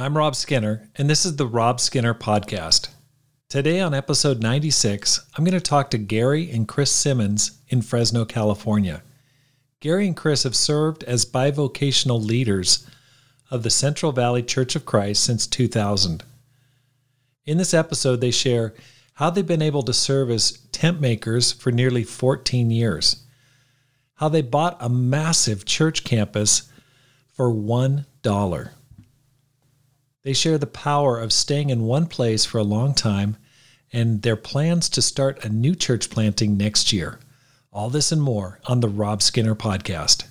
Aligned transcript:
I'm 0.00 0.16
Rob 0.16 0.36
Skinner, 0.36 0.88
and 0.94 1.10
this 1.10 1.26
is 1.26 1.34
the 1.34 1.46
Rob 1.48 1.80
Skinner 1.80 2.14
Podcast. 2.14 2.90
Today, 3.48 3.80
on 3.80 3.94
episode 3.94 4.40
96, 4.40 5.26
I'm 5.34 5.42
going 5.42 5.54
to 5.54 5.60
talk 5.60 5.90
to 5.90 5.98
Gary 5.98 6.48
and 6.52 6.68
Chris 6.68 6.92
Simmons 6.92 7.58
in 7.66 7.82
Fresno, 7.82 8.24
California. 8.24 9.02
Gary 9.80 10.06
and 10.06 10.16
Chris 10.16 10.44
have 10.44 10.54
served 10.54 11.02
as 11.02 11.26
bivocational 11.26 12.24
leaders 12.24 12.88
of 13.50 13.64
the 13.64 13.70
Central 13.70 14.12
Valley 14.12 14.40
Church 14.40 14.76
of 14.76 14.86
Christ 14.86 15.24
since 15.24 15.48
2000. 15.48 16.22
In 17.44 17.58
this 17.58 17.74
episode, 17.74 18.20
they 18.20 18.30
share 18.30 18.74
how 19.14 19.30
they've 19.30 19.44
been 19.44 19.60
able 19.60 19.82
to 19.82 19.92
serve 19.92 20.30
as 20.30 20.58
tent 20.70 21.00
makers 21.00 21.50
for 21.50 21.72
nearly 21.72 22.04
14 22.04 22.70
years, 22.70 23.24
how 24.14 24.28
they 24.28 24.42
bought 24.42 24.76
a 24.78 24.88
massive 24.88 25.64
church 25.64 26.04
campus 26.04 26.70
for 27.34 27.52
$1. 27.52 28.70
They 30.24 30.32
share 30.32 30.58
the 30.58 30.66
power 30.66 31.18
of 31.18 31.32
staying 31.32 31.70
in 31.70 31.82
one 31.82 32.06
place 32.06 32.44
for 32.44 32.58
a 32.58 32.64
long 32.64 32.94
time 32.94 33.36
and 33.92 34.22
their 34.22 34.36
plans 34.36 34.88
to 34.90 35.02
start 35.02 35.44
a 35.44 35.48
new 35.48 35.74
church 35.74 36.10
planting 36.10 36.56
next 36.56 36.92
year. 36.92 37.20
All 37.72 37.88
this 37.88 38.10
and 38.10 38.20
more 38.20 38.60
on 38.66 38.80
the 38.80 38.88
Rob 38.88 39.22
Skinner 39.22 39.54
podcast. 39.54 40.24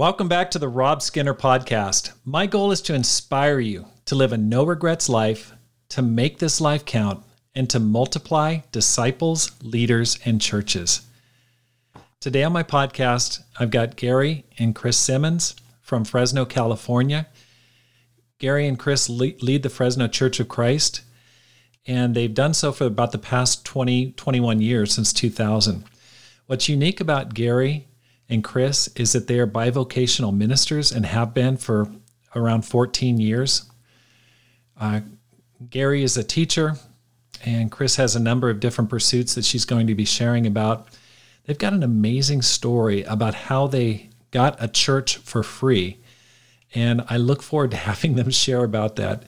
Welcome 0.00 0.28
back 0.28 0.50
to 0.52 0.58
the 0.58 0.66
Rob 0.66 1.02
Skinner 1.02 1.34
podcast. 1.34 2.12
My 2.24 2.46
goal 2.46 2.72
is 2.72 2.80
to 2.80 2.94
inspire 2.94 3.60
you 3.60 3.84
to 4.06 4.14
live 4.14 4.32
a 4.32 4.38
no 4.38 4.64
regrets 4.64 5.10
life, 5.10 5.52
to 5.90 6.00
make 6.00 6.38
this 6.38 6.58
life 6.58 6.86
count, 6.86 7.22
and 7.54 7.68
to 7.68 7.78
multiply 7.78 8.60
disciples, 8.72 9.52
leaders, 9.62 10.18
and 10.24 10.40
churches. 10.40 11.02
Today 12.18 12.44
on 12.44 12.52
my 12.54 12.62
podcast, 12.62 13.40
I've 13.58 13.70
got 13.70 13.96
Gary 13.96 14.46
and 14.58 14.74
Chris 14.74 14.96
Simmons 14.96 15.54
from 15.82 16.06
Fresno, 16.06 16.46
California. 16.46 17.26
Gary 18.38 18.66
and 18.66 18.78
Chris 18.78 19.10
lead 19.10 19.62
the 19.62 19.68
Fresno 19.68 20.08
Church 20.08 20.40
of 20.40 20.48
Christ, 20.48 21.02
and 21.84 22.14
they've 22.14 22.32
done 22.32 22.54
so 22.54 22.72
for 22.72 22.86
about 22.86 23.12
the 23.12 23.18
past 23.18 23.66
20, 23.66 24.12
21 24.12 24.62
years 24.62 24.94
since 24.94 25.12
2000. 25.12 25.84
What's 26.46 26.70
unique 26.70 27.02
about 27.02 27.34
Gary 27.34 27.86
and 28.30 28.44
Chris 28.44 28.88
is 28.94 29.12
that 29.12 29.26
they 29.26 29.40
are 29.40 29.46
bivocational 29.46 30.34
ministers 30.34 30.92
and 30.92 31.04
have 31.04 31.34
been 31.34 31.56
for 31.56 31.90
around 32.34 32.62
14 32.62 33.18
years. 33.18 33.68
Uh, 34.80 35.00
Gary 35.68 36.04
is 36.04 36.16
a 36.16 36.22
teacher, 36.22 36.76
and 37.44 37.72
Chris 37.72 37.96
has 37.96 38.14
a 38.14 38.20
number 38.20 38.48
of 38.48 38.60
different 38.60 38.88
pursuits 38.88 39.34
that 39.34 39.44
she's 39.44 39.64
going 39.64 39.88
to 39.88 39.96
be 39.96 40.04
sharing 40.04 40.46
about. 40.46 40.88
They've 41.44 41.58
got 41.58 41.72
an 41.72 41.82
amazing 41.82 42.42
story 42.42 43.02
about 43.02 43.34
how 43.34 43.66
they 43.66 44.10
got 44.30 44.62
a 44.62 44.68
church 44.68 45.16
for 45.16 45.42
free. 45.42 45.98
And 46.72 47.02
I 47.08 47.16
look 47.16 47.42
forward 47.42 47.72
to 47.72 47.76
having 47.88 48.14
them 48.14 48.30
share 48.30 48.62
about 48.62 48.94
that. 48.96 49.24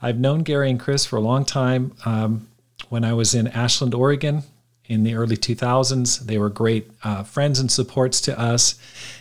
I've 0.00 0.18
known 0.18 0.40
Gary 0.40 0.70
and 0.70 0.80
Chris 0.80 1.04
for 1.04 1.16
a 1.16 1.20
long 1.20 1.44
time. 1.44 1.92
Um, 2.06 2.48
when 2.88 3.04
I 3.04 3.12
was 3.12 3.34
in 3.34 3.48
Ashland, 3.48 3.94
Oregon, 3.94 4.44
in 4.88 5.02
the 5.02 5.14
early 5.14 5.36
2000s. 5.36 6.20
They 6.20 6.38
were 6.38 6.48
great 6.48 6.90
uh, 7.02 7.22
friends 7.22 7.58
and 7.58 7.70
supports 7.70 8.20
to 8.22 8.38
us 8.38 8.78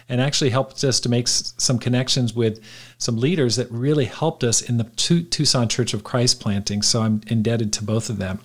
and 0.07 0.21
actually 0.21 0.51
helped 0.51 0.83
us 0.83 0.99
to 1.01 1.09
make 1.09 1.27
s- 1.27 1.53
some 1.57 1.79
connections 1.79 2.33
with 2.33 2.63
some 2.97 3.17
leaders 3.17 3.55
that 3.55 3.69
really 3.71 4.05
helped 4.05 4.43
us 4.43 4.61
in 4.61 4.77
the 4.77 4.83
Tucson 4.85 5.67
Church 5.67 5.93
of 5.93 6.03
Christ 6.03 6.39
planting. 6.39 6.81
So 6.81 7.01
I'm 7.01 7.21
indebted 7.27 7.73
to 7.73 7.83
both 7.83 8.09
of 8.09 8.17
them. 8.17 8.39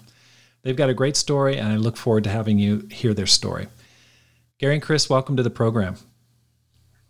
They've 0.63 0.77
got 0.77 0.91
a 0.91 0.95
great 0.95 1.17
story, 1.17 1.57
and 1.57 1.69
I 1.69 1.77
look 1.77 1.97
forward 1.97 2.25
to 2.25 2.31
having 2.31 2.59
you 2.59 2.87
hear 2.91 3.15
their 3.15 3.27
story. 3.27 3.69
Gary 4.59 4.75
and 4.75 4.83
Chris, 4.83 5.09
welcome 5.09 5.37
to 5.37 5.43
the 5.43 5.51
program. 5.51 5.97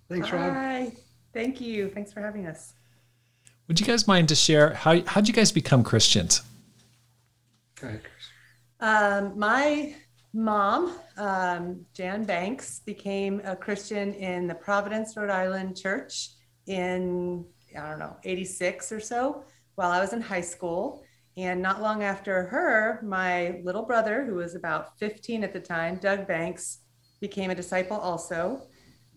Thanks, 0.09 0.31
Rob. 0.31 0.53
Hi. 0.53 0.93
Thank 1.33 1.61
you. 1.61 1.89
Thanks 1.89 2.13
for 2.13 2.21
having 2.21 2.47
us. 2.47 2.75
Would 3.69 3.79
you 3.79 3.87
guys 3.87 4.07
mind 4.09 4.29
to 4.29 4.35
share 4.35 4.75
how 4.75 5.01
how'd 5.03 5.29
you 5.29 5.35
guys 5.35 5.53
become 5.53 5.85
Christians? 5.85 6.43
Okay. 7.83 8.01
Um, 8.81 9.39
my 9.39 9.95
mom, 10.33 10.97
um, 11.17 11.85
Jan 11.93 12.25
Banks, 12.25 12.81
became 12.87 13.41
a 13.45 13.55
Christian 13.55 14.15
in 14.15 14.47
the 14.47 14.55
Providence, 14.55 15.17
Rhode 15.17 15.31
Island 15.31 15.77
church 15.77 16.31
in, 16.67 17.45
I 17.79 17.89
don't 17.91 17.99
know, 17.99 18.17
86 18.25 18.93
or 18.93 19.01
so 19.01 19.45
while 19.75 19.91
I 19.91 20.01
was 20.01 20.13
in 20.13 20.21
high 20.21 20.41
school. 20.41 21.03
And 21.37 21.63
not 21.63 21.81
long 21.81 22.03
after 22.03 22.45
her, 22.45 23.01
my 23.05 23.61
little 23.63 23.85
brother, 23.85 24.25
who 24.25 24.35
was 24.35 24.55
about 24.55 24.99
15 24.99 25.45
at 25.45 25.53
the 25.53 25.61
time, 25.61 25.97
Doug 25.97 26.27
Banks, 26.27 26.79
became 27.21 27.51
a 27.51 27.55
disciple 27.55 27.97
also. 27.97 28.63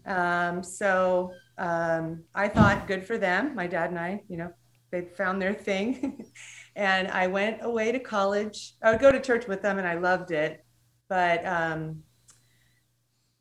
Um, 0.06 0.62
so 0.62 1.32
um, 1.58 2.24
I 2.36 2.48
thought, 2.50 2.88
good 2.88 3.06
for 3.06 3.18
them. 3.18 3.56
My 3.56 3.68
dad 3.68 3.90
and 3.90 4.00
I, 4.00 4.22
you 4.28 4.38
know, 4.38 4.52
they 4.92 5.02
found 5.02 5.42
their 5.42 5.54
thing. 5.54 6.26
and 6.76 7.08
I 7.10 7.28
went 7.28 7.60
away 7.62 7.92
to 7.92 8.00
college. 8.00 8.76
I 8.82 8.92
would 8.92 9.00
go 9.00 9.12
to 9.12 9.20
church 9.20 9.48
with 9.48 9.62
them 9.62 9.78
and 9.78 9.88
I 9.88 9.96
loved 9.96 10.32
it. 10.32 10.66
But 11.08 11.46
um, 11.46 12.04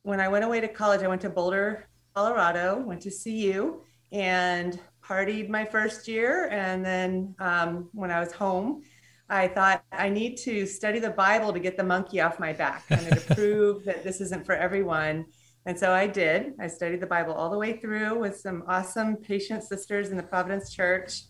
when 0.02 0.20
I 0.20 0.28
went 0.28 0.44
away 0.44 0.60
to 0.60 0.68
college, 0.68 1.02
I 1.02 1.08
went 1.08 1.22
to 1.22 1.30
Boulder, 1.30 1.88
Colorado, 2.14 2.80
went 2.80 3.02
to 3.02 3.10
CU 3.10 3.80
and 4.10 4.78
partied 5.02 5.48
my 5.48 5.64
first 5.64 6.06
year. 6.06 6.48
And 6.50 6.84
then 6.84 7.34
um, 7.38 7.88
when 7.92 8.10
I 8.10 8.20
was 8.20 8.32
home, 8.32 8.82
I 9.28 9.48
thought 9.48 9.82
I 9.90 10.10
need 10.10 10.36
to 10.38 10.66
study 10.66 10.98
the 10.98 11.10
Bible 11.10 11.54
to 11.54 11.60
get 11.60 11.78
the 11.78 11.84
monkey 11.84 12.20
off 12.20 12.38
my 12.38 12.52
back 12.52 12.84
and 12.90 13.00
to 13.08 13.16
prove 13.34 13.84
that 13.84 14.04
this 14.04 14.20
isn't 14.20 14.44
for 14.44 14.54
everyone. 14.54 15.24
And 15.64 15.78
so 15.78 15.92
I 15.92 16.06
did. 16.06 16.52
I 16.60 16.66
studied 16.66 17.00
the 17.00 17.06
Bible 17.06 17.32
all 17.32 17.48
the 17.48 17.56
way 17.56 17.78
through 17.78 18.18
with 18.18 18.36
some 18.36 18.64
awesome 18.66 19.16
patient 19.16 19.62
sisters 19.62 20.10
in 20.10 20.16
the 20.18 20.22
Providence 20.22 20.74
Church 20.74 21.22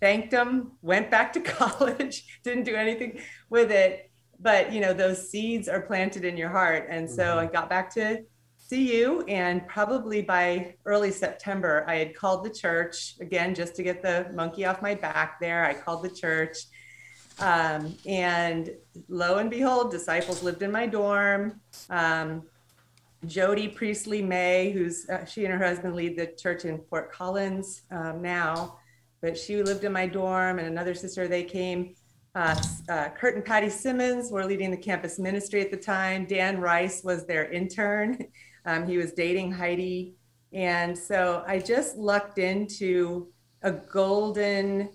thanked 0.00 0.30
them, 0.30 0.72
went 0.82 1.10
back 1.10 1.32
to 1.34 1.40
college, 1.58 2.40
didn't 2.42 2.64
do 2.64 2.74
anything 2.74 3.20
with 3.48 3.70
it. 3.70 4.10
But 4.38 4.72
you 4.72 4.80
know, 4.80 4.92
those 4.92 5.30
seeds 5.30 5.68
are 5.68 5.82
planted 5.82 6.24
in 6.24 6.36
your 6.36 6.48
heart. 6.48 6.86
And 6.90 7.08
so 7.08 7.24
mm-hmm. 7.24 7.40
I 7.40 7.46
got 7.46 7.68
back 7.68 7.92
to 7.94 8.24
CU 8.68 9.24
and 9.28 9.66
probably 9.66 10.22
by 10.22 10.74
early 10.86 11.10
September, 11.10 11.84
I 11.88 11.96
had 11.96 12.14
called 12.14 12.44
the 12.44 12.50
church 12.50 13.16
again 13.20 13.54
just 13.54 13.74
to 13.76 13.82
get 13.82 14.00
the 14.00 14.30
monkey 14.32 14.64
off 14.64 14.80
my 14.80 14.94
back 14.94 15.40
there. 15.40 15.64
I 15.64 15.74
called 15.74 16.04
the 16.04 16.10
church. 16.10 16.56
Um, 17.40 17.96
and 18.06 18.70
lo 19.08 19.38
and 19.38 19.50
behold, 19.50 19.90
disciples 19.90 20.42
lived 20.42 20.62
in 20.62 20.70
my 20.70 20.86
dorm. 20.86 21.60
Um, 21.88 22.42
Jody 23.26 23.68
Priestley 23.68 24.22
May, 24.22 24.70
who's 24.70 25.08
uh, 25.08 25.24
she 25.24 25.44
and 25.44 25.52
her 25.52 25.66
husband 25.66 25.94
lead 25.94 26.16
the 26.16 26.26
church 26.26 26.64
in 26.64 26.80
Fort 26.88 27.12
Collins 27.12 27.82
um, 27.90 28.22
now 28.22 28.79
but 29.22 29.36
she 29.38 29.62
lived 29.62 29.84
in 29.84 29.92
my 29.92 30.06
dorm 30.06 30.58
and 30.58 30.68
another 30.68 30.94
sister, 30.94 31.28
they 31.28 31.44
came. 31.44 31.94
Uh, 32.34 32.60
uh, 32.88 33.08
Kurt 33.10 33.34
and 33.34 33.44
Patty 33.44 33.68
Simmons 33.68 34.30
were 34.30 34.44
leading 34.44 34.70
the 34.70 34.76
campus 34.76 35.18
ministry 35.18 35.60
at 35.60 35.70
the 35.70 35.76
time. 35.76 36.26
Dan 36.26 36.60
Rice 36.60 37.02
was 37.02 37.26
their 37.26 37.50
intern. 37.50 38.18
Um, 38.66 38.86
he 38.86 38.98
was 38.98 39.12
dating 39.12 39.52
Heidi. 39.52 40.16
And 40.52 40.96
so 40.96 41.42
I 41.46 41.60
just 41.60 41.96
lucked 41.96 42.36
into 42.36 43.28
a 43.62 43.72
golden 43.72 44.90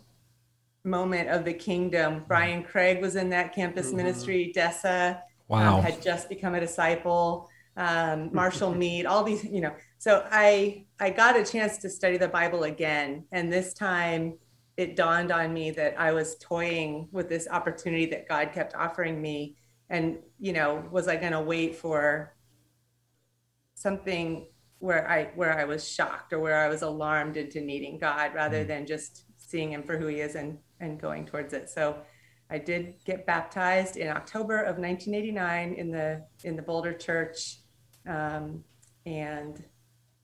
moment 0.83 1.29
of 1.29 1.45
the 1.45 1.53
kingdom. 1.53 2.23
Brian 2.27 2.63
Craig 2.63 3.01
was 3.01 3.15
in 3.15 3.29
that 3.31 3.53
campus 3.53 3.87
mm-hmm. 3.87 3.97
ministry. 3.97 4.53
Dessa 4.55 5.15
um, 5.15 5.19
wow. 5.47 5.77
um, 5.77 5.83
had 5.83 6.01
just 6.01 6.29
become 6.29 6.55
a 6.55 6.59
disciple. 6.59 7.49
Um, 7.77 8.29
Marshall 8.33 8.73
Mead, 8.75 9.05
all 9.05 9.23
these, 9.23 9.43
you 9.43 9.61
know, 9.61 9.73
so 10.05 10.23
I 10.29 10.85
I 10.99 11.09
got 11.09 11.35
a 11.35 11.43
chance 11.43 11.79
to 11.79 11.89
study 11.89 12.17
the 12.17 12.27
Bible 12.27 12.65
again, 12.65 13.25
and 13.31 13.51
this 13.51 13.73
time 13.73 14.37
it 14.77 14.95
dawned 14.95 15.31
on 15.31 15.51
me 15.51 15.71
that 15.71 15.99
I 15.99 16.11
was 16.11 16.35
toying 16.35 17.09
with 17.11 17.27
this 17.27 17.47
opportunity 17.49 18.05
that 18.11 18.29
God 18.29 18.51
kept 18.53 18.75
offering 18.75 19.19
me, 19.19 19.55
and 19.89 20.19
you 20.37 20.53
know, 20.53 20.87
was 20.91 21.07
I 21.07 21.15
going 21.15 21.31
to 21.31 21.41
wait 21.41 21.75
for 21.75 22.35
something 23.73 24.45
where 24.77 25.09
I 25.09 25.31
where 25.33 25.57
I 25.59 25.63
was 25.65 25.89
shocked 25.89 26.33
or 26.33 26.39
where 26.39 26.63
I 26.63 26.67
was 26.67 26.83
alarmed 26.83 27.35
into 27.35 27.59
needing 27.59 27.97
God 27.97 28.35
rather 28.35 28.63
mm. 28.63 28.67
than 28.67 28.85
just 28.85 29.23
seeing 29.37 29.71
Him 29.71 29.81
for 29.81 29.97
who 29.97 30.05
He 30.05 30.17
is 30.17 30.35
and 30.35 30.59
and 30.79 31.01
going 31.01 31.25
towards 31.25 31.53
it. 31.53 31.67
So. 31.67 31.97
I 32.47 32.59
did 32.59 33.03
get 33.05 33.25
baptized 33.25 33.97
in 33.97 34.07
October 34.07 34.59
of 34.59 34.77
1989 34.77 35.73
in 35.73 35.89
the 35.89 36.23
in 36.43 36.55
the 36.55 36.61
Boulder 36.61 36.93
Church, 36.93 37.57
um, 38.07 38.63
and 39.07 39.65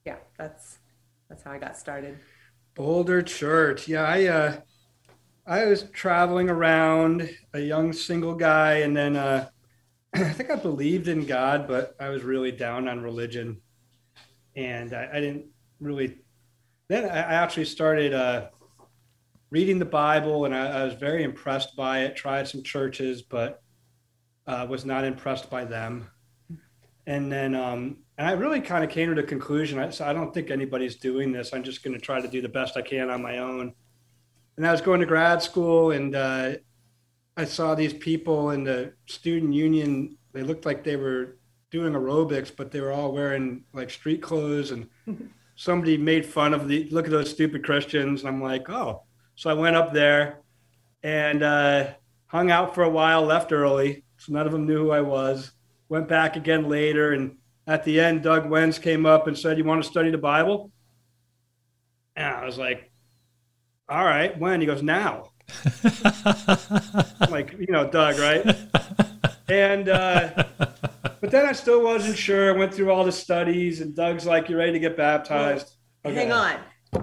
yeah, 0.06 0.18
that's 0.38 0.80
that's 1.30 1.44
how 1.44 1.52
I 1.52 1.58
got 1.58 1.78
started. 1.78 2.20
Boulder 2.76 3.22
Church. 3.22 3.88
Yeah, 3.88 4.04
I 4.04 4.26
uh, 4.26 4.62
I 5.46 5.66
was 5.66 5.84
traveling 5.92 6.50
around, 6.50 7.30
a 7.54 7.60
young 7.60 7.94
single 7.94 8.36
guy, 8.36 8.76
and 8.76 8.96
then 8.96 9.16
uh, 9.16 9.50
I 10.16 10.30
think 10.30 10.52
I 10.52 10.56
believed 10.56 11.08
in 11.08 11.26
God, 11.26 11.68
but 11.68 11.96
I 12.00 12.10
was 12.10 12.24
really 12.24 12.52
down 12.52 12.88
on 12.88 13.02
religion, 13.02 13.62
and 14.56 14.94
I, 14.94 15.10
I 15.14 15.20
didn't 15.20 15.46
really. 15.80 16.20
Then 16.88 17.06
I 17.06 17.20
actually 17.20 17.66
started 17.66 18.14
uh, 18.14 18.50
reading 19.50 19.80
the 19.80 19.86
Bible, 19.86 20.46
and 20.46 20.56
I, 20.56 20.82
I, 20.82 20.84
was 20.84 20.94
very 20.94 21.24
impressed 21.24 21.76
by 21.76 22.02
it. 22.02 22.18
Tried 22.18 22.48
some 22.50 22.64
churches, 22.64 23.22
but 23.22 23.62
uh, 24.46 24.66
was 24.70 24.84
not 24.86 25.06
impressed 25.06 25.50
by 25.50 25.64
them. 25.64 26.10
And 27.08 27.32
then, 27.32 27.56
um, 27.56 27.98
and 28.22 28.30
I 28.30 28.34
really 28.34 28.62
kind 28.62 28.84
of 28.84 28.92
came 28.92 29.10
to 29.10 29.20
the 29.20 29.28
conclusion. 29.28 29.80
I, 29.80 29.90
so 29.90 30.06
I 30.06 30.14
don't 30.14 30.32
think 30.32 30.52
anybody's 30.52 30.96
doing 30.96 31.32
this. 31.32 31.54
I'm 31.54 31.64
just 31.64 31.84
going 31.84 31.96
to 31.96 32.00
try 32.00 32.22
to 32.22 32.28
do 32.28 32.40
the 32.40 32.48
best 32.48 32.78
I 32.78 32.84
can 32.84 33.10
on 33.10 33.20
my 33.20 33.40
own. 33.40 33.74
And 34.58 34.68
I 34.68 34.72
was 34.72 34.80
going 34.80 35.00
to 35.00 35.08
grad 35.08 35.42
school, 35.42 35.90
and 35.90 36.16
uh, 36.16 36.52
I 37.36 37.46
saw 37.46 37.74
these 37.74 37.94
people 37.94 38.52
in 38.52 38.64
the 38.64 38.94
student 39.08 39.56
union. 39.56 40.20
They 40.34 40.44
looked 40.44 40.68
like 40.68 40.84
they 40.84 40.98
were 40.98 41.40
doing 41.72 41.94
aerobics, 41.94 42.56
but 42.56 42.70
they 42.70 42.80
were 42.80 42.92
all 42.92 43.12
wearing 43.12 43.64
like 43.74 43.90
street 43.90 44.22
clothes. 44.22 44.70
And 44.70 44.88
somebody 45.56 45.98
made 45.98 46.24
fun 46.24 46.54
of 46.54 46.68
the 46.68 46.88
look 46.92 47.06
at 47.06 47.12
those 47.12 47.32
stupid 47.32 47.66
Christians. 47.66 48.22
And 48.22 48.30
I'm 48.30 48.40
like, 48.40 48.70
oh. 48.70 49.02
So 49.34 49.50
I 49.50 49.54
went 49.54 49.76
up 49.76 49.94
there 49.94 50.42
and 51.02 51.42
uh, 51.42 51.88
hung 52.28 52.52
out 52.52 52.76
for 52.76 52.84
a 52.84 52.90
while, 52.90 53.24
left 53.24 53.52
early. 53.52 54.04
So 54.18 54.32
none 54.34 54.46
of 54.46 54.52
them 54.52 54.68
knew 54.68 54.84
who 54.84 54.92
I 54.92 55.02
was. 55.02 55.54
Went 55.90 56.08
back 56.08 56.36
again 56.36 56.70
later. 56.70 57.14
And 57.14 57.38
at 57.68 57.84
the 57.84 58.00
end, 58.00 58.24
Doug 58.24 58.46
Wenz 58.46 58.82
came 58.82 59.06
up 59.06 59.28
and 59.28 59.38
said, 59.38 59.58
You 59.58 59.64
want 59.64 59.84
to 59.84 59.90
study 59.90 60.10
the 60.12 60.18
Bible? 60.18 60.72
And 62.16 62.28
I 62.28 62.46
was 62.46 62.58
like, 62.58 62.92
All 63.88 64.04
right, 64.04 64.38
when? 64.40 64.62
He 64.62 64.68
goes, 64.68 64.84
Now. 64.84 65.32
like 67.30 67.54
you 67.60 67.68
know 67.68 67.90
Doug, 67.90 68.18
right? 68.20 68.56
And 69.50 69.90
uh, 69.90 70.46
but 71.20 71.30
then 71.30 71.46
I 71.46 71.52
still 71.52 71.84
wasn't 71.84 72.18
sure. 72.18 72.54
I 72.54 72.58
went 72.58 72.74
through 72.74 72.90
all 72.92 73.04
the 73.04 73.12
studies, 73.12 73.82
and 73.82 73.96
Doug's 73.96 74.26
like, 74.26 74.50
"You 74.50 74.58
ready 74.58 74.72
to 74.72 74.80
get 74.80 74.96
baptized?" 74.96 75.76
Okay. 76.06 76.16
Hang 76.16 76.32
on. 76.32 76.56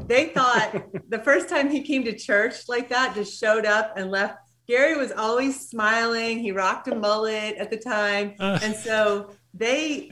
They 0.06 0.26
thought 0.26 0.82
the 1.08 1.18
first 1.18 1.48
time 1.48 1.70
he 1.70 1.82
came 1.82 2.04
to 2.04 2.16
church 2.16 2.68
like 2.68 2.88
that, 2.88 3.14
just 3.14 3.38
showed 3.38 3.66
up 3.66 3.94
and 3.96 4.10
left. 4.10 4.38
Gary 4.66 4.96
was 4.96 5.12
always 5.12 5.68
smiling. 5.68 6.38
He 6.38 6.52
rocked 6.52 6.88
a 6.88 6.94
mullet 6.94 7.56
at 7.56 7.70
the 7.70 7.76
time, 7.76 8.34
uh. 8.40 8.58
and 8.62 8.74
so 8.74 9.30
they 9.54 10.10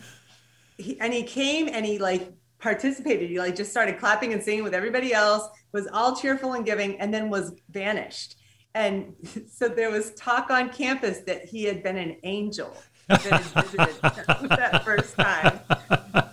he, 0.79 0.99
and 1.01 1.13
he 1.13 1.23
came 1.23 1.69
and 1.69 1.85
he 1.85 1.99
like 1.99 2.33
participated. 2.59 3.29
He 3.31 3.39
like 3.39 3.57
just 3.57 3.71
started 3.71 3.99
clapping 3.99 4.33
and 4.33 4.43
singing 4.43 4.65
with 4.65 4.75
everybody 4.75 5.13
else, 5.13 5.49
was 5.73 5.87
all 5.93 6.17
cheerful 6.17 6.55
and 6.55 6.65
giving, 6.65 6.99
and 7.01 7.13
then 7.13 7.31
was 7.31 7.55
vanished. 7.71 8.37
And 8.75 9.15
so 9.53 9.69
there 9.69 9.91
was 9.91 10.13
talk 10.15 10.51
on 10.51 10.71
campus 10.71 11.21
that 11.21 11.45
he 11.45 11.65
had 11.65 11.83
been 11.83 11.97
an 11.97 12.17
angel 12.23 12.77
that 13.09 13.23
that 14.49 14.85
first 14.85 15.17
time. 15.17 15.61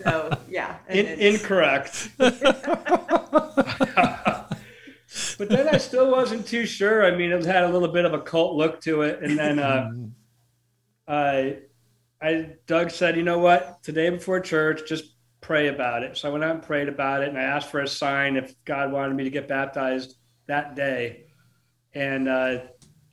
So 0.03 0.37
yeah. 0.49 0.77
In, 0.89 1.05
incorrect. 1.05 2.09
but 2.17 2.49
then 5.49 5.67
I 5.69 5.77
still 5.77 6.11
wasn't 6.11 6.47
too 6.47 6.65
sure. 6.65 7.05
I 7.05 7.15
mean, 7.15 7.31
it 7.31 7.45
had 7.45 7.63
a 7.63 7.69
little 7.69 7.89
bit 7.89 8.05
of 8.05 8.13
a 8.13 8.19
cult 8.21 8.55
look 8.55 8.81
to 8.81 9.03
it. 9.03 9.21
And 9.21 9.37
then 9.37 9.59
uh, 9.59 9.91
I, 11.07 11.57
I, 12.23 12.51
Doug 12.67 12.89
said, 12.89 13.17
you 13.17 13.23
know 13.23 13.39
what? 13.39 13.83
Today 13.83 14.09
before 14.09 14.39
church, 14.39 14.87
just 14.87 15.15
pray 15.41 15.67
about 15.67 16.03
it. 16.03 16.15
So 16.15 16.29
I 16.29 16.31
went 16.31 16.45
out 16.45 16.55
and 16.55 16.63
prayed 16.63 16.87
about 16.87 17.21
it, 17.21 17.27
and 17.27 17.37
I 17.37 17.41
asked 17.41 17.69
for 17.69 17.81
a 17.81 17.87
sign 17.87 18.37
if 18.37 18.55
God 18.63 18.93
wanted 18.93 19.15
me 19.17 19.25
to 19.25 19.29
get 19.29 19.49
baptized 19.49 20.15
that 20.47 20.73
day. 20.73 21.25
And 21.93 22.29
uh, 22.29 22.59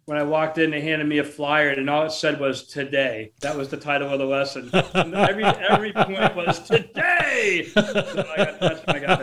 when 0.05 0.17
I 0.17 0.23
walked 0.23 0.59
in, 0.59 0.71
they 0.71 0.81
handed 0.81 1.09
me 1.09 1.19
a 1.19 1.25
flyer, 1.25 1.71
and 1.71 1.91
all 1.91 2.07
it 2.07 2.13
said 2.13 2.39
was 2.39 2.69
"today." 2.69 3.33
That 3.41 3.57
was 3.57 3.69
the 3.69 3.77
title 3.77 4.09
of 4.09 4.21
the 4.21 4.25
lesson. 4.25 4.71
And 4.95 5.13
every 5.13 5.45
every 5.45 5.93
point 5.93 6.37
was 6.37 6.61
"today." 6.61 7.67
So 7.75 7.81
I 7.81 8.37
got 8.37 8.89
I 8.89 8.99
got 9.01 9.19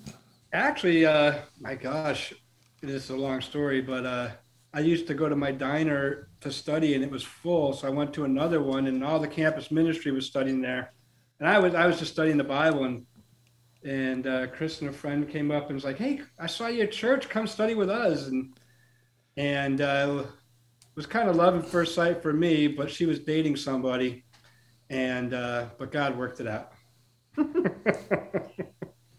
Actually, 0.52 1.06
uh, 1.06 1.36
my 1.60 1.76
gosh, 1.76 2.34
it 2.82 2.90
is 2.90 3.12
a 3.12 3.16
long 3.16 3.42
story, 3.42 3.80
but 3.80 4.06
uh, 4.06 4.30
I 4.74 4.82
used 4.82 5.08
to 5.08 5.14
go 5.14 5.30
to 5.30 5.36
my 5.36 5.52
diner 5.52 6.30
to 6.42 6.52
study 6.52 6.94
and 6.94 7.04
it 7.04 7.10
was 7.10 7.24
full. 7.24 7.74
So 7.74 7.88
I 7.88 7.92
went 7.92 8.14
to 8.16 8.26
another 8.26 8.62
one 8.62 8.88
and 8.88 9.04
all 9.04 9.20
the 9.20 9.28
campus 9.28 9.72
ministry 9.72 10.12
was 10.12 10.26
studying 10.26 10.62
there. 10.62 10.94
And 11.40 11.48
I 11.48 11.60
was 11.60 11.76
I 11.76 11.86
was 11.86 12.00
just 12.00 12.14
studying 12.14 12.38
the 12.38 12.44
Bible 12.44 12.84
and 12.84 13.06
and 13.84 14.28
uh, 14.28 14.48
Chris 14.48 14.82
and 14.82 14.90
a 14.90 14.94
friend 14.94 15.30
came 15.30 15.52
up 15.52 15.68
and 15.68 15.76
was 15.76 15.84
like, 15.84 15.98
"Hey, 15.98 16.22
I 16.40 16.48
saw 16.48 16.68
you 16.68 16.84
at 16.84 16.92
church. 16.92 17.30
Come 17.30 17.48
study 17.48 17.74
with 17.74 17.90
us." 17.90 18.28
And 18.28 18.58
and 19.38 19.82
uh, 19.82 20.24
it 20.26 20.96
was 20.96 21.06
kind 21.06 21.30
of 21.30 21.36
love 21.36 21.56
at 21.56 21.66
first 21.66 21.96
sight 21.96 22.22
for 22.22 22.34
me, 22.34 22.68
but 22.68 22.90
she 22.90 23.06
was 23.06 23.20
dating 23.20 23.56
somebody, 23.56 24.26
and 24.90 25.34
uh, 25.34 25.68
but 25.78 25.92
God 25.92 26.18
worked 26.18 26.40
it 26.40 26.48
out. 26.48 26.74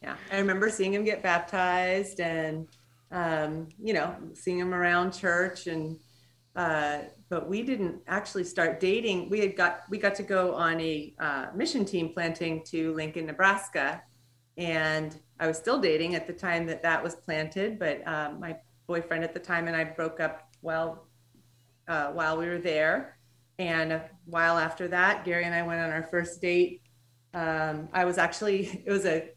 yeah, 0.03 0.17
I 0.31 0.39
remember 0.39 0.71
seeing 0.71 0.93
him 0.93 1.05
get 1.05 1.23
baptized, 1.23 2.21
and 2.21 2.67
um, 3.11 3.69
you 3.83 3.93
know, 3.95 4.15
seeing 4.35 4.59
him 4.59 4.75
around 4.75 5.13
church, 5.13 5.67
and 5.67 5.99
uh, 6.57 6.99
but 7.29 7.49
we 7.49 7.63
didn't 7.63 8.01
actually 8.07 8.45
start 8.45 8.81
dating. 8.81 9.31
We 9.31 9.41
had 9.41 9.57
got 9.57 9.83
we 9.91 9.99
got 9.99 10.15
to 10.17 10.23
go 10.23 10.55
on 10.55 10.81
a 10.81 11.15
uh, 11.19 11.47
mission 11.55 11.85
team 11.85 12.13
planting 12.13 12.63
to 12.67 12.93
Lincoln, 12.95 13.27
Nebraska, 13.27 14.03
and 14.57 15.19
I 15.41 15.47
was 15.47 15.57
still 15.57 15.81
dating 15.81 16.15
at 16.15 16.27
the 16.27 16.33
time 16.33 16.67
that 16.67 16.83
that 16.83 17.03
was 17.03 17.15
planted. 17.15 17.79
But 17.79 18.07
um, 18.07 18.41
my 18.41 18.57
boyfriend 18.87 19.25
at 19.25 19.35
the 19.35 19.41
time 19.41 19.69
and 19.69 19.77
I 19.77 19.85
broke 19.85 20.21
up 20.21 20.49
while 20.61 21.07
uh, 21.87 22.09
while 22.09 22.37
we 22.37 22.47
were 22.47 22.59
there, 22.59 23.19
and 23.59 23.93
a 23.93 24.11
while 24.27 24.59
after 24.59 24.89
that, 24.89 25.25
Gary 25.25 25.45
and 25.45 25.55
I 25.55 25.63
went 25.63 25.81
on 25.81 25.91
our 25.91 26.05
first 26.05 26.43
date. 26.43 26.83
Um, 27.35 27.89
I 27.93 28.05
was 28.05 28.19
actually 28.19 28.83
it 28.87 28.91
was 28.91 29.07
a 29.07 29.31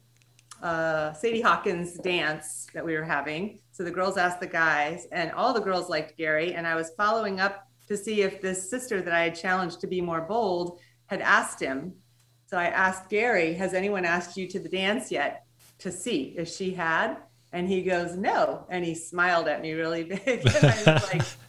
uh, 0.62 1.13
Sadie 1.13 1.41
Hawkins 1.41 1.97
dance 1.97 2.68
that 2.73 2.85
we 2.85 2.95
were 2.95 3.03
having. 3.03 3.59
So 3.71 3.83
the 3.83 3.91
girls 3.91 4.18
asked 4.18 4.39
the 4.39 4.47
guys, 4.47 5.07
and 5.12 5.31
all 5.31 5.53
the 5.53 5.62
girls 5.62 5.89
liked 5.89 6.18
Gary. 6.18 6.53
And 6.53 6.68
I 6.68 6.75
was 6.75 6.91
following 6.97 7.39
up 7.39 7.68
to 7.88 7.97
see 7.97 8.21
if 8.21 8.41
this 8.41 8.69
sister 8.69 9.01
that 9.01 9.13
I 9.13 9.23
had 9.23 9.35
challenged 9.35 9.81
to 9.81 9.88
be 9.88 10.01
more 10.01 10.21
bold 10.21 10.79
had 11.07 11.21
asked 11.21 11.59
him. 11.59 11.94
So 12.47 12.57
I 12.57 12.65
asked 12.65 13.09
Gary, 13.09 13.53
Has 13.53 13.73
anyone 13.73 14.06
asked 14.06 14.37
you 14.37 14.47
to 14.49 14.59
the 14.59 14.69
dance 14.69 15.11
yet 15.11 15.45
to 15.80 15.92
see 15.92 16.33
if 16.37 16.47
she 16.49 16.71
had? 16.73 17.18
And 17.54 17.68
he 17.68 17.81
goes, 17.81 18.16
No. 18.16 18.66
And 18.69 18.83
he 18.83 18.95
smiled 18.95 19.47
at 19.47 19.61
me 19.61 19.73
really 19.73 20.04
big. 20.04 20.25
and 20.28 20.66
I 20.66 20.94
was 20.94 21.13
like, 21.13 21.23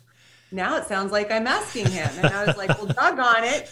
now 0.53 0.77
it 0.77 0.87
sounds 0.87 1.13
like 1.13 1.31
I'm 1.31 1.47
asking 1.47 1.91
him. 1.91 2.11
And 2.19 2.27
I 2.27 2.47
was 2.47 2.57
like, 2.57 2.69
well, 2.69 2.87
doggone 2.87 3.45
it. 3.45 3.71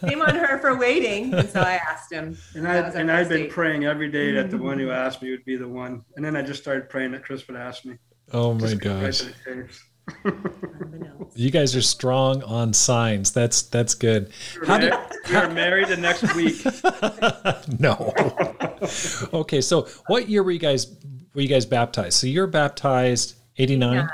Shame 0.00 0.22
on 0.22 0.34
her 0.34 0.58
for 0.58 0.76
waiting. 0.76 1.32
And 1.34 1.48
so 1.48 1.60
I 1.60 1.74
asked 1.74 2.12
him. 2.12 2.36
And, 2.54 2.66
I, 2.66 2.76
and 2.76 3.10
I've 3.10 3.28
been 3.28 3.42
date. 3.42 3.50
praying 3.50 3.84
every 3.84 4.10
day 4.10 4.32
that 4.32 4.50
the 4.50 4.58
one 4.58 4.78
who 4.78 4.90
asked 4.90 5.22
me 5.22 5.30
would 5.30 5.44
be 5.44 5.56
the 5.56 5.68
one. 5.68 6.04
And 6.16 6.24
then 6.24 6.36
I 6.36 6.42
just 6.42 6.62
started 6.62 6.88
praying 6.88 7.12
that 7.12 7.24
Chris 7.24 7.46
would 7.48 7.56
ask 7.56 7.84
me. 7.84 7.96
Oh 8.32 8.54
my 8.54 8.74
gosh. 8.74 9.22
you 11.34 11.50
guys 11.50 11.76
are 11.76 11.82
strong 11.82 12.42
on 12.42 12.72
signs. 12.72 13.32
That's 13.32 13.62
that's 13.62 13.94
good. 13.94 14.32
How 14.66 14.78
did 14.78 14.94
we 15.28 15.36
are 15.36 15.50
married 15.50 15.88
the 15.88 15.96
next 15.96 16.34
week? 16.34 16.64
no. 17.80 18.12
okay, 19.32 19.60
so 19.60 19.88
what 20.06 20.28
year 20.28 20.42
were 20.42 20.50
you 20.50 20.58
guys 20.58 20.96
were 21.34 21.40
you 21.40 21.48
guys 21.48 21.66
baptized? 21.66 22.14
So 22.14 22.26
you're 22.26 22.46
baptized 22.46 23.36
89 23.58 24.08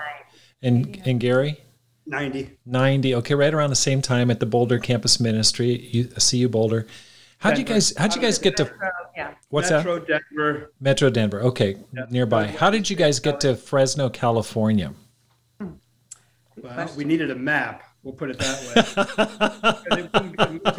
and 0.62 1.02
and 1.04 1.20
Gary 1.20 1.58
90. 2.06 2.50
90. 2.64 3.14
Okay, 3.16 3.34
right 3.34 3.52
around 3.52 3.70
the 3.70 3.76
same 3.76 4.00
time 4.00 4.30
at 4.30 4.40
the 4.40 4.46
Boulder 4.46 4.78
Campus 4.78 5.20
Ministry, 5.20 6.08
CU 6.18 6.48
Boulder. 6.48 6.86
How'd 7.38 7.58
you 7.58 7.64
guys 7.64 7.94
how'd 7.96 8.14
you 8.14 8.22
guys 8.22 8.38
get 8.38 8.56
to 8.56 8.72
yeah. 9.16 9.34
What's 9.50 9.70
Metro 9.70 9.98
that? 9.98 10.08
Denver. 10.08 10.72
Metro 10.80 11.10
Denver. 11.10 11.42
Okay, 11.42 11.76
nearby. 12.10 12.46
How 12.46 12.70
did 12.70 12.88
you 12.88 12.96
guys 12.96 13.20
get 13.20 13.40
to 13.40 13.54
Fresno, 13.54 14.08
California? 14.08 14.94
Well, 16.56 16.90
we 16.96 17.04
needed 17.04 17.30
a 17.30 17.34
map. 17.34 17.82
We'll 18.02 18.14
put 18.14 18.30
it 18.30 18.38
that 18.38 19.82
way. 19.92 20.04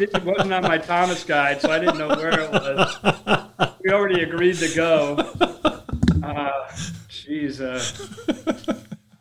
it, 0.00 0.24
wasn't 0.24 0.52
on 0.52 0.62
my 0.62 0.78
Thomas 0.78 1.22
guide, 1.24 1.60
so 1.60 1.70
I 1.70 1.78
didn't 1.78 1.98
know 1.98 2.08
where 2.08 2.40
it 2.40 2.50
was. 2.50 3.76
We 3.84 3.92
already 3.92 4.22
agreed 4.22 4.56
to 4.56 4.74
go. 4.74 5.34
Uh. 6.20 6.68
Uh, 7.30 7.78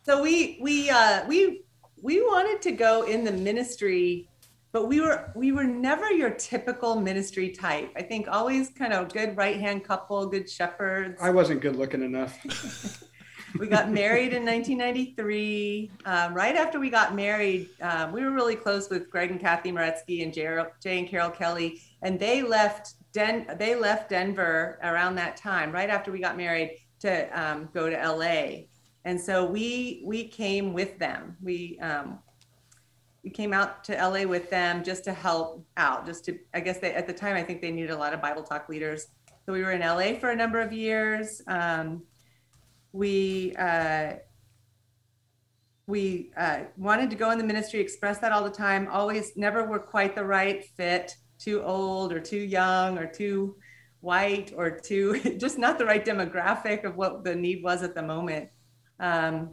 so 0.03 0.21
we 0.21 0.57
we 0.61 0.89
uh, 0.89 1.25
we 1.27 1.61
we 2.01 2.21
wanted 2.21 2.61
to 2.63 2.71
go 2.71 3.03
in 3.03 3.23
the 3.23 3.31
ministry, 3.31 4.29
but 4.71 4.87
we 4.87 5.01
were 5.01 5.31
we 5.35 5.51
were 5.51 5.63
never 5.63 6.11
your 6.11 6.31
typical 6.31 6.99
ministry 6.99 7.49
type. 7.49 7.91
I 7.95 8.01
think 8.01 8.27
always 8.27 8.69
kind 8.69 8.93
of 8.93 9.11
good 9.13 9.35
right 9.37 9.59
hand 9.59 9.83
couple, 9.83 10.25
good 10.27 10.49
shepherds. 10.49 11.19
I 11.21 11.29
wasn't 11.29 11.61
good 11.61 11.75
looking 11.75 12.03
enough. 12.03 13.03
we 13.59 13.67
got 13.67 13.89
married 13.89 14.33
in 14.33 14.45
1993. 14.45 15.91
Um, 16.05 16.33
right 16.33 16.55
after 16.55 16.79
we 16.79 16.89
got 16.89 17.15
married, 17.15 17.69
um, 17.81 18.11
we 18.11 18.23
were 18.23 18.31
really 18.31 18.55
close 18.55 18.89
with 18.89 19.09
Greg 19.09 19.31
and 19.31 19.39
Kathy 19.39 19.71
Moretsky 19.71 20.23
and 20.23 20.33
Jay, 20.33 20.63
Jay 20.81 20.99
and 20.99 21.07
Carol 21.07 21.31
Kelly. 21.31 21.81
and 22.01 22.19
they 22.19 22.41
left 22.41 22.93
Den- 23.13 23.47
they 23.57 23.73
left 23.73 24.09
Denver 24.09 24.77
around 24.83 25.15
that 25.15 25.37
time, 25.37 25.71
right 25.71 25.89
after 25.89 26.11
we 26.11 26.19
got 26.19 26.37
married, 26.37 26.77
to 26.99 27.27
um, 27.39 27.69
go 27.73 27.89
to 27.89 27.95
LA. 27.95 28.65
And 29.07 29.19
so 29.19 29.45
we 29.45 30.01
we 30.03 30.27
came 30.27 30.73
with 30.73 30.99
them. 30.99 31.37
We 31.41 31.79
um, 31.79 32.19
we 33.23 33.29
came 33.29 33.53
out 33.53 33.85
to 33.85 33.93
LA 33.93 34.23
with 34.27 34.49
them 34.49 34.83
just 34.83 35.05
to 35.05 35.13
help 35.13 35.65
out. 35.77 36.05
Just 36.05 36.25
to 36.25 36.37
I 36.53 36.59
guess 36.59 36.79
they 36.79 36.93
at 36.93 37.07
the 37.07 37.13
time 37.13 37.37
I 37.37 37.41
think 37.41 37.61
they 37.61 37.71
needed 37.71 37.91
a 37.91 37.97
lot 37.97 38.13
of 38.13 38.21
Bible 38.21 38.43
talk 38.43 38.67
leaders. 38.67 39.07
So 39.45 39.53
we 39.53 39.63
were 39.63 39.71
in 39.71 39.79
LA 39.79 40.19
for 40.19 40.31
a 40.31 40.35
number 40.35 40.59
of 40.59 40.73
years. 40.73 41.41
Um, 41.47 42.03
we 42.91 43.55
uh, 43.57 44.15
we 45.87 46.31
uh, 46.35 46.63
wanted 46.75 47.09
to 47.11 47.15
go 47.15 47.31
in 47.31 47.37
the 47.37 47.45
ministry, 47.45 47.79
express 47.79 48.17
that 48.17 48.33
all 48.33 48.43
the 48.43 48.49
time. 48.49 48.89
Always, 48.91 49.37
never 49.37 49.65
were 49.65 49.79
quite 49.79 50.15
the 50.15 50.25
right 50.25 50.65
fit. 50.75 51.15
Too 51.39 51.63
old 51.63 52.11
or 52.11 52.19
too 52.19 52.41
young 52.41 52.97
or 52.97 53.05
too 53.05 53.55
white 54.01 54.51
or 54.53 54.69
too 54.69 55.37
just 55.37 55.57
not 55.57 55.77
the 55.77 55.85
right 55.85 56.05
demographic 56.05 56.83
of 56.83 56.97
what 56.97 57.23
the 57.23 57.33
need 57.33 57.63
was 57.63 57.83
at 57.83 57.95
the 57.95 58.03
moment. 58.03 58.49
Um, 58.99 59.51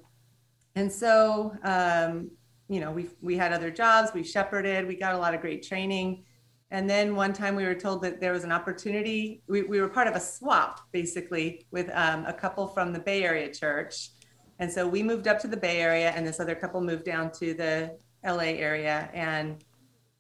and 0.75 0.91
so, 0.91 1.55
um, 1.63 2.31
you 2.69 2.81
know, 2.81 2.91
we 2.91 3.09
we 3.21 3.37
had 3.37 3.53
other 3.53 3.71
jobs, 3.71 4.13
we 4.15 4.23
shepherded, 4.23 4.87
we 4.87 4.97
got 4.97 5.15
a 5.15 5.19
lot 5.19 5.35
of 5.35 5.41
great 5.41 5.63
training. 5.63 6.25
And 6.71 6.91
then 6.91 7.15
one 7.15 7.33
time 7.33 7.55
we 7.55 7.65
were 7.65 7.75
told 7.75 8.03
that 8.03 8.21
there 8.21 8.33
was 8.33 8.43
an 8.43 8.51
opportunity. 8.51 9.43
We, 9.47 9.63
we 9.63 9.81
were 9.81 9.89
part 9.89 10.09
of 10.09 10.17
a 10.17 10.21
swap 10.21 10.81
basically 10.91 11.67
with 11.71 11.89
um, 11.95 12.25
a 12.27 12.33
couple 12.33 12.67
from 12.67 12.93
the 12.93 12.99
Bay 12.99 13.23
Area 13.23 13.53
church. 13.53 14.11
And 14.59 14.73
so 14.73 14.87
we 14.87 15.03
moved 15.03 15.29
up 15.29 15.39
to 15.41 15.49
the 15.49 15.57
Bay 15.57 15.81
Area, 15.81 16.11
and 16.11 16.27
this 16.27 16.41
other 16.41 16.55
couple 16.55 16.81
moved 16.81 17.05
down 17.05 17.31
to 17.33 17.55
the 17.55 17.97
LA 18.25 18.55
area. 18.59 19.11
And 19.13 19.63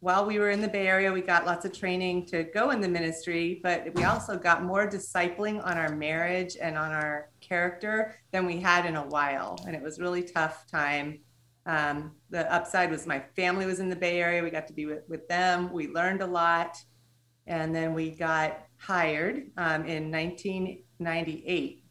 while 0.04 0.26
we 0.26 0.38
were 0.38 0.50
in 0.50 0.60
the 0.60 0.68
Bay 0.68 0.86
Area, 0.86 1.10
we 1.10 1.22
got 1.22 1.46
lots 1.46 1.64
of 1.64 1.72
training 1.72 2.26
to 2.26 2.44
go 2.44 2.72
in 2.72 2.82
the 2.82 2.88
ministry, 2.88 3.58
but 3.62 3.86
we 3.94 4.04
also 4.04 4.36
got 4.36 4.62
more 4.62 4.86
discipling 4.86 5.64
on 5.64 5.78
our 5.78 5.96
marriage 5.96 6.58
and 6.60 6.76
on 6.76 6.92
our 6.92 7.30
character 7.40 8.14
than 8.30 8.44
we 8.44 8.60
had 8.60 8.84
in 8.84 8.96
a 8.96 9.06
while. 9.06 9.58
And 9.66 9.74
it 9.74 9.80
was 9.80 9.98
really 9.98 10.22
tough 10.22 10.70
time. 10.70 11.20
Um, 11.64 12.16
the 12.28 12.52
upside 12.52 12.90
was 12.90 13.06
my 13.06 13.24
family 13.34 13.64
was 13.64 13.80
in 13.80 13.88
the 13.88 13.96
Bay 13.96 14.20
Area. 14.20 14.42
We 14.42 14.50
got 14.50 14.66
to 14.66 14.74
be 14.74 14.84
with, 14.84 15.04
with 15.08 15.26
them. 15.26 15.72
We 15.72 15.88
learned 15.88 16.20
a 16.20 16.26
lot. 16.26 16.76
And 17.46 17.74
then 17.74 17.94
we 17.94 18.10
got 18.10 18.58
hired 18.76 19.44
um, 19.56 19.86
in 19.86 20.10
1998 20.10 21.82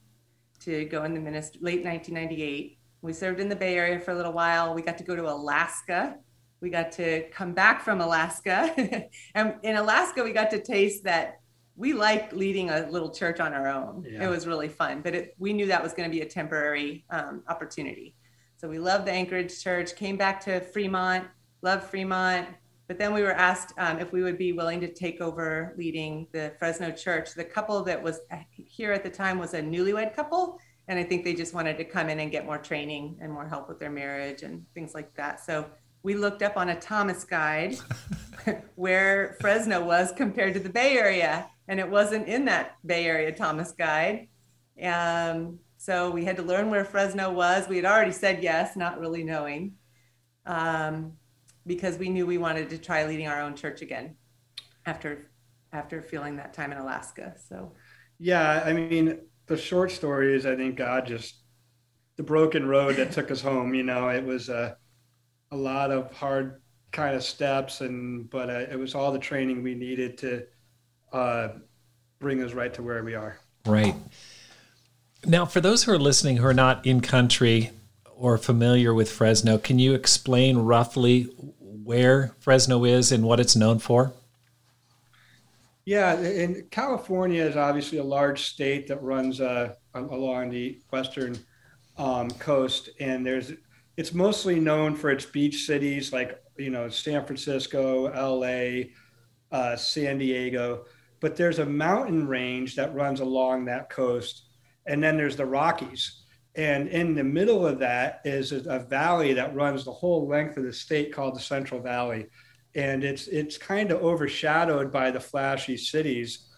to 0.59 0.85
go 0.85 1.03
in 1.05 1.15
the 1.15 1.19
ministry, 1.19 1.59
late 1.63 1.83
1998. 1.83 2.77
We 3.01 3.11
served 3.11 3.39
in 3.39 3.49
the 3.49 3.55
Bay 3.55 3.75
Area 3.75 3.99
for 3.99 4.11
a 4.11 4.15
little 4.15 4.33
while. 4.33 4.75
We 4.75 4.83
got 4.83 4.99
to 4.99 5.03
go 5.03 5.15
to 5.15 5.31
Alaska 5.31 6.17
we 6.63 6.69
got 6.69 6.93
to 6.93 7.29
come 7.29 7.53
back 7.53 7.83
from 7.83 7.99
Alaska. 7.99 8.73
and 9.35 9.55
in 9.63 9.75
Alaska, 9.75 10.23
we 10.23 10.31
got 10.31 10.49
to 10.51 10.59
taste 10.59 11.03
that 11.03 11.41
we 11.75 11.91
like 11.91 12.31
leading 12.31 12.69
a 12.69 12.87
little 12.89 13.09
church 13.09 13.41
on 13.41 13.53
our 13.53 13.67
own. 13.67 14.05
Yeah. 14.09 14.25
It 14.25 14.29
was 14.29 14.47
really 14.47 14.69
fun, 14.69 15.01
but 15.01 15.13
it, 15.13 15.35
we 15.37 15.51
knew 15.51 15.67
that 15.67 15.83
was 15.83 15.91
going 15.91 16.09
to 16.09 16.15
be 16.15 16.21
a 16.21 16.25
temporary 16.25 17.03
um, 17.09 17.43
opportunity. 17.49 18.15
So 18.55 18.69
we 18.69 18.79
loved 18.79 19.05
the 19.05 19.11
Anchorage 19.11 19.61
church, 19.61 19.97
came 19.97 20.15
back 20.15 20.39
to 20.45 20.61
Fremont, 20.61 21.27
loved 21.61 21.83
Fremont. 21.83 22.47
But 22.87 22.97
then 22.97 23.13
we 23.13 23.23
were 23.23 23.33
asked 23.33 23.73
um, 23.77 23.99
if 23.99 24.13
we 24.13 24.23
would 24.23 24.37
be 24.37 24.53
willing 24.53 24.79
to 24.81 24.93
take 24.93 25.19
over 25.19 25.73
leading 25.77 26.27
the 26.31 26.53
Fresno 26.59 26.91
church. 26.91 27.33
The 27.33 27.43
couple 27.43 27.83
that 27.83 28.01
was 28.01 28.19
here 28.55 28.93
at 28.93 29.03
the 29.03 29.09
time 29.09 29.37
was 29.37 29.53
a 29.53 29.61
newlywed 29.61 30.15
couple. 30.15 30.59
And 30.87 30.97
I 30.97 31.03
think 31.03 31.25
they 31.25 31.33
just 31.33 31.53
wanted 31.53 31.77
to 31.77 31.83
come 31.83 32.07
in 32.09 32.19
and 32.19 32.31
get 32.31 32.45
more 32.45 32.57
training 32.57 33.17
and 33.21 33.33
more 33.33 33.47
help 33.47 33.67
with 33.67 33.79
their 33.79 33.89
marriage 33.89 34.43
and 34.43 34.65
things 34.73 34.93
like 34.93 35.13
that. 35.15 35.43
So 35.43 35.65
we 36.03 36.15
looked 36.15 36.43
up 36.43 36.57
on 36.57 36.69
a 36.69 36.79
Thomas 36.79 37.23
guide 37.23 37.77
where 38.75 39.37
Fresno 39.39 39.83
was 39.83 40.11
compared 40.15 40.53
to 40.53 40.59
the 40.59 40.69
Bay 40.69 40.97
Area, 40.97 41.47
and 41.69 41.79
it 41.79 41.89
wasn't 41.89 42.27
in 42.27 42.45
that 42.45 42.75
Bay 42.85 43.05
Area 43.05 43.31
Thomas 43.31 43.71
guide. 43.71 44.27
Um, 44.81 45.59
so 45.77 46.11
we 46.11 46.25
had 46.25 46.35
to 46.37 46.43
learn 46.43 46.69
where 46.69 46.83
Fresno 46.83 47.31
was. 47.31 47.69
We 47.69 47.77
had 47.77 47.85
already 47.85 48.11
said 48.11 48.43
yes, 48.43 48.75
not 48.75 48.99
really 48.99 49.23
knowing, 49.23 49.75
um, 50.45 51.13
because 51.65 51.97
we 51.97 52.09
knew 52.09 52.25
we 52.25 52.37
wanted 52.37 52.69
to 52.71 52.77
try 52.77 53.05
leading 53.05 53.27
our 53.27 53.41
own 53.41 53.55
church 53.55 53.81
again 53.81 54.15
after 54.85 55.29
after 55.71 56.01
feeling 56.01 56.35
that 56.35 56.53
time 56.53 56.71
in 56.71 56.77
Alaska. 56.77 57.33
So, 57.49 57.73
yeah, 58.19 58.61
I 58.63 58.73
mean, 58.73 59.19
the 59.47 59.57
short 59.57 59.89
story 59.89 60.35
is 60.35 60.45
I 60.45 60.55
think 60.55 60.75
God 60.75 61.07
just 61.07 61.41
the 62.17 62.23
broken 62.23 62.67
road 62.67 62.97
that 62.97 63.11
took 63.11 63.31
us 63.31 63.41
home. 63.41 63.73
You 63.73 63.83
know, 63.83 64.09
it 64.09 64.25
was. 64.25 64.49
Uh, 64.49 64.75
a 65.53 65.55
lot 65.55 65.91
of 65.91 66.11
hard 66.11 66.61
kind 66.91 67.15
of 67.15 67.23
steps 67.23 67.81
and 67.81 68.29
but 68.29 68.49
uh, 68.49 68.65
it 68.71 68.77
was 68.77 68.95
all 68.95 69.11
the 69.11 69.19
training 69.19 69.61
we 69.61 69.75
needed 69.75 70.17
to 70.17 70.43
uh, 71.11 71.49
bring 72.19 72.43
us 72.43 72.53
right 72.53 72.73
to 72.73 72.81
where 72.81 73.03
we 73.03 73.13
are. 73.13 73.37
Right. 73.65 73.95
Now 75.25 75.45
for 75.45 75.61
those 75.61 75.83
who 75.83 75.91
are 75.91 75.99
listening 75.99 76.37
who 76.37 76.45
are 76.47 76.55
not 76.55 76.85
in 76.85 77.01
country 77.01 77.71
or 78.15 78.37
familiar 78.37 78.93
with 78.93 79.11
fresno 79.11 79.57
can 79.59 79.77
you 79.77 79.93
explain 79.93 80.57
roughly 80.57 81.23
where 81.59 82.35
fresno 82.39 82.83
is 82.83 83.11
and 83.11 83.23
what 83.23 83.39
it's 83.39 83.55
known 83.55 83.77
for? 83.77 84.11
Yeah 85.85 86.13
and 86.13 86.69
california 86.71 87.43
is 87.43 87.55
obviously 87.55 87.99
a 87.99 88.03
large 88.03 88.41
state 88.43 88.87
that 88.87 89.01
runs 89.03 89.39
uh, 89.39 89.75
along 89.93 90.49
the 90.49 90.79
western 90.89 91.37
um, 91.97 92.31
coast 92.31 92.89
and 92.99 93.23
there's 93.23 93.51
it's 93.97 94.13
mostly 94.13 94.59
known 94.59 94.95
for 94.95 95.11
its 95.11 95.25
beach 95.25 95.65
cities 95.65 96.11
like 96.11 96.41
you 96.57 96.69
know 96.69 96.89
San 96.89 97.25
Francisco, 97.25 98.07
L.A., 98.07 98.91
uh, 99.51 99.75
San 99.75 100.17
Diego. 100.17 100.85
But 101.19 101.35
there's 101.37 101.59
a 101.59 101.65
mountain 101.65 102.27
range 102.27 102.75
that 102.75 102.93
runs 102.93 103.21
along 103.21 103.65
that 103.65 103.89
coast, 103.89 104.47
and 104.85 105.01
then 105.01 105.15
there's 105.15 105.37
the 105.37 105.45
Rockies. 105.45 106.23
And 106.55 106.87
in 106.89 107.15
the 107.15 107.23
middle 107.23 107.65
of 107.65 107.79
that 107.79 108.21
is 108.25 108.51
a, 108.51 108.85
valley 108.87 109.33
that 109.33 109.55
runs 109.55 109.83
the 109.83 109.91
whole 109.91 110.27
length 110.27 110.55
of 110.57 110.63
the 110.63 110.73
state 110.73 111.11
called 111.11 111.35
the 111.35 111.39
Central 111.39 111.81
Valley, 111.81 112.27
and 112.75 113.03
it's 113.03 113.27
it's 113.27 113.57
kind 113.57 113.91
of 113.91 114.03
overshadowed 114.03 114.91
by 114.91 115.11
the 115.11 115.19
flashy 115.19 115.77
cities, 115.77 116.49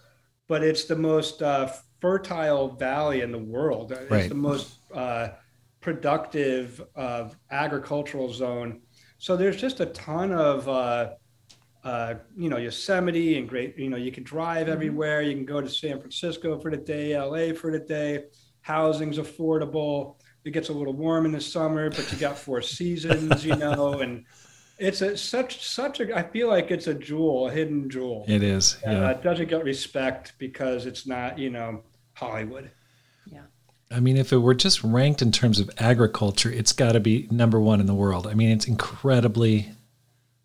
but 0.47 0.63
it's 0.63 0.85
the 0.85 0.95
most 0.95 1.41
uh, 1.41 1.71
fertile 2.01 2.69
valley 2.69 3.21
in 3.21 3.31
the 3.31 3.37
world. 3.37 3.91
Right. 3.91 4.21
It's 4.21 4.29
the 4.29 4.35
most 4.35 4.79
uh, 4.93 5.29
productive 5.85 6.83
uh, 6.95 7.29
agricultural 7.51 8.33
zone. 8.33 8.81
So 9.19 9.37
there's 9.37 9.55
just 9.55 9.81
a 9.81 9.85
ton 9.85 10.31
of, 10.31 10.67
uh, 10.67 11.11
uh, 11.83 12.15
you 12.35 12.49
know, 12.49 12.57
Yosemite 12.57 13.37
and 13.37 13.47
great, 13.47 13.77
you 13.77 13.91
know, 13.91 13.95
you 13.95 14.11
can 14.11 14.23
drive 14.23 14.63
mm-hmm. 14.63 14.73
everywhere. 14.73 15.21
You 15.21 15.35
can 15.35 15.45
go 15.45 15.61
to 15.61 15.69
San 15.69 15.99
Francisco 15.99 16.57
for 16.57 16.71
the 16.71 16.77
day, 16.77 17.15
LA 17.15 17.53
for 17.53 17.71
the 17.71 17.77
day. 17.77 18.23
Housing's 18.61 19.19
affordable. 19.19 20.15
It 20.43 20.53
gets 20.53 20.69
a 20.69 20.73
little 20.73 20.93
warm 20.93 21.23
in 21.27 21.31
the 21.31 21.39
summer, 21.39 21.91
but 21.91 22.11
you 22.11 22.17
got 22.17 22.35
four 22.35 22.63
seasons, 22.63 23.45
you 23.45 23.55
know, 23.55 23.99
and 23.99 24.25
it's 24.79 25.01
a 25.01 25.15
such 25.15 25.63
such 25.67 25.99
a. 25.99 26.17
I 26.17 26.23
feel 26.23 26.47
like 26.47 26.71
it's 26.71 26.87
a 26.87 26.95
jewel, 26.95 27.47
a 27.47 27.51
hidden 27.51 27.91
jewel. 27.91 28.25
It 28.27 28.41
is. 28.41 28.77
Yeah. 28.83 29.11
it 29.11 29.21
doesn't 29.21 29.49
get 29.49 29.63
respect 29.63 30.33
because 30.39 30.87
it's 30.87 31.05
not, 31.05 31.37
you 31.37 31.51
know, 31.51 31.83
Hollywood. 32.13 32.71
I 33.95 34.01
mean, 34.01 34.17
if 34.17 34.33
it 34.33 34.39
were 34.39 34.53
just 34.53 34.83
ranked 34.83 35.21
in 35.21 35.31
terms 35.31 35.57
of 35.57 35.69
agriculture, 35.77 36.51
it's 36.51 36.73
got 36.73 36.91
to 36.91 36.99
be 36.99 37.29
number 37.31 37.61
one 37.61 37.79
in 37.79 37.85
the 37.85 37.93
world. 37.93 38.27
I 38.27 38.33
mean, 38.33 38.49
it's 38.49 38.67
incredibly 38.67 39.71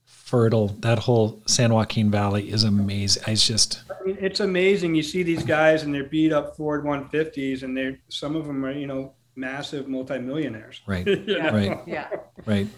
fertile. 0.05 0.69
That 0.69 1.01
whole 1.01 1.43
San 1.47 1.75
Joaquin 1.75 2.13
Valley 2.13 2.49
is 2.49 2.63
amazing. 2.63 3.25
It's 3.27 3.45
just. 3.45 3.83
I 3.91 4.05
mean, 4.05 4.17
it's 4.21 4.39
amazing. 4.39 4.95
You 4.95 5.03
see 5.03 5.25
these 5.25 5.43
guys 5.43 5.83
and 5.83 5.93
they're 5.93 6.05
beat 6.05 6.33
up 6.33 6.57
Ford 6.57 6.85
150s, 6.85 7.65
and 7.65 7.77
they're 7.77 7.99
some 8.09 8.37
of 8.37 8.47
them 8.47 8.65
are 8.65 8.71
you 8.71 8.87
know 8.87 9.15
massive 9.35 9.89
multimillionaires. 9.89 10.81
Right. 10.87 11.05
yeah. 11.27 11.53
Right. 11.53 11.81
Yeah. 11.89 12.09
Right. 12.47 12.69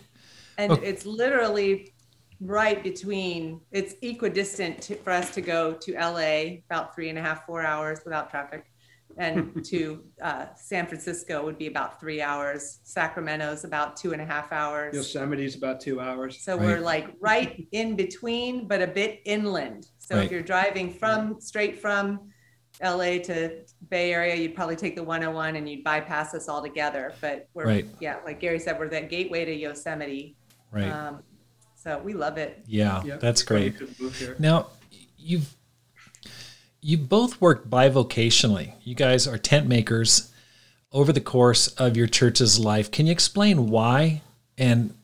And 0.56 0.72
okay. 0.72 0.86
it's 0.86 1.04
literally 1.04 1.92
right 2.40 2.82
between. 2.82 3.60
It's 3.72 3.94
equidistant 4.00 4.80
to, 4.84 4.94
for 4.94 5.10
us 5.10 5.34
to 5.34 5.42
go 5.42 5.74
to 5.74 5.92
LA 5.92 6.60
about 6.64 6.94
three 6.94 7.10
and 7.10 7.18
a 7.18 7.22
half, 7.22 7.44
four 7.44 7.60
hours 7.62 8.00
without 8.06 8.30
traffic 8.30 8.71
and 9.16 9.64
to 9.70 10.04
uh, 10.20 10.46
San 10.56 10.86
Francisco 10.86 11.44
would 11.44 11.58
be 11.58 11.66
about 11.66 12.00
three 12.00 12.20
hours. 12.20 12.80
Sacramento's 12.84 13.64
about 13.64 13.96
two 13.96 14.12
and 14.12 14.22
a 14.22 14.24
half 14.24 14.52
hours. 14.52 14.94
Yosemite's 14.94 15.54
about 15.54 15.80
two 15.80 16.00
hours. 16.00 16.42
So 16.42 16.56
right. 16.56 16.66
we're 16.66 16.80
like 16.80 17.08
right 17.20 17.66
in 17.72 17.96
between, 17.96 18.66
but 18.66 18.82
a 18.82 18.86
bit 18.86 19.20
inland. 19.24 19.88
So 19.98 20.16
right. 20.16 20.24
if 20.24 20.30
you're 20.30 20.42
driving 20.42 20.92
from 20.92 21.40
straight 21.40 21.80
from 21.80 22.30
LA 22.82 23.18
to 23.18 23.64
Bay 23.90 24.12
Area, 24.12 24.34
you'd 24.34 24.54
probably 24.54 24.76
take 24.76 24.96
the 24.96 25.02
101 25.02 25.56
and 25.56 25.68
you'd 25.68 25.84
bypass 25.84 26.34
us 26.34 26.48
altogether. 26.48 27.12
But 27.20 27.48
we're 27.54 27.66
right. 27.66 27.86
yeah, 28.00 28.18
like 28.24 28.40
Gary 28.40 28.58
said, 28.58 28.78
we're 28.78 28.88
that 28.88 29.10
gateway 29.10 29.44
to 29.44 29.54
Yosemite. 29.54 30.36
Right. 30.70 30.88
Um, 30.88 31.22
so 31.76 31.98
we 31.98 32.14
love 32.14 32.38
it. 32.38 32.62
Yeah, 32.66 33.02
yep. 33.04 33.20
that's 33.20 33.42
great. 33.42 33.74
Now 34.38 34.68
you've 35.18 35.54
you 36.82 36.98
both 36.98 37.40
work 37.40 37.70
bivocationally. 37.70 38.74
You 38.82 38.94
guys 38.94 39.26
are 39.28 39.38
tent 39.38 39.68
makers 39.68 40.32
over 40.90 41.12
the 41.12 41.20
course 41.20 41.68
of 41.68 41.96
your 41.96 42.08
church's 42.08 42.58
life. 42.58 42.90
Can 42.90 43.06
you 43.06 43.12
explain 43.12 43.68
why 43.70 44.20
and 44.58 44.94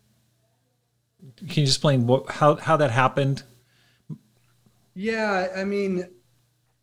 can 1.38 1.62
you 1.62 1.62
explain 1.62 2.06
what, 2.06 2.28
how 2.28 2.56
how 2.56 2.76
that 2.76 2.90
happened? 2.90 3.44
Yeah, 4.94 5.48
I 5.56 5.62
mean, 5.62 6.08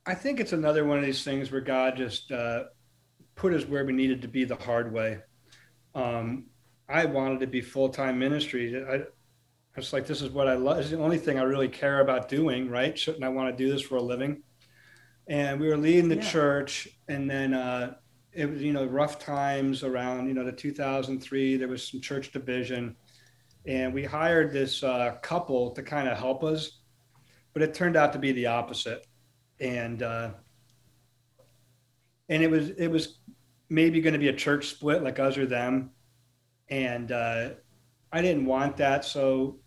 I 0.06 0.16
think 0.16 0.40
it's 0.40 0.54
another 0.54 0.86
one 0.86 0.98
of 0.98 1.04
these 1.04 1.24
things 1.24 1.52
where 1.52 1.60
God 1.60 1.98
just 1.98 2.32
uh, 2.32 2.64
put 3.36 3.54
us 3.54 3.66
where 3.66 3.84
we 3.84 3.92
needed 3.92 4.22
to 4.22 4.30
be 4.30 4.46
the 4.46 4.56
hard 4.56 4.94
way. 4.94 5.20
Um, 5.94 6.46
I 6.88 7.06
wanted 7.06 7.42
to 7.42 7.48
be 7.48 7.60
full 7.60 7.90
time 7.90 8.18
ministry. 8.18 8.82
I, 8.82 8.96
I 8.96 9.04
was 9.76 9.92
like, 9.92 10.08
this 10.08 10.22
is 10.22 10.30
what 10.30 10.48
I 10.48 10.54
love. 10.54 10.80
It's 10.80 10.92
the 10.92 11.00
only 11.00 11.18
thing 11.18 11.38
I 11.38 11.44
really 11.44 11.68
care 11.68 12.00
about 12.00 12.30
doing, 12.30 12.70
right? 12.70 12.98
Shouldn't 12.98 13.26
I 13.26 13.30
want 13.30 13.56
to 13.56 13.64
do 13.64 13.70
this 13.70 13.82
for 13.82 13.98
a 13.98 14.02
living? 14.02 14.42
And 15.28 15.60
we 15.60 15.68
were 15.68 15.78
leading 15.78 16.10
the 16.10 16.18
yeah. 16.18 16.30
church, 16.30 16.88
and 17.08 17.30
then 17.30 17.54
uh, 17.54 17.96
it 18.32 18.50
was, 18.50 18.62
you 18.62 18.74
know, 18.74 18.86
rough 18.86 19.18
times 19.18 19.84
around, 19.84 20.28
you 20.28 20.34
know, 20.34 20.44
the 20.44 20.52
2003. 20.52 21.58
There 21.58 21.68
was 21.68 21.88
some 21.88 22.00
church 22.00 22.32
division, 22.32 22.96
and 23.66 23.94
we 23.94 24.04
hired 24.04 24.54
this 24.54 24.84
uh, 24.84 25.18
couple 25.22 25.72
to 25.72 25.82
kind 25.82 26.08
of 26.08 26.18
help 26.18 26.44
us, 26.44 26.80
but 27.54 27.64
it 27.64 27.74
turned 27.74 27.96
out 27.96 28.14
to 28.14 28.20
be 28.20 28.34
the 28.34 28.46
opposite, 28.46 29.08
and 29.60 30.04
uh, 30.04 30.32
and 32.30 32.44
it 32.44 32.52
was 32.52 32.70
it 32.70 32.88
was 32.88 33.20
maybe 33.70 34.02
going 34.02 34.14
to 34.14 34.20
be 34.20 34.28
a 34.28 34.36
church 34.36 34.68
split 34.68 35.02
like 35.02 35.18
us 35.18 35.38
or 35.38 35.48
them 35.48 35.90
and 36.70 37.12
uh, 37.12 37.50
I 38.12 38.22
didn't 38.22 38.46
want 38.46 38.78
that. 38.78 39.06
So, 39.06 39.60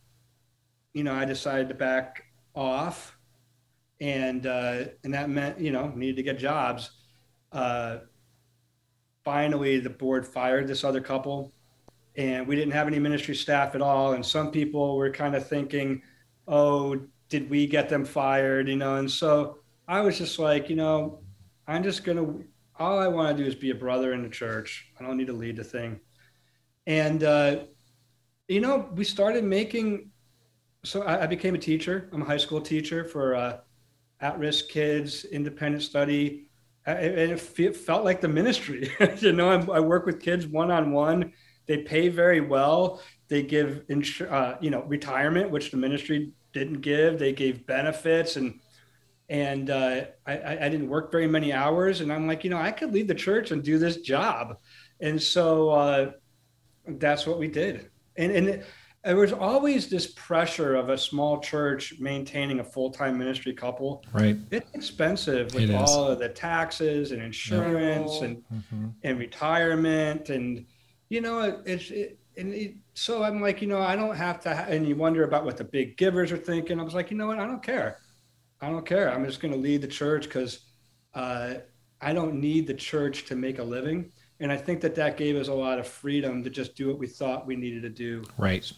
you 0.93 1.05
know, 1.05 1.15
I 1.15 1.25
decided 1.25 1.69
to 1.69 1.75
back 1.75 2.25
off, 2.55 3.17
and 4.01 4.47
uh, 4.47 4.85
and 5.05 5.15
that 5.15 5.31
meant 5.31 5.61
you 5.61 5.73
know 5.73 5.89
needed 5.89 6.17
to 6.17 6.23
get 6.23 6.39
jobs. 6.39 6.91
Uh, 7.53 7.99
finally, 9.25 9.79
the 9.79 9.91
board 9.91 10.27
fired 10.27 10.69
this 10.69 10.85
other 10.85 11.01
couple, 11.01 11.53
and 12.17 12.47
we 12.47 12.57
didn't 12.57 12.73
have 12.73 12.87
any 12.87 12.99
ministry 12.99 13.35
staff 13.35 13.75
at 13.75 13.83
all. 13.83 14.13
And 14.13 14.25
some 14.25 14.51
people 14.51 14.97
were 14.97 15.11
kind 15.11 15.35
of 15.35 15.47
thinking, 15.49 16.03
"Oh, 16.47 17.01
did 17.29 17.51
we 17.51 17.67
get 17.67 17.89
them 17.89 18.05
fired?" 18.05 18.69
You 18.69 18.77
know, 18.77 18.97
and 18.97 19.11
so 19.11 19.59
I 19.87 20.01
was 20.01 20.19
just 20.19 20.39
like, 20.39 20.71
you 20.71 20.77
know, 20.77 21.21
I'm 21.67 21.83
just 21.83 22.05
gonna. 22.05 22.35
All 22.79 22.99
I 23.01 23.09
want 23.09 23.37
to 23.37 23.43
do 23.43 23.49
is 23.49 23.57
be 23.57 23.71
a 23.71 23.75
brother 23.75 24.13
in 24.13 24.23
the 24.23 24.29
church. 24.29 24.93
I 25.01 25.05
don't 25.05 25.17
need 25.17 25.27
to 25.27 25.33
lead 25.33 25.57
the 25.57 25.65
thing 25.65 26.01
and 26.89 27.23
uh, 27.23 27.59
you 28.49 28.61
know 28.61 28.89
we 28.95 29.05
started 29.05 29.45
making 29.45 30.11
so 30.85 31.03
I, 31.03 31.25
I, 31.25 31.27
became 31.27 31.55
a 31.55 31.59
teacher 31.59 32.09
i'm 32.13 32.23
a 32.23 32.25
high 32.25 32.39
school 32.39 32.61
teacher 32.61 33.05
for 33.05 33.37
uh, 33.37 33.59
at-risk 34.21 34.69
kids 34.69 35.25
independent 35.25 35.83
study. 35.83 36.49
And 36.87 37.33
it, 37.33 37.77
felt 37.77 38.05
like 38.05 38.21
the 38.21 38.29
ministry 38.29 38.91
you 39.19 39.33
know? 39.33 39.51
I, 39.51 39.77
I, 39.77 39.81
work 39.81 40.07
with 40.07 40.21
kids 40.21 40.47
one-on-one. 40.47 41.33
They 41.67 41.79
pay 41.79 42.09
very 42.09 42.41
well. 42.41 43.03
They 43.29 43.43
give 43.43 43.85
insur- 43.91 44.33
uh, 44.33 44.57
you 44.61 44.71
know 44.71 44.83
retirement 44.85 45.51
which 45.51 45.71
the 45.71 45.77
ministry 45.77 46.33
didn't 46.55 46.81
give. 46.81 47.19
They 47.19 47.33
gave 47.33 47.67
benefits 47.67 48.37
and 48.37 48.61
and 49.29 49.69
uh, 49.69 50.07
I, 50.27 50.59
I 50.63 50.69
didn't 50.71 50.89
work 50.89 51.13
very 51.13 51.27
many 51.27 51.53
hours. 51.53 52.01
And 52.01 52.11
i'm 52.11 52.27
like 52.27 52.43
you 52.43 52.49
know 52.49 52.57
i 52.57 52.73
could 52.73 52.95
leave 52.95 53.07
the 53.07 53.15
church 53.15 53.51
and 53.51 53.63
do 53.63 53.79
this 53.79 53.99
job. 53.99 54.57
And 55.01 55.21
so 55.21 55.69
uh, 55.69 56.11
that's 56.87 57.27
what 57.27 57.39
we 57.39 57.49
did. 57.49 57.91
And, 58.17 58.33
and 58.33 58.65
there 59.05 59.17
was 59.17 59.33
always 59.33 59.89
this 59.89 60.09
pressure 60.09 60.75
of 60.75 60.89
a 60.89 60.99
small 60.99 61.41
church 61.41 61.95
maintaining 62.01 62.61
a 62.61 62.65
full-time 62.65 63.17
ministry 63.17 63.53
couple. 63.53 64.05
Right. 64.13 64.37
It's 64.51 64.71
expensive 64.75 65.55
with 65.55 65.71
all 65.71 66.09
of 66.09 66.19
the 66.19 66.29
taxes 66.29 67.13
and 67.13 67.23
insurance 67.23 68.15
yep. 68.15 68.23
and 68.23 68.37
mm-hmm. 68.53 68.87
and 69.05 69.19
retirement 69.19 70.31
and 70.31 70.67
you 71.09 71.21
know 71.21 71.63
it's 71.65 71.91
it, 71.91 72.19
and 72.37 72.53
it, 72.53 72.75
so 72.95 73.23
I'm 73.23 73.41
like 73.41 73.63
you 73.63 73.69
know 73.69 73.81
I 73.81 73.97
don't 73.97 74.17
have 74.17 74.41
to 74.41 74.55
ha- 74.55 74.67
and 74.69 74.87
you 74.87 74.97
wonder 74.97 75.25
about 75.25 75.45
what 75.45 75.57
the 75.57 75.65
big 75.65 75.97
givers 75.97 76.33
are 76.33 76.37
thinking. 76.37 76.81
I 76.81 76.83
was 76.83 76.95
like 76.95 77.11
you 77.11 77.17
know 77.17 77.29
what 77.29 77.39
I 77.39 77.47
don't 77.47 77.63
care. 77.63 77.99
I 78.61 78.69
don't 78.69 78.85
care. 78.85 79.13
I'm 79.13 79.25
just 79.25 79.41
going 79.41 79.55
to 79.55 79.61
lead 79.61 79.83
the 79.83 79.89
church 79.89 80.25
because 80.25 80.61
uh, 81.15 81.55
I 82.01 82.13
don't 82.13 82.41
need 82.41 82.67
the 82.67 82.75
church 82.75 83.25
to 83.27 83.37
make 83.37 83.61
a 83.61 83.63
living 83.63 84.11
and 84.41 84.53
I 84.53 84.57
think 84.57 84.81
that 84.83 84.95
that 84.95 85.17
gave 85.17 85.37
us 85.37 85.49
a 85.49 85.55
lot 85.55 85.79
of 85.79 85.87
freedom 85.87 86.45
to 86.45 86.51
just 86.51 86.77
do 86.77 86.89
what 86.89 86.99
we 86.99 87.07
thought 87.07 87.47
we 87.47 87.57
needed 87.57 87.83
to 87.83 87.89
do. 87.89 88.25
Right. 88.37 88.71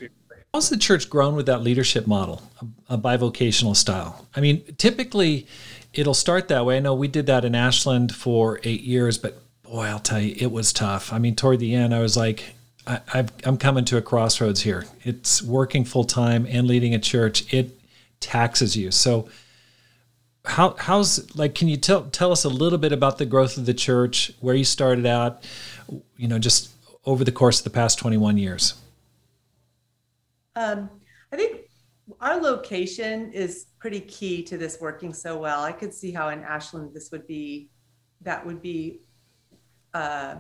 How's 0.55 0.69
the 0.69 0.77
church 0.77 1.09
grown 1.09 1.37
with 1.37 1.47
that 1.47 1.63
leadership 1.63 2.07
model, 2.07 2.43
a, 2.89 2.95
a 2.95 2.99
bivocational 2.99 3.77
style? 3.77 4.27
I 4.35 4.41
mean, 4.41 4.63
typically 4.79 5.47
it'll 5.93 6.15
start 6.15 6.49
that 6.49 6.65
way. 6.65 6.77
I 6.77 6.81
know 6.81 6.95
we 6.95 7.09
did 7.09 7.27
that 7.27 7.45
in 7.45 7.55
Ashland 7.55 8.15
for 8.15 8.61
eight 8.65 8.83
years, 8.83 9.19
but 9.19 9.41
boy, 9.63 9.85
I'll 9.87 10.01
tell 10.01 10.21
you, 10.21 10.35
it 10.39 10.51
was 10.51 10.73
tough. 10.73 11.13
I 11.13 11.19
mean, 11.19 11.37
toward 11.37 11.61
the 11.61 11.75
end, 11.75 11.95
I 11.95 12.01
was 12.01 12.17
like, 12.17 12.55
I, 12.87 13.01
I, 13.13 13.27
am 13.45 13.57
coming 13.57 13.85
to 13.87 13.97
a 13.97 14.03
crossroads 14.03 14.63
here. 14.63 14.87
It's 15.05 15.43
working 15.43 15.85
full 15.85 16.05
time 16.05 16.47
and 16.49 16.67
leading 16.67 16.95
a 16.95 16.99
church. 16.99 17.53
It 17.53 17.79
taxes 18.19 18.77
you. 18.77 18.91
So, 18.91 19.29
how 20.51 20.75
how's 20.79 21.35
like 21.37 21.55
can 21.55 21.69
you 21.69 21.77
tell 21.77 22.03
tell 22.11 22.33
us 22.33 22.45
a 22.45 22.49
little 22.49 22.79
bit 22.79 22.93
about 22.93 23.19
the 23.19 23.27
growth 23.27 23.57
of 23.57 23.67
the 23.67 23.75
church 23.75 24.33
where 24.41 24.55
you 24.55 24.65
started 24.65 25.07
out 25.07 25.45
you 26.17 26.27
know 26.27 26.39
just 26.39 26.71
over 27.07 27.25
the 27.25 27.33
course 27.33 27.59
of 27.59 27.65
the 27.65 27.71
past 27.71 27.99
21 27.99 28.37
years? 28.37 28.75
Um, 30.57 30.91
i 31.33 31.37
think 31.37 31.63
our 32.21 32.41
location 32.41 33.33
is 33.33 33.67
pretty 33.79 34.01
key 34.01 34.43
to 34.43 34.59
this 34.59 34.79
working 34.81 35.15
so 35.15 35.39
well. 35.39 35.63
I 35.63 35.73
could 35.73 35.95
see 35.95 36.11
how 36.11 36.29
in 36.31 36.41
ashland 36.43 36.93
this 36.93 37.11
would 37.13 37.27
be 37.27 37.71
that 38.23 38.45
would 38.45 38.61
be 38.61 39.01
uh, 39.95 40.35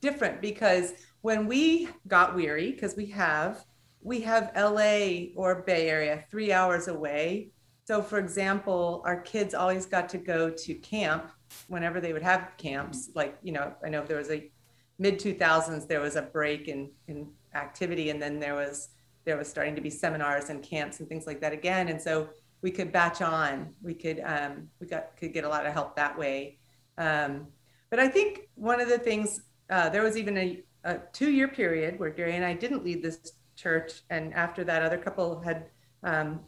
different 0.00 0.40
because 0.40 0.94
when 1.22 1.46
we 1.46 1.88
got 2.06 2.36
weary 2.36 2.70
because 2.70 2.94
we 2.96 3.06
have 3.06 3.64
we 4.02 4.20
have 4.20 4.52
la 4.54 5.26
or 5.34 5.64
bay 5.66 5.90
area 5.90 6.24
three 6.30 6.52
hours 6.52 6.86
away 6.86 7.50
so, 7.86 8.02
for 8.02 8.18
example, 8.18 9.00
our 9.04 9.20
kids 9.20 9.54
always 9.54 9.86
got 9.86 10.08
to 10.08 10.18
go 10.18 10.50
to 10.50 10.74
camp 10.74 11.30
whenever 11.68 12.00
they 12.00 12.12
would 12.12 12.22
have 12.22 12.50
camps. 12.56 13.10
Like, 13.14 13.38
you 13.44 13.52
know, 13.52 13.72
I 13.84 13.88
know 13.88 14.04
there 14.04 14.16
was 14.18 14.30
a 14.30 14.50
mid 14.98 15.20
2000s, 15.20 15.86
there 15.86 16.00
was 16.00 16.16
a 16.16 16.22
break 16.22 16.66
in, 16.66 16.90
in 17.06 17.28
activity, 17.54 18.10
and 18.10 18.20
then 18.20 18.40
there 18.40 18.56
was 18.56 18.88
there 19.24 19.36
was 19.36 19.48
starting 19.48 19.74
to 19.76 19.80
be 19.80 19.90
seminars 19.90 20.50
and 20.50 20.62
camps 20.62 20.98
and 20.98 21.08
things 21.08 21.26
like 21.26 21.40
that 21.40 21.52
again. 21.52 21.88
And 21.88 22.00
so 22.00 22.28
we 22.60 22.72
could 22.72 22.92
batch 22.92 23.22
on. 23.22 23.72
We 23.80 23.94
could 23.94 24.20
um, 24.24 24.68
we 24.80 24.88
got 24.88 25.16
could 25.16 25.32
get 25.32 25.44
a 25.44 25.48
lot 25.48 25.64
of 25.64 25.72
help 25.72 25.94
that 25.94 26.18
way. 26.18 26.58
Um, 26.98 27.46
but 27.88 28.00
I 28.00 28.08
think 28.08 28.48
one 28.56 28.80
of 28.80 28.88
the 28.88 28.98
things 28.98 29.42
uh, 29.70 29.90
there 29.90 30.02
was 30.02 30.16
even 30.16 30.36
a, 30.36 30.64
a 30.82 30.98
two 31.12 31.30
year 31.30 31.46
period 31.46 32.00
where 32.00 32.10
Gary 32.10 32.34
and 32.34 32.44
I 32.44 32.54
didn't 32.54 32.84
lead 32.84 33.00
this 33.00 33.32
church, 33.54 34.02
and 34.10 34.34
after 34.34 34.64
that, 34.64 34.82
other 34.82 34.98
couple 34.98 35.40
had 35.40 35.66
um, 36.02 36.40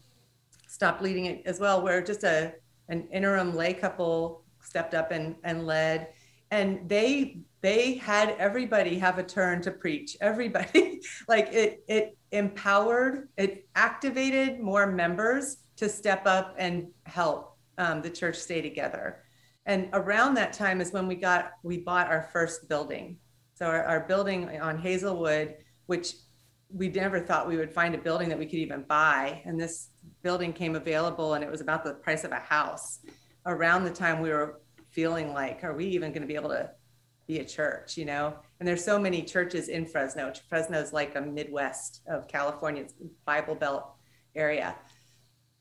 stopped 0.68 1.02
leading 1.02 1.26
it 1.26 1.42
as 1.46 1.58
well, 1.58 1.82
where 1.82 2.02
just 2.02 2.24
a 2.24 2.54
an 2.88 3.08
interim 3.12 3.54
lay 3.54 3.74
couple 3.74 4.44
stepped 4.62 4.94
up 4.94 5.10
and, 5.10 5.36
and 5.44 5.66
led. 5.66 6.08
And 6.50 6.88
they 6.88 7.40
they 7.60 7.94
had 7.94 8.36
everybody 8.38 8.98
have 8.98 9.18
a 9.18 9.22
turn 9.22 9.60
to 9.62 9.70
preach. 9.70 10.16
Everybody 10.20 11.00
like 11.26 11.48
it 11.52 11.84
it 11.88 12.16
empowered, 12.30 13.28
it 13.36 13.68
activated 13.74 14.60
more 14.60 14.86
members 14.86 15.58
to 15.76 15.88
step 15.88 16.26
up 16.26 16.54
and 16.58 16.88
help 17.04 17.56
um, 17.78 18.02
the 18.02 18.10
church 18.10 18.36
stay 18.36 18.60
together. 18.60 19.22
And 19.66 19.88
around 19.92 20.34
that 20.34 20.52
time 20.52 20.80
is 20.80 20.92
when 20.92 21.06
we 21.06 21.14
got 21.14 21.52
we 21.62 21.78
bought 21.78 22.08
our 22.08 22.28
first 22.32 22.68
building. 22.68 23.18
So 23.54 23.66
our, 23.66 23.82
our 23.84 24.00
building 24.06 24.60
on 24.60 24.78
Hazelwood, 24.78 25.56
which 25.86 26.14
we 26.70 26.88
never 26.88 27.20
thought 27.20 27.48
we 27.48 27.56
would 27.56 27.72
find 27.72 27.94
a 27.94 27.98
building 27.98 28.28
that 28.28 28.38
we 28.38 28.46
could 28.46 28.58
even 28.58 28.82
buy. 28.82 29.42
And 29.44 29.58
this 29.58 29.88
building 30.22 30.52
came 30.52 30.74
available 30.74 31.34
and 31.34 31.42
it 31.42 31.50
was 31.50 31.60
about 31.60 31.84
the 31.84 31.94
price 31.94 32.24
of 32.24 32.32
a 32.32 32.36
house 32.36 33.00
around 33.46 33.84
the 33.84 33.90
time 33.90 34.20
we 34.20 34.30
were 34.30 34.60
feeling 34.90 35.32
like, 35.32 35.64
are 35.64 35.74
we 35.74 35.86
even 35.86 36.12
going 36.12 36.22
to 36.22 36.28
be 36.28 36.34
able 36.34 36.50
to 36.50 36.70
be 37.26 37.38
a 37.38 37.44
church, 37.44 37.96
you 37.96 38.04
know? 38.04 38.34
And 38.58 38.68
there's 38.68 38.84
so 38.84 38.98
many 38.98 39.22
churches 39.22 39.68
in 39.68 39.86
Fresno. 39.86 40.32
Fresno 40.48 40.78
is 40.78 40.92
like 40.92 41.14
a 41.16 41.20
Midwest 41.20 42.02
of 42.06 42.28
California, 42.28 42.86
Bible 43.24 43.54
Belt 43.54 43.84
area. 44.34 44.76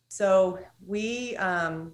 So 0.10 0.60
we 0.86 1.36
um, 1.38 1.93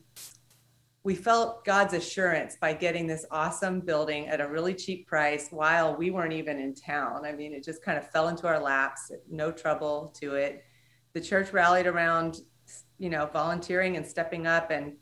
we 1.03 1.15
felt 1.15 1.65
God's 1.65 1.93
assurance 1.93 2.55
by 2.55 2.73
getting 2.73 3.07
this 3.07 3.25
awesome 3.29 3.81
building 3.81 4.27
at 4.27 4.39
a 4.39 4.47
really 4.47 4.73
cheap 4.73 5.05
price 5.05 5.49
while 5.51 5.95
we 5.95 6.11
weren't 6.11 6.31
even 6.33 6.59
in 6.59 6.73
town. 6.73 7.25
I 7.25 7.33
mean, 7.33 7.53
it 7.53 7.63
just 7.63 7.83
kind 7.83 7.97
of 7.97 8.09
fell 8.09 8.29
into 8.29 8.47
our 8.47 8.59
laps, 8.59 9.11
no 9.29 9.51
trouble 9.51 10.13
to 10.21 10.35
it. 10.35 10.63
The 11.13 11.19
church 11.19 11.51
rallied 11.51 11.87
around 11.87 12.39
you 12.97 13.09
know 13.09 13.29
volunteering 13.33 13.97
and 13.97 14.05
stepping 14.05 14.47
up 14.47 14.71
and 14.71 14.93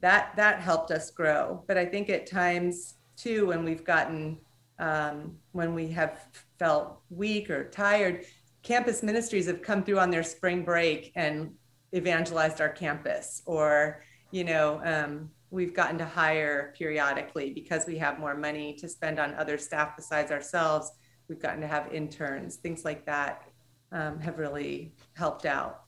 that 0.00 0.32
that 0.36 0.60
helped 0.60 0.90
us 0.90 1.10
grow 1.10 1.62
but 1.68 1.78
i 1.78 1.84
think 1.84 2.10
at 2.10 2.26
times 2.26 2.94
too 3.16 3.46
when 3.46 3.64
we've 3.64 3.84
gotten 3.84 4.38
um, 4.80 5.36
when 5.52 5.72
we 5.72 5.86
have 5.86 6.26
felt 6.58 6.98
weak 7.08 7.48
or 7.48 7.70
tired 7.70 8.24
campus 8.64 9.04
ministries 9.04 9.46
have 9.46 9.62
come 9.62 9.84
through 9.84 10.00
on 10.00 10.10
their 10.10 10.24
spring 10.24 10.64
break 10.64 11.12
and 11.14 11.52
evangelized 11.94 12.60
our 12.60 12.70
campus 12.70 13.42
or 13.46 14.02
you 14.32 14.42
know 14.42 14.80
um, 14.84 15.30
we've 15.54 15.74
gotten 15.74 15.96
to 15.98 16.04
hire 16.04 16.74
periodically 16.76 17.52
because 17.52 17.86
we 17.86 17.96
have 17.96 18.18
more 18.18 18.36
money 18.36 18.74
to 18.74 18.88
spend 18.88 19.18
on 19.18 19.34
other 19.34 19.56
staff 19.56 19.96
besides 19.96 20.30
ourselves 20.30 20.92
we've 21.28 21.40
gotten 21.40 21.60
to 21.60 21.66
have 21.66 21.92
interns 21.92 22.56
things 22.56 22.84
like 22.84 23.04
that 23.06 23.42
um, 23.92 24.18
have 24.20 24.38
really 24.38 24.92
helped 25.14 25.46
out 25.46 25.84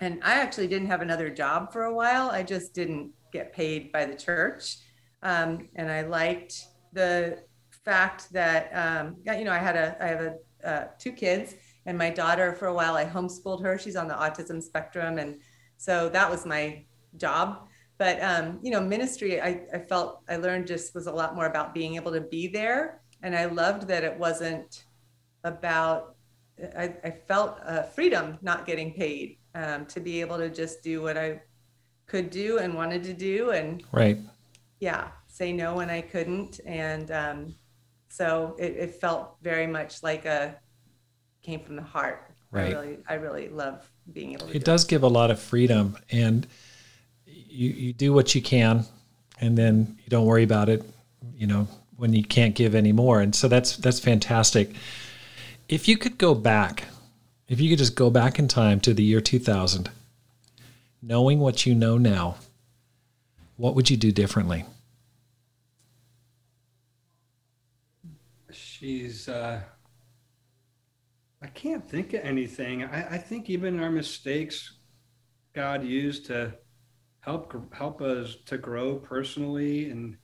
and 0.00 0.18
I 0.24 0.34
actually 0.34 0.66
didn't 0.66 0.88
have 0.88 1.02
another 1.02 1.28
job 1.28 1.72
for 1.72 1.84
a 1.84 1.94
while. 1.94 2.30
I 2.30 2.42
just 2.42 2.72
didn't 2.72 3.12
get 3.32 3.52
paid 3.52 3.92
by 3.92 4.06
the 4.06 4.14
church. 4.14 4.78
Um, 5.22 5.68
and 5.76 5.90
I 5.90 6.02
liked 6.02 6.64
the 6.92 7.38
fact 7.84 8.32
that, 8.32 8.70
um, 8.74 9.16
you 9.26 9.44
know, 9.44 9.52
I 9.52 9.58
had 9.58 9.76
a, 9.76 9.96
I 10.02 10.06
have 10.06 10.20
a, 10.20 10.36
uh, 10.64 10.88
two 10.98 11.12
kids 11.12 11.54
and 11.86 11.96
my 11.96 12.10
daughter 12.10 12.54
for 12.54 12.68
a 12.68 12.74
while, 12.74 12.96
I 12.96 13.04
homeschooled 13.04 13.62
her. 13.62 13.78
She's 13.78 13.96
on 13.96 14.08
the 14.08 14.14
autism 14.14 14.62
spectrum. 14.62 15.18
And 15.18 15.40
so 15.76 16.08
that 16.10 16.30
was 16.30 16.46
my 16.46 16.84
job. 17.16 17.68
But, 18.00 18.16
um, 18.22 18.58
you 18.62 18.70
know, 18.70 18.80
ministry, 18.80 19.42
I, 19.42 19.60
I 19.74 19.78
felt 19.78 20.22
I 20.26 20.36
learned 20.36 20.66
just 20.66 20.94
was 20.94 21.06
a 21.06 21.12
lot 21.12 21.36
more 21.36 21.44
about 21.44 21.74
being 21.74 21.96
able 21.96 22.12
to 22.12 22.22
be 22.22 22.48
there. 22.48 23.02
And 23.22 23.36
I 23.36 23.44
loved 23.44 23.86
that 23.88 24.04
it 24.04 24.18
wasn't 24.18 24.84
about, 25.44 26.16
I, 26.78 26.94
I 27.04 27.10
felt 27.10 27.60
uh, 27.62 27.82
freedom 27.82 28.38
not 28.40 28.64
getting 28.64 28.94
paid 28.94 29.36
um, 29.54 29.84
to 29.92 30.00
be 30.00 30.22
able 30.22 30.38
to 30.38 30.48
just 30.48 30.82
do 30.82 31.02
what 31.02 31.18
I 31.18 31.42
could 32.06 32.30
do 32.30 32.56
and 32.56 32.72
wanted 32.72 33.04
to 33.04 33.12
do. 33.12 33.50
And 33.50 33.84
right. 33.92 34.16
Yeah. 34.80 35.08
Say 35.26 35.52
no 35.52 35.74
when 35.74 35.90
I 35.90 36.00
couldn't. 36.00 36.58
And 36.64 37.10
um, 37.10 37.54
so 38.08 38.56
it, 38.58 38.76
it 38.84 38.94
felt 38.94 39.36
very 39.42 39.66
much 39.66 40.02
like 40.02 40.24
a, 40.24 40.56
came 41.42 41.60
from 41.60 41.76
the 41.76 41.82
heart. 41.82 42.30
Right. 42.50 42.74
I 42.74 42.78
really, 42.80 42.98
I 43.10 43.14
really 43.14 43.48
love 43.48 43.92
being 44.10 44.32
able 44.32 44.46
to. 44.46 44.56
It 44.56 44.64
do 44.64 44.64
does 44.64 44.84
give 44.84 45.02
a 45.02 45.08
lot 45.08 45.30
of 45.30 45.38
freedom, 45.38 45.96
and 46.10 46.48
you 47.50 47.70
you 47.70 47.92
do 47.92 48.12
what 48.12 48.34
you 48.34 48.42
can, 48.42 48.84
and 49.40 49.56
then 49.56 49.98
you 50.02 50.08
don't 50.08 50.26
worry 50.26 50.44
about 50.44 50.68
it. 50.68 50.82
You 51.34 51.46
know 51.46 51.68
when 51.96 52.12
you 52.12 52.24
can't 52.24 52.54
give 52.54 52.74
anymore, 52.74 53.20
and 53.20 53.34
so 53.34 53.48
that's 53.48 53.76
that's 53.76 54.00
fantastic. 54.00 54.70
If 55.68 55.86
you 55.88 55.96
could 55.96 56.18
go 56.18 56.34
back, 56.34 56.84
if 57.48 57.60
you 57.60 57.68
could 57.70 57.78
just 57.78 57.94
go 57.94 58.10
back 58.10 58.38
in 58.38 58.48
time 58.48 58.80
to 58.80 58.94
the 58.94 59.02
year 59.02 59.20
2000, 59.20 59.90
knowing 61.02 61.38
what 61.38 61.66
you 61.66 61.74
know 61.74 61.98
now, 61.98 62.36
what 63.56 63.74
would 63.74 63.90
you 63.90 63.96
do 63.96 64.12
differently? 64.12 64.64
She's. 68.50 69.28
Uh 69.28 69.60
I 71.42 71.46
can't 71.46 71.88
think 71.88 72.12
of 72.12 72.20
anything. 72.22 72.84
I, 72.84 73.14
I 73.14 73.18
think 73.18 73.48
even 73.48 73.80
our 73.80 73.90
mistakes, 73.90 74.78
God 75.54 75.84
used 75.84 76.26
to 76.26 76.54
help 77.20 77.74
help 77.74 78.00
us 78.00 78.36
to 78.46 78.58
grow 78.58 78.96
personally. 78.96 79.90
And 79.90 80.16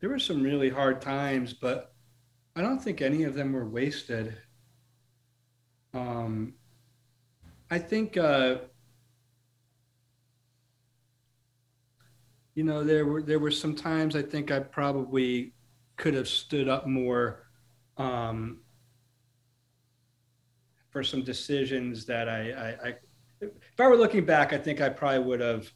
there 0.00 0.10
were 0.10 0.18
some 0.18 0.42
really 0.42 0.68
hard 0.68 1.00
times, 1.00 1.52
but 1.52 1.94
I 2.56 2.62
don't 2.62 2.78
think 2.78 3.00
any 3.00 3.24
of 3.24 3.34
them 3.34 3.52
were 3.52 3.68
wasted. 3.68 4.36
Um, 5.92 6.54
I 7.70 7.78
think 7.78 8.16
uh, 8.16 8.56
you 12.54 12.64
know 12.64 12.84
there 12.84 13.06
were 13.06 13.22
there 13.22 13.38
were 13.38 13.50
some 13.50 13.74
times 13.74 14.16
I 14.16 14.22
think 14.22 14.50
I 14.50 14.60
probably 14.60 15.54
could 15.96 16.14
have 16.14 16.28
stood 16.28 16.68
up 16.68 16.86
more. 16.86 17.46
Um, 17.96 18.60
for 20.94 21.02
some 21.02 21.24
decisions 21.24 22.06
that 22.06 22.28
I, 22.28 22.52
I, 22.52 22.88
I, 22.88 22.94
if 23.40 23.80
I 23.80 23.88
were 23.88 23.96
looking 23.96 24.24
back, 24.24 24.52
I 24.52 24.58
think 24.58 24.80
I 24.80 24.88
probably 24.88 25.18
would 25.18 25.40
have 25.40 25.68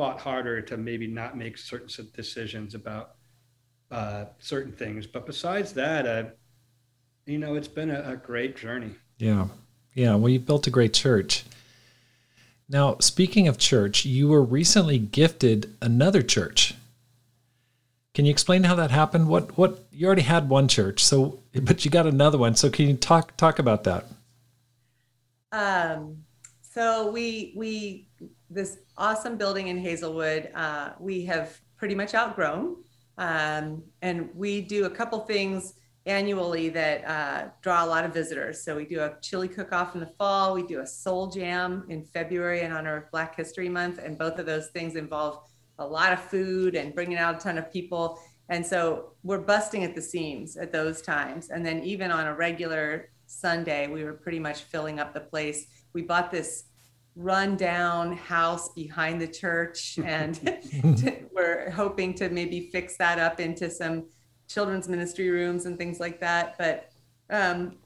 fought 0.00 0.18
harder 0.18 0.62
to 0.62 0.78
maybe 0.78 1.06
not 1.06 1.36
make 1.36 1.58
certain 1.58 1.86
decisions 2.14 2.74
about 2.74 3.16
uh, 3.90 4.24
certain 4.38 4.72
things. 4.72 5.06
But 5.06 5.26
besides 5.26 5.74
that, 5.74 6.06
uh, 6.06 6.24
you 7.26 7.36
know, 7.36 7.54
it's 7.54 7.68
been 7.68 7.90
a, 7.90 8.12
a 8.12 8.16
great 8.16 8.56
journey. 8.56 8.94
Yeah. 9.18 9.48
Yeah. 9.92 10.14
Well, 10.14 10.30
you 10.30 10.38
built 10.38 10.66
a 10.66 10.70
great 10.70 10.94
church. 10.94 11.44
Now, 12.66 12.96
speaking 13.00 13.46
of 13.46 13.58
church, 13.58 14.06
you 14.06 14.28
were 14.28 14.42
recently 14.42 14.96
gifted 14.96 15.76
another 15.82 16.22
church. 16.22 16.74
Can 18.14 18.24
you 18.24 18.30
explain 18.30 18.64
how 18.64 18.76
that 18.76 18.90
happened? 18.90 19.28
What 19.28 19.58
what 19.58 19.84
you 19.92 20.06
already 20.06 20.22
had 20.22 20.48
one 20.48 20.66
church, 20.66 21.04
so 21.04 21.40
but 21.54 21.84
you 21.84 21.90
got 21.90 22.06
another 22.06 22.38
one. 22.38 22.56
So 22.56 22.70
can 22.70 22.88
you 22.88 22.96
talk 22.96 23.36
talk 23.36 23.58
about 23.58 23.84
that? 23.84 24.06
Um, 25.52 26.24
so 26.72 27.10
we 27.10 27.52
we 27.56 28.08
this 28.48 28.78
awesome 28.96 29.36
building 29.36 29.68
in 29.68 29.78
Hazelwood 29.78 30.50
uh, 30.54 30.90
we 31.00 31.24
have 31.26 31.60
pretty 31.76 31.94
much 31.94 32.14
outgrown, 32.14 32.76
um, 33.18 33.82
and 34.02 34.28
we 34.34 34.60
do 34.60 34.84
a 34.84 34.90
couple 34.90 35.18
things 35.20 35.74
annually 36.06 36.68
that 36.68 37.04
uh, 37.04 37.48
draw 37.60 37.84
a 37.84 37.86
lot 37.86 38.04
of 38.04 38.14
visitors. 38.14 38.64
So 38.64 38.76
we 38.76 38.84
do 38.84 39.00
a 39.00 39.16
chili 39.20 39.48
cook-off 39.48 39.94
in 39.94 40.00
the 40.00 40.12
fall. 40.18 40.54
We 40.54 40.62
do 40.62 40.80
a 40.80 40.86
soul 40.86 41.26
jam 41.28 41.84
in 41.88 42.04
February 42.04 42.60
in 42.62 42.72
honor 42.72 42.96
of 42.96 43.10
Black 43.10 43.36
History 43.36 43.68
Month, 43.68 43.98
and 43.98 44.16
both 44.16 44.38
of 44.38 44.46
those 44.46 44.68
things 44.68 44.96
involve 44.96 45.42
a 45.78 45.86
lot 45.86 46.12
of 46.12 46.20
food 46.20 46.74
and 46.74 46.94
bringing 46.94 47.18
out 47.18 47.36
a 47.36 47.38
ton 47.38 47.58
of 47.58 47.72
people. 47.72 48.20
And 48.48 48.64
so 48.64 49.12
we're 49.22 49.38
busting 49.38 49.84
at 49.84 49.94
the 49.94 50.02
seams 50.02 50.56
at 50.56 50.72
those 50.72 51.02
times. 51.02 51.50
And 51.50 51.64
then 51.64 51.82
even 51.84 52.10
on 52.10 52.26
a 52.26 52.34
regular 52.34 53.10
Sunday, 53.26 53.86
we 53.86 54.02
were 54.04 54.12
pretty 54.12 54.40
much 54.40 54.62
filling 54.62 54.98
up 54.98 55.14
the 55.14 55.20
place. 55.20 55.66
We 55.92 56.02
bought 56.02 56.30
this 56.30 56.64
rundown 57.16 58.16
house 58.16 58.70
behind 58.70 59.20
the 59.20 59.28
church, 59.28 59.98
and 60.04 60.38
we're 61.34 61.70
hoping 61.70 62.14
to 62.14 62.28
maybe 62.30 62.70
fix 62.72 62.96
that 62.96 63.18
up 63.18 63.40
into 63.40 63.70
some 63.70 64.06
children's 64.48 64.88
ministry 64.88 65.30
rooms 65.30 65.66
and 65.66 65.78
things 65.78 66.00
like 66.00 66.20
that. 66.20 66.56
But 66.58 66.90
um, 67.30 67.76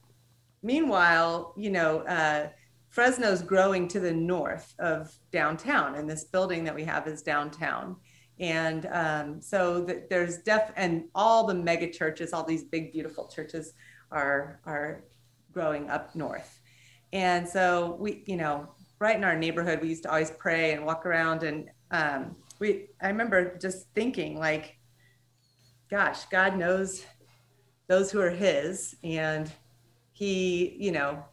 meanwhile, 0.63 1.53
you 1.57 1.71
know, 1.71 1.99
uh, 2.01 2.49
Fresno's 2.89 3.43
growing 3.43 3.89
to 3.89 4.01
the 4.01 4.13
north 4.13 4.75
of 4.79 5.13
downtown, 5.33 5.97
and 5.97 6.09
this 6.09 6.25
building 6.25 6.65
that 6.65 6.75
we 6.75 6.85
have 6.85 7.09
is 7.09 7.23
downtown. 7.23 7.97
And 8.39 8.89
um, 8.93 9.41
so 9.41 9.85
th- 9.85 10.05
there's 10.11 10.39
def 10.39 10.73
and 10.77 11.05
all 11.15 11.47
the 11.47 11.55
mega 11.55 11.91
churches, 11.91 12.33
all 12.33 12.45
these 12.45 12.65
big 12.65 12.93
beautiful 12.93 13.29
churches 13.29 13.75
are 14.11 14.61
are 14.65 15.05
growing 15.53 15.89
up 15.91 16.15
north. 16.15 16.54
And 17.15 17.49
so 17.49 17.97
we, 18.01 18.25
you 18.27 18.37
know, 18.37 18.69
right 18.99 19.17
in 19.17 19.23
our 19.23 19.37
neighborhood, 19.37 19.81
we 19.81 19.89
used 19.89 20.03
to 20.03 20.11
always 20.11 20.33
pray 20.33 20.73
and 20.73 20.85
walk 20.85 21.07
around. 21.07 21.45
And 21.45 21.71
um, 21.93 22.35
we, 22.59 22.89
I 23.01 23.07
remember 23.07 23.57
just 23.57 23.87
thinking, 23.95 24.37
like, 24.39 24.77
gosh, 25.89 26.25
God 26.27 26.59
knows 26.59 27.07
those 27.87 28.11
who 28.11 28.21
are 28.21 28.31
His, 28.31 28.97
and 29.05 29.51
He, 30.13 30.77
you 30.79 30.91
know, 30.91 31.25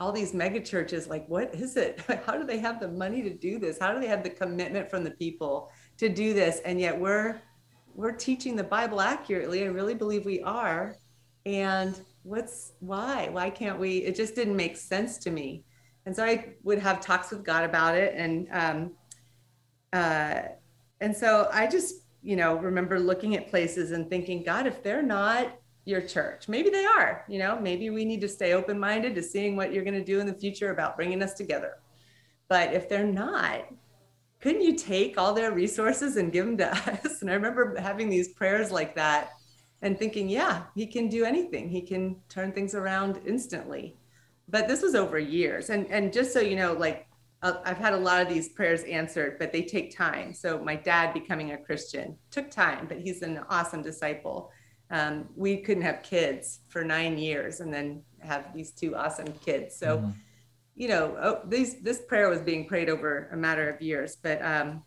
all 0.00 0.10
these 0.10 0.34
mega 0.34 0.60
churches, 0.60 1.06
like, 1.06 1.24
what 1.28 1.54
is 1.54 1.76
it? 1.76 2.00
How 2.26 2.36
do 2.36 2.44
they 2.44 2.58
have 2.58 2.80
the 2.80 2.88
money 2.88 3.22
to 3.22 3.30
do 3.32 3.60
this? 3.60 3.78
How 3.78 3.92
do 3.92 4.00
they 4.00 4.08
have 4.08 4.24
the 4.24 4.30
commitment 4.30 4.90
from 4.90 5.04
the 5.04 5.12
people 5.12 5.70
to 5.98 6.08
do 6.08 6.34
this? 6.34 6.60
And 6.64 6.80
yet 6.80 6.98
we're 6.98 7.40
we're 7.94 8.12
teaching 8.12 8.56
the 8.56 8.64
Bible 8.64 9.00
accurately. 9.00 9.62
I 9.62 9.66
really 9.66 9.94
believe 9.94 10.24
we 10.24 10.40
are. 10.42 10.96
And 11.44 12.00
what's 12.22 12.72
why? 12.80 13.28
Why 13.30 13.50
can't 13.50 13.78
we 13.78 13.98
it 13.98 14.14
just 14.14 14.34
didn't 14.34 14.56
make 14.56 14.76
sense 14.76 15.18
to 15.18 15.30
me. 15.30 15.64
And 16.04 16.14
so 16.14 16.24
i 16.24 16.54
would 16.64 16.80
have 16.80 17.00
talks 17.00 17.30
with 17.30 17.44
god 17.44 17.64
about 17.64 17.96
it 17.96 18.12
and 18.16 18.48
um 18.50 18.90
uh 19.92 20.42
and 21.00 21.16
so 21.16 21.48
i 21.52 21.66
just 21.66 21.94
you 22.22 22.34
know 22.34 22.56
remember 22.56 22.98
looking 22.98 23.36
at 23.36 23.48
places 23.48 23.92
and 23.92 24.10
thinking 24.10 24.42
god 24.42 24.66
if 24.66 24.82
they're 24.82 25.02
not 25.02 25.54
your 25.84 26.00
church 26.00 26.48
maybe 26.48 26.70
they 26.70 26.84
are 26.84 27.24
you 27.28 27.38
know 27.38 27.58
maybe 27.60 27.90
we 27.90 28.04
need 28.04 28.20
to 28.20 28.28
stay 28.28 28.52
open 28.52 28.80
minded 28.80 29.14
to 29.14 29.22
seeing 29.22 29.54
what 29.54 29.72
you're 29.72 29.84
going 29.84 29.94
to 29.94 30.04
do 30.04 30.18
in 30.18 30.26
the 30.26 30.34
future 30.34 30.70
about 30.70 30.96
bringing 30.96 31.22
us 31.22 31.34
together. 31.34 31.74
But 32.48 32.72
if 32.74 32.88
they're 32.88 33.04
not 33.04 33.66
couldn't 34.40 34.62
you 34.62 34.74
take 34.74 35.18
all 35.18 35.32
their 35.32 35.52
resources 35.52 36.16
and 36.16 36.32
give 36.32 36.46
them 36.46 36.56
to 36.58 36.72
us? 37.06 37.22
And 37.22 37.30
i 37.30 37.34
remember 37.34 37.76
having 37.78 38.08
these 38.08 38.32
prayers 38.34 38.72
like 38.72 38.96
that 38.96 39.30
and 39.82 39.98
thinking, 39.98 40.28
yeah, 40.28 40.62
he 40.74 40.86
can 40.86 41.08
do 41.08 41.24
anything. 41.24 41.68
He 41.68 41.82
can 41.82 42.16
turn 42.28 42.52
things 42.52 42.74
around 42.74 43.20
instantly. 43.26 43.96
But 44.48 44.68
this 44.68 44.80
was 44.80 44.94
over 44.94 45.18
years. 45.18 45.70
And 45.70 45.86
and 45.90 46.12
just 46.12 46.32
so 46.32 46.40
you 46.40 46.56
know, 46.56 46.72
like 46.72 47.08
uh, 47.42 47.54
I've 47.64 47.78
had 47.78 47.92
a 47.92 47.98
lot 47.98 48.22
of 48.22 48.28
these 48.28 48.50
prayers 48.50 48.84
answered, 48.84 49.36
but 49.38 49.52
they 49.52 49.62
take 49.62 49.96
time. 49.96 50.32
So 50.32 50.58
my 50.62 50.76
dad 50.76 51.12
becoming 51.12 51.52
a 51.52 51.58
Christian 51.58 52.16
took 52.30 52.50
time, 52.50 52.86
but 52.86 52.98
he's 52.98 53.22
an 53.22 53.40
awesome 53.50 53.82
disciple. 53.82 54.50
Um, 54.90 55.28
we 55.34 55.56
couldn't 55.58 55.82
have 55.82 56.02
kids 56.02 56.60
for 56.68 56.84
nine 56.84 57.18
years 57.18 57.60
and 57.60 57.72
then 57.72 58.02
have 58.20 58.54
these 58.54 58.70
two 58.70 58.94
awesome 58.94 59.32
kids. 59.44 59.74
So, 59.74 59.98
mm-hmm. 59.98 60.10
you 60.76 60.88
know, 60.88 61.16
oh, 61.20 61.40
these 61.48 61.80
this 61.80 62.02
prayer 62.02 62.28
was 62.28 62.40
being 62.40 62.66
prayed 62.66 62.88
over 62.88 63.28
a 63.32 63.36
matter 63.36 63.68
of 63.68 63.82
years, 63.82 64.16
but 64.22 64.40
um, 64.44 64.84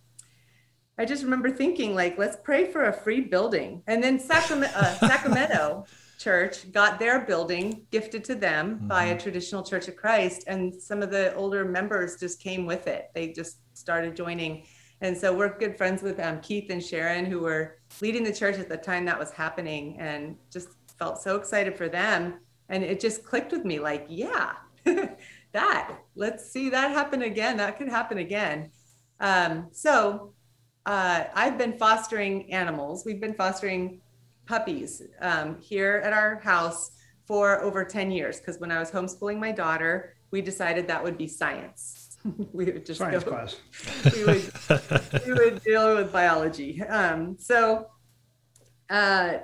I 0.97 1.05
just 1.05 1.23
remember 1.23 1.51
thinking, 1.51 1.93
like, 1.93 2.17
let's 2.17 2.38
pray 2.41 2.71
for 2.71 2.86
a 2.86 2.93
free 2.93 3.21
building. 3.21 3.84
And 3.88 4.01
then 4.01 4.19
Sacramento, 4.19 4.73
uh, 4.77 4.93
Sacramento 4.99 5.86
Church 6.17 6.71
got 6.71 6.99
their 6.99 7.25
building 7.25 7.86
gifted 7.91 8.23
to 8.25 8.36
them 8.36 8.75
mm-hmm. 8.75 8.88
by 8.88 9.05
a 9.05 9.19
traditional 9.19 9.62
Church 9.62 9.88
of 9.89 9.97
Christ. 9.97 10.45
And 10.47 10.73
some 10.73 11.01
of 11.01 11.12
the 11.12 11.36
older 11.36 11.65
members 11.65 12.17
just 12.17 12.39
came 12.41 12.65
with 12.65 12.88
it. 12.88 13.10
They 13.13 13.34
just 13.34 13.58
started 13.73 14.15
joining. 14.15 14.63
And 15.01 15.17
so 15.17 15.36
we're 15.36 15.58
good 15.58 15.77
friends 15.77 16.01
with 16.01 16.19
um, 16.21 16.39
Keith 16.39 16.69
and 16.69 16.81
Sharon, 16.81 17.25
who 17.25 17.39
were 17.41 17.79
leading 18.01 18.23
the 18.23 18.34
church 18.34 18.58
at 18.58 18.69
the 18.69 18.77
time 18.77 19.03
that 19.05 19.19
was 19.19 19.31
happening, 19.31 19.97
and 19.99 20.38
just 20.49 20.69
felt 20.97 21.21
so 21.21 21.36
excited 21.36 21.77
for 21.77 21.89
them. 21.89 22.39
And 22.69 22.84
it 22.84 23.01
just 23.01 23.25
clicked 23.25 23.51
with 23.51 23.65
me 23.65 23.79
like, 23.79 24.05
yeah, 24.08 24.53
that. 25.51 25.99
Let's 26.15 26.49
see 26.49 26.69
that 26.69 26.91
happen 26.91 27.23
again. 27.23 27.58
That 27.58 27.77
could 27.77 27.89
happen 27.89 28.19
again. 28.19 28.71
Um, 29.19 29.67
so 29.71 30.34
uh, 30.86 31.26
I've 31.34 31.58
been 31.58 31.78
fostering 31.78 32.52
animals. 32.52 33.04
We've 33.06 33.19
been 33.19 33.34
fostering 33.34 34.02
puppies 34.45 35.02
um, 35.21 35.60
here 35.60 36.02
at 36.04 36.13
our 36.13 36.39
house 36.39 36.91
for 37.26 37.62
over 37.62 37.84
10 37.84 38.12
years 38.12 38.39
because 38.39 38.60
when 38.60 38.71
I 38.71 38.80
was 38.80 38.91
homeschooling 38.91 39.39
my 39.39 39.52
daughter, 39.52 40.15
we 40.32 40.41
decided 40.41 40.88
that 40.88 41.04
would 41.04 41.17
be 41.17 41.28
science. 41.28 42.17
we 42.54 42.65
would 42.65 42.86
just 42.86 43.00
science 43.00 43.24
go, 43.24 43.32
class. 43.32 43.56
We 44.15 44.26
would, 44.26 44.52
we 45.26 45.34
would 45.34 45.63
deal 45.63 45.95
with 45.95 46.12
biology. 46.12 46.84
Um, 46.84 47.36
so 47.39 47.88
uh, 48.89 49.39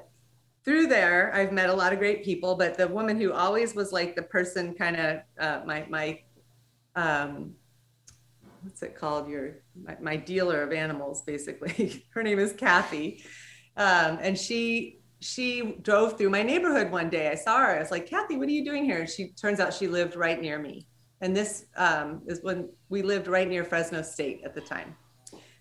through 0.64 0.88
there, 0.88 1.34
I've 1.34 1.52
met 1.52 1.70
a 1.70 1.74
lot 1.74 1.92
of 1.94 2.00
great 2.00 2.24
people, 2.24 2.56
but 2.56 2.78
the 2.78 2.88
woman 2.88 3.20
who 3.20 3.34
always 3.34 3.74
was 3.74 3.92
like 3.92 4.16
the 4.16 4.24
person 4.24 4.76
kind 4.76 4.96
of 4.96 5.20
uh, 5.40 5.62
my 5.66 5.86
my 5.90 6.20
um, 6.96 7.56
what's 8.62 8.82
it 8.82 8.95
called? 8.95 9.30
Your 9.30 9.60
my, 9.82 9.97
my 10.02 10.15
dealer 10.15 10.62
of 10.63 10.71
animals, 10.71 11.24
basically. 11.24 12.06
Her 12.13 12.24
name 12.24 12.39
is 12.39 12.54
Kathy, 12.54 13.24
um, 13.78 14.19
and 14.21 14.38
she 14.38 15.02
she 15.19 15.76
drove 15.82 16.17
through 16.17 16.30
my 16.30 16.43
neighborhood 16.43 16.91
one 16.91 17.10
day. 17.10 17.30
I 17.30 17.36
saw 17.36 17.60
her. 17.60 17.76
I 17.76 17.80
was 17.80 17.91
like, 17.91 18.08
Kathy, 18.08 18.38
what 18.38 18.47
are 18.47 18.52
you 18.52 18.65
doing 18.65 18.84
here? 18.84 19.02
And 19.02 19.10
she 19.10 19.30
turns 19.34 19.60
out 19.60 19.71
she 19.71 19.88
lived 19.88 20.15
right 20.15 20.41
near 20.41 20.58
me. 20.58 20.88
And 21.21 21.36
this 21.36 21.65
um, 21.78 22.24
is 22.26 22.39
when 22.41 22.69
we 22.89 23.04
lived 23.04 23.28
right 23.28 23.47
near 23.47 23.63
Fresno 23.63 24.02
State 24.02 24.41
at 24.43 24.56
the 24.56 24.62
time. 24.62 24.95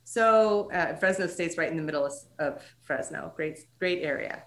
So 0.04 0.72
uh, 0.72 0.96
Fresno 0.96 1.26
State's 1.26 1.58
right 1.58 1.70
in 1.70 1.76
the 1.76 1.82
middle 1.82 2.06
of, 2.06 2.12
of 2.38 2.62
Fresno. 2.80 3.32
Great, 3.36 3.58
great 3.78 4.02
area. 4.02 4.44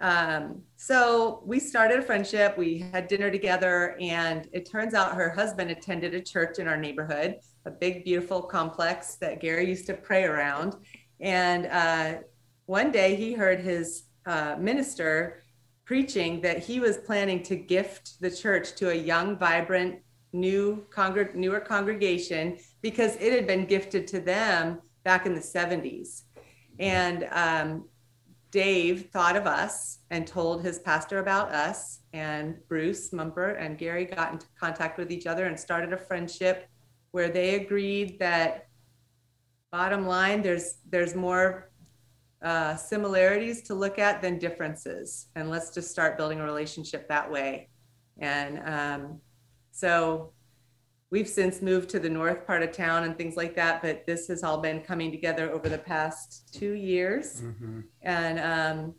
Um, 0.00 0.62
so 0.76 1.42
we 1.46 1.60
started 1.60 2.00
a 2.00 2.02
friendship. 2.02 2.58
We 2.58 2.78
had 2.92 3.06
dinner 3.06 3.30
together, 3.30 3.96
and 4.00 4.48
it 4.52 4.68
turns 4.68 4.94
out 4.94 5.14
her 5.14 5.30
husband 5.30 5.70
attended 5.70 6.14
a 6.14 6.20
church 6.20 6.58
in 6.58 6.66
our 6.66 6.76
neighborhood, 6.76 7.36
a 7.64 7.70
big, 7.70 8.04
beautiful 8.04 8.42
complex 8.42 9.16
that 9.16 9.40
Gary 9.40 9.68
used 9.68 9.86
to 9.86 9.94
pray 9.94 10.24
around. 10.24 10.76
And 11.20 11.66
uh, 11.66 12.22
one 12.66 12.90
day 12.90 13.14
he 13.14 13.32
heard 13.32 13.60
his 13.60 14.04
uh, 14.26 14.56
minister 14.58 15.42
preaching 15.84 16.40
that 16.40 16.60
he 16.60 16.80
was 16.80 16.98
planning 16.98 17.42
to 17.42 17.56
gift 17.56 18.20
the 18.20 18.30
church 18.30 18.74
to 18.76 18.90
a 18.90 18.94
young, 18.94 19.36
vibrant, 19.36 20.00
new 20.32 20.86
newer 21.34 21.60
congregation 21.60 22.56
because 22.82 23.16
it 23.16 23.32
had 23.32 23.46
been 23.46 23.66
gifted 23.66 24.06
to 24.06 24.20
them 24.20 24.80
back 25.02 25.26
in 25.26 25.34
the 25.34 25.40
70s. 25.40 26.22
And 26.78 27.28
um, 27.32 27.88
Dave 28.50 29.10
thought 29.10 29.36
of 29.36 29.46
us 29.46 29.98
and 30.10 30.26
told 30.26 30.62
his 30.62 30.78
pastor 30.78 31.18
about 31.18 31.52
us, 31.52 32.00
and 32.12 32.56
Bruce 32.68 33.12
Mumper 33.12 33.50
and 33.50 33.78
Gary 33.78 34.04
got 34.04 34.32
into 34.32 34.46
contact 34.58 34.98
with 34.98 35.10
each 35.10 35.26
other 35.26 35.46
and 35.46 35.58
started 35.58 35.92
a 35.92 35.98
friendship 35.98 36.68
where 37.12 37.28
they 37.28 37.56
agreed 37.56 38.18
that 38.18 38.68
bottom 39.72 40.06
line 40.06 40.42
there's 40.42 40.78
there's 40.88 41.14
more 41.14 41.70
uh, 42.42 42.74
similarities 42.74 43.62
to 43.62 43.74
look 43.74 43.98
at 43.98 44.22
than 44.22 44.38
differences. 44.38 45.26
And 45.36 45.50
let's 45.50 45.74
just 45.74 45.90
start 45.90 46.16
building 46.16 46.40
a 46.40 46.44
relationship 46.44 47.06
that 47.08 47.30
way. 47.30 47.68
And 48.18 48.62
um, 48.64 49.20
so 49.72 50.32
we've 51.10 51.28
since 51.28 51.60
moved 51.60 51.90
to 51.90 51.98
the 51.98 52.08
north 52.08 52.46
part 52.46 52.62
of 52.62 52.72
town 52.72 53.04
and 53.04 53.16
things 53.16 53.36
like 53.36 53.56
that 53.56 53.82
but 53.82 54.06
this 54.06 54.28
has 54.28 54.44
all 54.44 54.58
been 54.58 54.80
coming 54.80 55.10
together 55.10 55.50
over 55.50 55.68
the 55.68 55.78
past 55.78 56.54
two 56.54 56.72
years. 56.74 57.42
Mm-hmm. 57.42 57.80
and 58.02 58.38
um, 58.38 58.94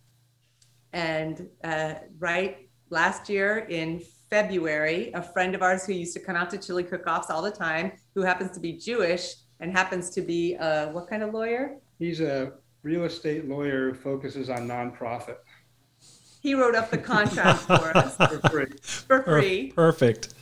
and 0.93 1.47
uh, 1.63 1.95
right 2.19 2.69
last 2.89 3.30
year 3.30 3.60
in 3.69 4.02
february 4.30 5.12
a 5.13 5.21
friend 5.21 5.56
of 5.56 5.62
ours 5.62 5.86
who 5.86 5.93
used 5.93 6.13
to 6.13 6.19
come 6.19 6.36
out 6.36 6.50
to 6.50 6.58
chili 6.58 6.84
cook-offs 6.84 7.30
all 7.30 7.41
the 7.41 7.52
time 7.52 7.93
who 8.15 8.21
happens 8.21 8.52
to 8.52 8.60
be 8.60 8.74
jewish 8.74 9.36
and 9.60 9.71
happens 9.71 10.10
to 10.12 10.21
be 10.21 10.56
a, 10.56 10.89
what 10.91 11.08
kind 11.10 11.24
of 11.24 11.34
lawyer? 11.34 11.78
He's 12.00 12.19
a 12.21 12.54
real 12.84 13.04
estate 13.06 13.47
lawyer 13.47 13.91
who 13.91 13.93
focuses 13.93 14.50
on 14.50 14.67
nonprofit. 14.67 15.38
He 16.41 16.56
wrote 16.56 16.74
up 16.74 16.89
the 16.89 16.97
contract 16.97 17.60
for 17.60 17.95
us. 17.95 18.15
For 18.17 18.39
free. 18.50 18.67
For 18.82 19.24
free. 19.24 19.71
perfect. 19.71 20.34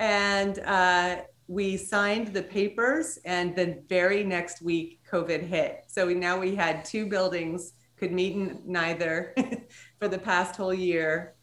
And 0.00 0.58
uh, 0.60 1.18
we 1.46 1.76
signed 1.76 2.34
the 2.34 2.42
papers 2.42 3.18
and 3.24 3.54
the 3.54 3.80
very 3.88 4.24
next 4.24 4.62
week 4.62 5.00
covid 5.08 5.42
hit. 5.42 5.84
So 5.86 6.06
we 6.08 6.14
now 6.14 6.40
we 6.40 6.56
had 6.56 6.84
two 6.84 7.06
buildings 7.06 7.74
could 7.96 8.12
meet 8.12 8.34
in 8.34 8.60
neither 8.66 9.34
for 10.00 10.08
the 10.08 10.18
past 10.18 10.56
whole 10.56 10.74
year. 10.74 11.34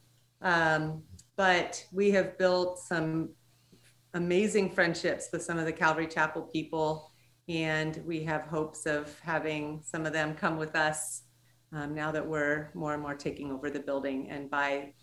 Um, 0.41 1.04
but 1.38 1.84
we 1.94 2.12
have 2.12 2.38
built 2.38 2.80
some 2.80 3.30
amazing 4.13 4.69
friendships 4.69 5.30
with 5.32 5.43
some 5.43 5.58
of 5.58 5.65
the 5.65 5.71
calvary 5.71 6.08
chapel 6.08 6.41
people 6.41 7.12
and 7.47 8.02
we 8.06 8.24
have 8.24 8.43
hopes 8.43 8.86
of 8.86 9.17
having 9.19 9.82
some 9.84 10.06
of 10.06 10.13
them 10.13 10.34
come 10.36 10.58
with 10.58 10.76
us 10.76 11.24
um, 11.74 11.93
now 11.93 12.12
that 12.12 12.26
we're 12.26 12.69
more 12.74 12.93
and 12.93 13.02
more 13.02 13.15
taking 13.15 13.52
over 13.52 13.69
the 13.69 13.80
building 13.80 14.30
and 14.30 14.50
by 14.50 14.93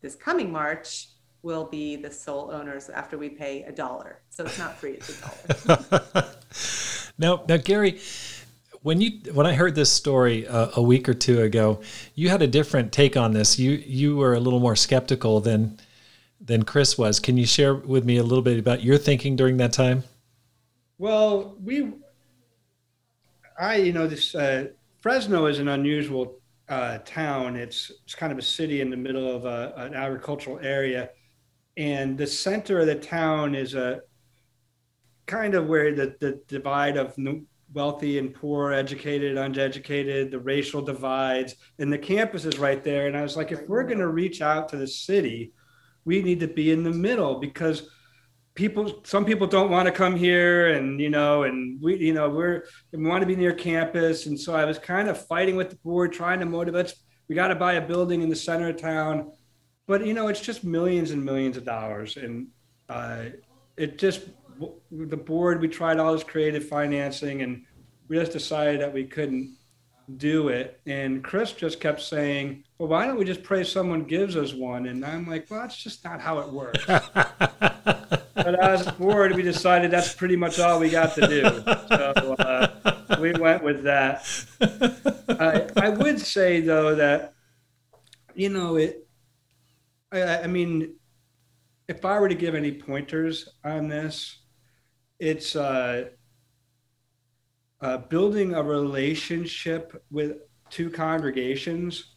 this 0.00 0.14
coming 0.14 0.50
march 0.50 1.08
we'll 1.44 1.66
be 1.66 1.94
the 1.94 2.10
sole 2.10 2.50
owners 2.50 2.88
after 2.88 3.16
we 3.16 3.28
pay 3.28 3.62
a 3.64 3.70
dollar. 3.70 4.22
So 4.30 4.44
it's 4.44 4.58
not 4.58 4.76
free; 4.78 4.92
it's 4.92 5.22
a 5.22 5.66
dollar. 5.66 6.26
now, 7.18 7.44
now, 7.46 7.58
Gary, 7.58 8.00
when 8.82 9.00
you 9.00 9.20
when 9.32 9.46
I 9.46 9.54
heard 9.54 9.76
this 9.76 9.92
story 9.92 10.48
uh, 10.48 10.70
a 10.74 10.82
week 10.82 11.08
or 11.08 11.14
two 11.14 11.42
ago, 11.42 11.80
you 12.14 12.30
had 12.30 12.42
a 12.42 12.48
different 12.48 12.90
take 12.90 13.16
on 13.16 13.32
this. 13.32 13.58
You 13.58 13.72
you 13.72 14.16
were 14.16 14.34
a 14.34 14.40
little 14.40 14.60
more 14.60 14.74
skeptical 14.74 15.40
than 15.40 15.78
than 16.44 16.62
Chris 16.62 16.98
was. 16.98 17.18
Can 17.18 17.36
you 17.36 17.46
share 17.46 17.74
with 17.74 18.04
me 18.04 18.18
a 18.18 18.22
little 18.22 18.42
bit 18.42 18.58
about 18.58 18.82
your 18.82 18.98
thinking 18.98 19.36
during 19.36 19.56
that 19.56 19.72
time? 19.72 20.04
Well, 20.98 21.56
we, 21.62 21.92
I, 23.58 23.76
you 23.76 23.92
know, 23.92 24.06
this 24.06 24.34
uh, 24.34 24.68
Fresno 25.00 25.46
is 25.46 25.58
an 25.58 25.68
unusual 25.68 26.38
uh, 26.68 26.98
town. 27.04 27.56
It's 27.56 27.90
it's 28.04 28.14
kind 28.14 28.32
of 28.32 28.38
a 28.38 28.42
city 28.42 28.80
in 28.80 28.90
the 28.90 28.96
middle 28.96 29.34
of 29.34 29.44
a, 29.44 29.72
an 29.76 29.94
agricultural 29.94 30.60
area 30.62 31.10
and 31.76 32.16
the 32.16 32.26
center 32.26 32.80
of 32.80 32.86
the 32.86 32.94
town 32.94 33.54
is 33.54 33.74
a 33.74 34.00
kind 35.26 35.54
of 35.54 35.66
where 35.66 35.94
the, 35.94 36.14
the 36.20 36.40
divide 36.46 36.96
of 36.96 37.16
wealthy 37.72 38.18
and 38.18 38.32
poor, 38.34 38.72
educated, 38.72 39.36
uneducated, 39.36 40.30
the 40.30 40.38
racial 40.38 40.82
divides, 40.82 41.56
and 41.78 41.92
the 41.92 41.98
campus 41.98 42.44
is 42.44 42.58
right 42.58 42.84
there. 42.84 43.08
And 43.08 43.16
I 43.16 43.22
was 43.22 43.36
like, 43.36 43.50
if 43.50 43.68
we're 43.68 43.84
going 43.84 43.98
to 43.98 44.08
reach 44.08 44.40
out 44.40 44.68
to 44.68 44.76
the 44.76 44.86
city, 44.86 45.52
we 46.04 46.22
need 46.22 46.40
to 46.40 46.48
be 46.48 46.70
in 46.70 46.82
the 46.82 46.90
middle 46.90 47.38
because 47.38 47.88
people 48.54 49.00
some 49.04 49.24
people 49.24 49.46
don't 49.46 49.70
want 49.70 49.86
to 49.86 49.92
come 49.92 50.14
here 50.14 50.68
and 50.74 51.00
you 51.00 51.10
know 51.10 51.42
and 51.42 51.80
we 51.82 51.96
you 51.96 52.14
know 52.14 52.28
we're 52.28 52.64
we 52.92 53.04
want 53.04 53.20
to 53.20 53.26
be 53.26 53.36
near 53.36 53.52
campus. 53.52 54.26
And 54.26 54.38
so 54.38 54.54
i 54.54 54.64
was 54.64 54.78
kind 54.78 55.08
of 55.08 55.26
fighting 55.26 55.56
with 55.56 55.70
the 55.70 55.76
board 55.76 56.12
trying 56.12 56.40
to 56.40 56.46
motivate 56.46 56.94
we 57.28 57.34
got 57.34 57.48
to 57.48 57.54
buy 57.54 57.74
a 57.74 57.86
building 57.86 58.22
in 58.22 58.28
the 58.28 58.36
center 58.36 58.68
of 58.68 58.76
town. 58.76 59.32
But 59.86 60.06
you 60.06 60.14
know 60.14 60.28
it's 60.28 60.40
just 60.40 60.64
millions 60.64 61.10
and 61.10 61.24
millions 61.24 61.56
of 61.56 61.64
dollars. 61.64 62.16
And 62.16 62.48
uh, 62.88 63.24
it 63.76 63.98
just 63.98 64.28
the 64.90 65.16
board 65.16 65.60
we 65.60 65.68
tried 65.68 65.98
all 65.98 66.12
this 66.12 66.22
creative 66.22 66.68
financing 66.68 67.42
and 67.42 67.64
we 68.08 68.16
just 68.16 68.32
decided 68.32 68.80
that 68.80 68.92
we 68.92 69.04
couldn't 69.04 69.56
do 70.16 70.48
it. 70.48 70.80
And 70.86 71.22
chris 71.22 71.52
just 71.52 71.80
kept 71.80 72.00
saying 72.00 72.64
well 72.78 72.88
why 72.88 73.06
don't 73.06 73.18
we 73.18 73.24
just 73.24 73.42
pray 73.42 73.64
someone 73.64 74.04
gives 74.04 74.36
us 74.36 74.52
one? 74.52 74.86
And 74.86 75.04
i'm 75.04 75.26
like 75.26 75.50
well 75.50 75.60
that's 75.60 75.76
just 75.82 76.04
not 76.04 76.20
how 76.20 76.38
it 76.38 76.48
works. 76.48 76.84
But 78.36 78.60
as 78.62 78.86
a 78.88 78.92
board 78.92 79.36
we 79.36 79.42
decided 79.42 79.92
that's 79.92 80.12
pretty 80.12 80.34
much 80.36 80.58
all 80.58 80.80
we 80.80 80.90
got 80.90 81.14
to 81.14 81.26
do. 81.26 81.44
So 81.88 82.34
uh, 82.38 83.16
we 83.20 83.32
went 83.32 83.62
with 83.62 83.84
that. 83.84 84.26
I, 85.40 85.66
I 85.80 85.88
would 85.90 86.20
say 86.20 86.60
though 86.60 86.96
that 86.96 87.32
you 88.34 88.48
know 88.48 88.74
it 88.74 89.04
I, 90.14 90.42
I 90.42 90.46
mean, 90.46 90.94
if 91.88 92.04
I 92.04 92.18
were 92.18 92.28
to 92.28 92.34
give 92.34 92.54
any 92.54 92.72
pointers 92.72 93.48
on 93.64 93.88
this, 93.88 94.38
it's 95.18 95.56
uh, 95.56 96.08
uh, 97.84 97.98
building 97.98 98.54
a 98.54 98.62
relationship 98.62 100.02
with 100.10 100.38
two 100.70 100.88
congregations 100.88 102.14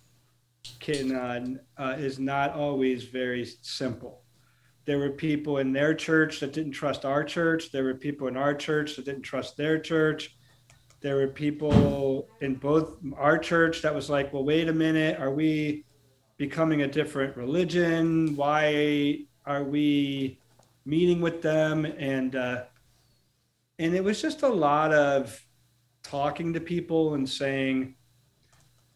can 0.79 1.13
uh, 1.13 1.45
uh, 1.77 1.95
is 1.97 2.19
not 2.19 2.53
always 2.53 3.03
very 3.03 3.45
simple. 3.61 4.23
There 4.85 4.97
were 4.97 5.09
people 5.09 5.57
in 5.57 5.73
their 5.73 5.93
church 5.93 6.39
that 6.39 6.53
didn't 6.53 6.71
trust 6.71 7.03
our 7.03 7.21
church. 7.21 7.73
There 7.73 7.83
were 7.83 7.95
people 7.95 8.29
in 8.29 8.37
our 8.37 8.55
church 8.55 8.95
that 8.95 9.03
didn't 9.03 9.23
trust 9.23 9.57
their 9.57 9.77
church. 9.77 10.37
There 11.01 11.17
were 11.17 11.27
people 11.27 12.29
in 12.39 12.55
both 12.55 12.95
our 13.17 13.37
church 13.37 13.81
that 13.81 13.93
was 13.93 14.09
like, 14.09 14.31
well, 14.31 14.45
wait 14.45 14.69
a 14.69 14.73
minute, 14.73 15.19
are 15.19 15.31
we 15.31 15.83
becoming 16.37 16.83
a 16.83 16.87
different 16.87 17.35
religion? 17.35 18.37
Why 18.37 19.19
are 19.45 19.65
we 19.65 20.39
meeting 20.85 21.19
with 21.19 21.41
them? 21.41 21.83
And 21.83 22.37
uh, 22.37 22.63
and 23.79 23.93
it 23.93 24.03
was 24.03 24.21
just 24.21 24.43
a 24.43 24.47
lot 24.47 24.93
of 24.93 25.43
talking 26.09 26.53
to 26.53 26.59
people 26.59 27.13
and 27.13 27.27
saying, 27.27 27.95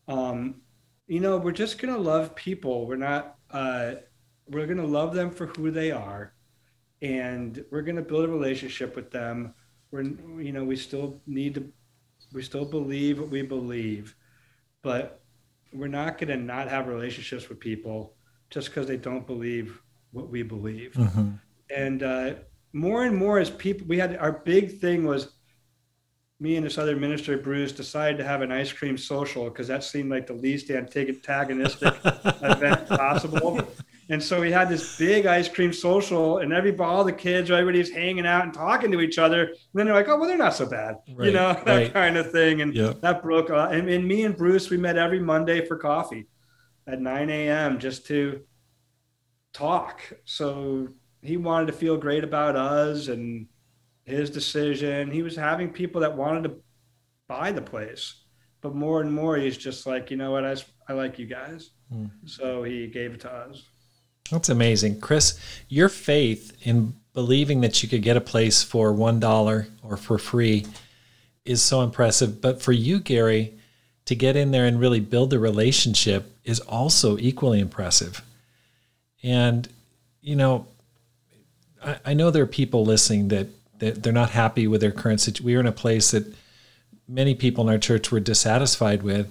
um, 0.08 0.62
you 1.08 1.19
know, 1.19 1.38
we're 1.38 1.52
just 1.52 1.78
gonna 1.78 1.97
love 1.97 2.36
people. 2.36 2.88
We're 2.88 2.95
not. 2.95 3.36
Uh, 3.50 3.95
we're 4.47 4.67
gonna 4.67 4.86
love 4.86 5.13
them 5.13 5.30
for 5.30 5.47
who 5.47 5.71
they 5.71 5.91
are, 5.91 6.34
and 7.02 7.63
we're 7.71 7.82
going 7.82 7.95
to 7.95 8.02
build 8.02 8.26
a 8.26 8.28
relationship 8.28 8.95
with 8.95 9.12
them. 9.12 9.54
We're, 9.91 10.04
you 10.04 10.52
know, 10.52 10.63
we 10.63 10.76
still 10.76 11.19
need 11.26 11.56
to, 11.56 11.67
we 12.34 12.43
still 12.43 12.65
believe 12.65 13.19
what 13.19 13.30
we 13.30 13.41
believe, 13.41 14.15
but 14.84 15.21
we're 15.74 15.88
not 15.88 16.17
going 16.17 16.30
to 16.30 16.38
not 16.38 16.69
have 16.69 16.88
relationships 16.88 17.50
with 17.50 17.60
people 17.60 18.13
just 18.50 18.69
because 18.69 18.88
they 18.88 18.97
don't 18.97 19.26
believe 19.26 19.82
what 20.12 20.30
we 20.30 20.43
believe. 20.43 20.93
Mm-hmm. 20.93 21.32
And 21.76 22.04
uh, 22.04 22.34
more 22.74 23.06
and 23.06 23.15
more 23.15 23.39
as 23.39 23.50
people, 23.50 23.88
we 23.88 23.97
had 23.97 24.17
our 24.17 24.32
big 24.32 24.80
thing 24.80 25.06
was 25.06 25.34
me 26.41 26.56
and 26.56 26.65
this 26.65 26.80
other 26.80 26.95
minister, 26.95 27.38
Bruce, 27.38 27.71
decided 27.71 28.17
to 28.17 28.23
have 28.23 28.41
an 28.41 28.51
ice 28.51 28.73
cream 28.73 28.97
social 28.97 29.43
because 29.45 29.67
that 29.67 29.84
seemed 29.84 30.10
like 30.10 30.25
the 30.25 30.34
least 30.34 30.71
antagonistic 30.71 31.93
event 32.04 32.89
possible. 32.89 33.62
And 34.10 34.21
so 34.21 34.41
we 34.41 34.51
had 34.51 34.67
this 34.67 34.97
big 34.97 35.27
ice 35.27 35.47
cream 35.47 35.71
social, 35.71 36.39
and 36.39 36.51
every 36.51 36.75
all 36.80 37.04
the 37.04 37.13
kids, 37.13 37.51
everybody's 37.51 37.91
hanging 37.91 38.25
out 38.25 38.43
and 38.43 38.54
talking 38.54 38.91
to 38.91 39.01
each 39.01 39.19
other. 39.19 39.43
And 39.43 39.56
then 39.75 39.86
they're 39.86 39.95
like, 39.95 40.10
"Oh, 40.10 40.17
well, 40.17 40.27
they're 40.27 40.38
not 40.38 40.56
so 40.56 40.65
bad," 40.65 40.95
right, 41.13 41.27
you 41.27 41.32
know, 41.32 41.54
that 41.65 41.67
right. 41.67 41.93
kind 41.93 42.17
of 42.17 42.32
thing. 42.32 42.62
And 42.62 42.73
yep. 42.73 42.99
that 43.01 43.21
broke. 43.21 43.51
Uh, 43.51 43.69
and, 43.71 43.88
and 43.88 44.06
me 44.06 44.23
and 44.23 44.36
Bruce, 44.36 44.71
we 44.71 44.77
met 44.77 44.97
every 44.97 45.19
Monday 45.19 45.63
for 45.65 45.77
coffee 45.77 46.27
at 46.88 46.99
9 46.99 47.30
a.m. 47.30 47.80
just 47.80 48.08
to 48.08 48.41
talk. 49.54 50.01
So 50.25 50.89
he 51.21 51.38
wanted 51.38 51.67
to 51.67 51.73
feel 51.73 51.97
great 51.97 52.23
about 52.23 52.56
us 52.56 53.08
and 53.10 53.45
his 54.03 54.29
decision. 54.29 55.11
He 55.11 55.23
was 55.23 55.35
having 55.35 55.69
people 55.69 56.01
that 56.01 56.15
wanted 56.15 56.43
to 56.43 56.55
buy 57.27 57.51
the 57.51 57.61
place, 57.61 58.15
but 58.61 58.75
more 58.75 59.01
and 59.01 59.13
more, 59.13 59.37
he's 59.37 59.57
just 59.57 59.85
like, 59.85 60.11
you 60.11 60.17
know 60.17 60.31
what, 60.31 60.45
I, 60.45 60.55
I 60.87 60.93
like 60.93 61.19
you 61.19 61.25
guys. 61.25 61.71
Mm-hmm. 61.93 62.27
So 62.27 62.63
he 62.63 62.87
gave 62.87 63.13
it 63.13 63.21
to 63.21 63.31
us. 63.31 63.63
That's 64.31 64.49
amazing. 64.49 65.01
Chris, 65.01 65.39
your 65.67 65.89
faith 65.89 66.55
in 66.61 66.93
believing 67.13 67.61
that 67.61 67.83
you 67.83 67.89
could 67.89 68.01
get 68.01 68.15
a 68.15 68.21
place 68.21 68.63
for 68.63 68.93
$1 68.93 69.69
or 69.83 69.97
for 69.97 70.17
free 70.17 70.65
is 71.43 71.61
so 71.61 71.81
impressive. 71.81 72.41
But 72.41 72.61
for 72.61 72.71
you, 72.71 72.99
Gary, 72.99 73.53
to 74.05 74.15
get 74.15 74.35
in 74.35 74.51
there 74.51 74.65
and 74.65 74.79
really 74.79 74.99
build 74.99 75.29
the 75.29 75.39
relationship 75.39 76.37
is 76.43 76.59
also 76.61 77.17
equally 77.17 77.59
impressive. 77.59 78.21
And, 79.21 79.67
you 80.21 80.35
know, 80.35 80.65
I, 81.83 81.97
I 82.05 82.13
know 82.13 82.31
there 82.31 82.43
are 82.43 82.47
people 82.47 82.85
listening 82.85 83.27
that 83.29 83.47
they're 83.82 84.13
not 84.13 84.30
happy 84.30 84.67
with 84.67 84.82
their 84.82 84.91
current 84.91 85.20
situation. 85.20 85.46
We 85.46 85.56
are 85.56 85.60
in 85.60 85.67
a 85.67 85.72
place 85.72 86.12
that 86.12 86.34
many 87.08 87.36
people 87.36 87.67
in 87.67 87.74
our 87.74 87.80
church 87.80 88.12
were 88.12 88.20
dissatisfied 88.20 89.04
with 89.04 89.28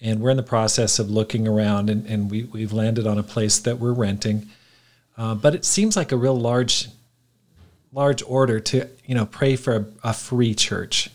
and 0.00 0.20
we're 0.20 0.30
in 0.30 0.36
the 0.36 0.42
process 0.42 0.98
of 0.98 1.10
looking 1.10 1.48
around 1.48 1.90
and, 1.90 2.06
and 2.06 2.30
we, 2.30 2.44
we've 2.44 2.72
landed 2.72 3.06
on 3.06 3.18
a 3.18 3.22
place 3.22 3.58
that 3.58 3.78
we're 3.78 3.92
renting. 3.92 4.48
Uh, 5.16 5.34
but 5.34 5.54
it 5.54 5.64
seems 5.64 5.96
like 5.96 6.12
a 6.12 6.16
real 6.16 6.38
large 6.38 6.88
large 7.90 8.22
order 8.24 8.60
to 8.60 8.86
you 9.06 9.14
know 9.14 9.24
pray 9.24 9.56
for 9.56 9.76
a, 9.76 9.86
a, 10.04 10.12
free 10.12 10.54
church. 10.54 11.10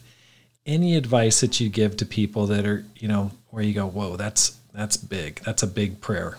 Any 0.65 0.95
advice 0.95 1.41
that 1.41 1.59
you 1.59 1.69
give 1.69 1.97
to 1.97 2.05
people 2.05 2.47
that 2.47 2.65
are 2.65 2.83
you 2.97 3.07
know 3.07 3.31
where 3.49 3.63
you 3.63 3.73
go 3.73 3.85
whoa 3.87 4.17
that's 4.17 4.57
that's 4.73 4.97
big. 4.97 5.39
That's 5.45 5.63
a 5.63 5.67
big 5.67 6.01
prayer. 6.01 6.37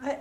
I 0.00 0.18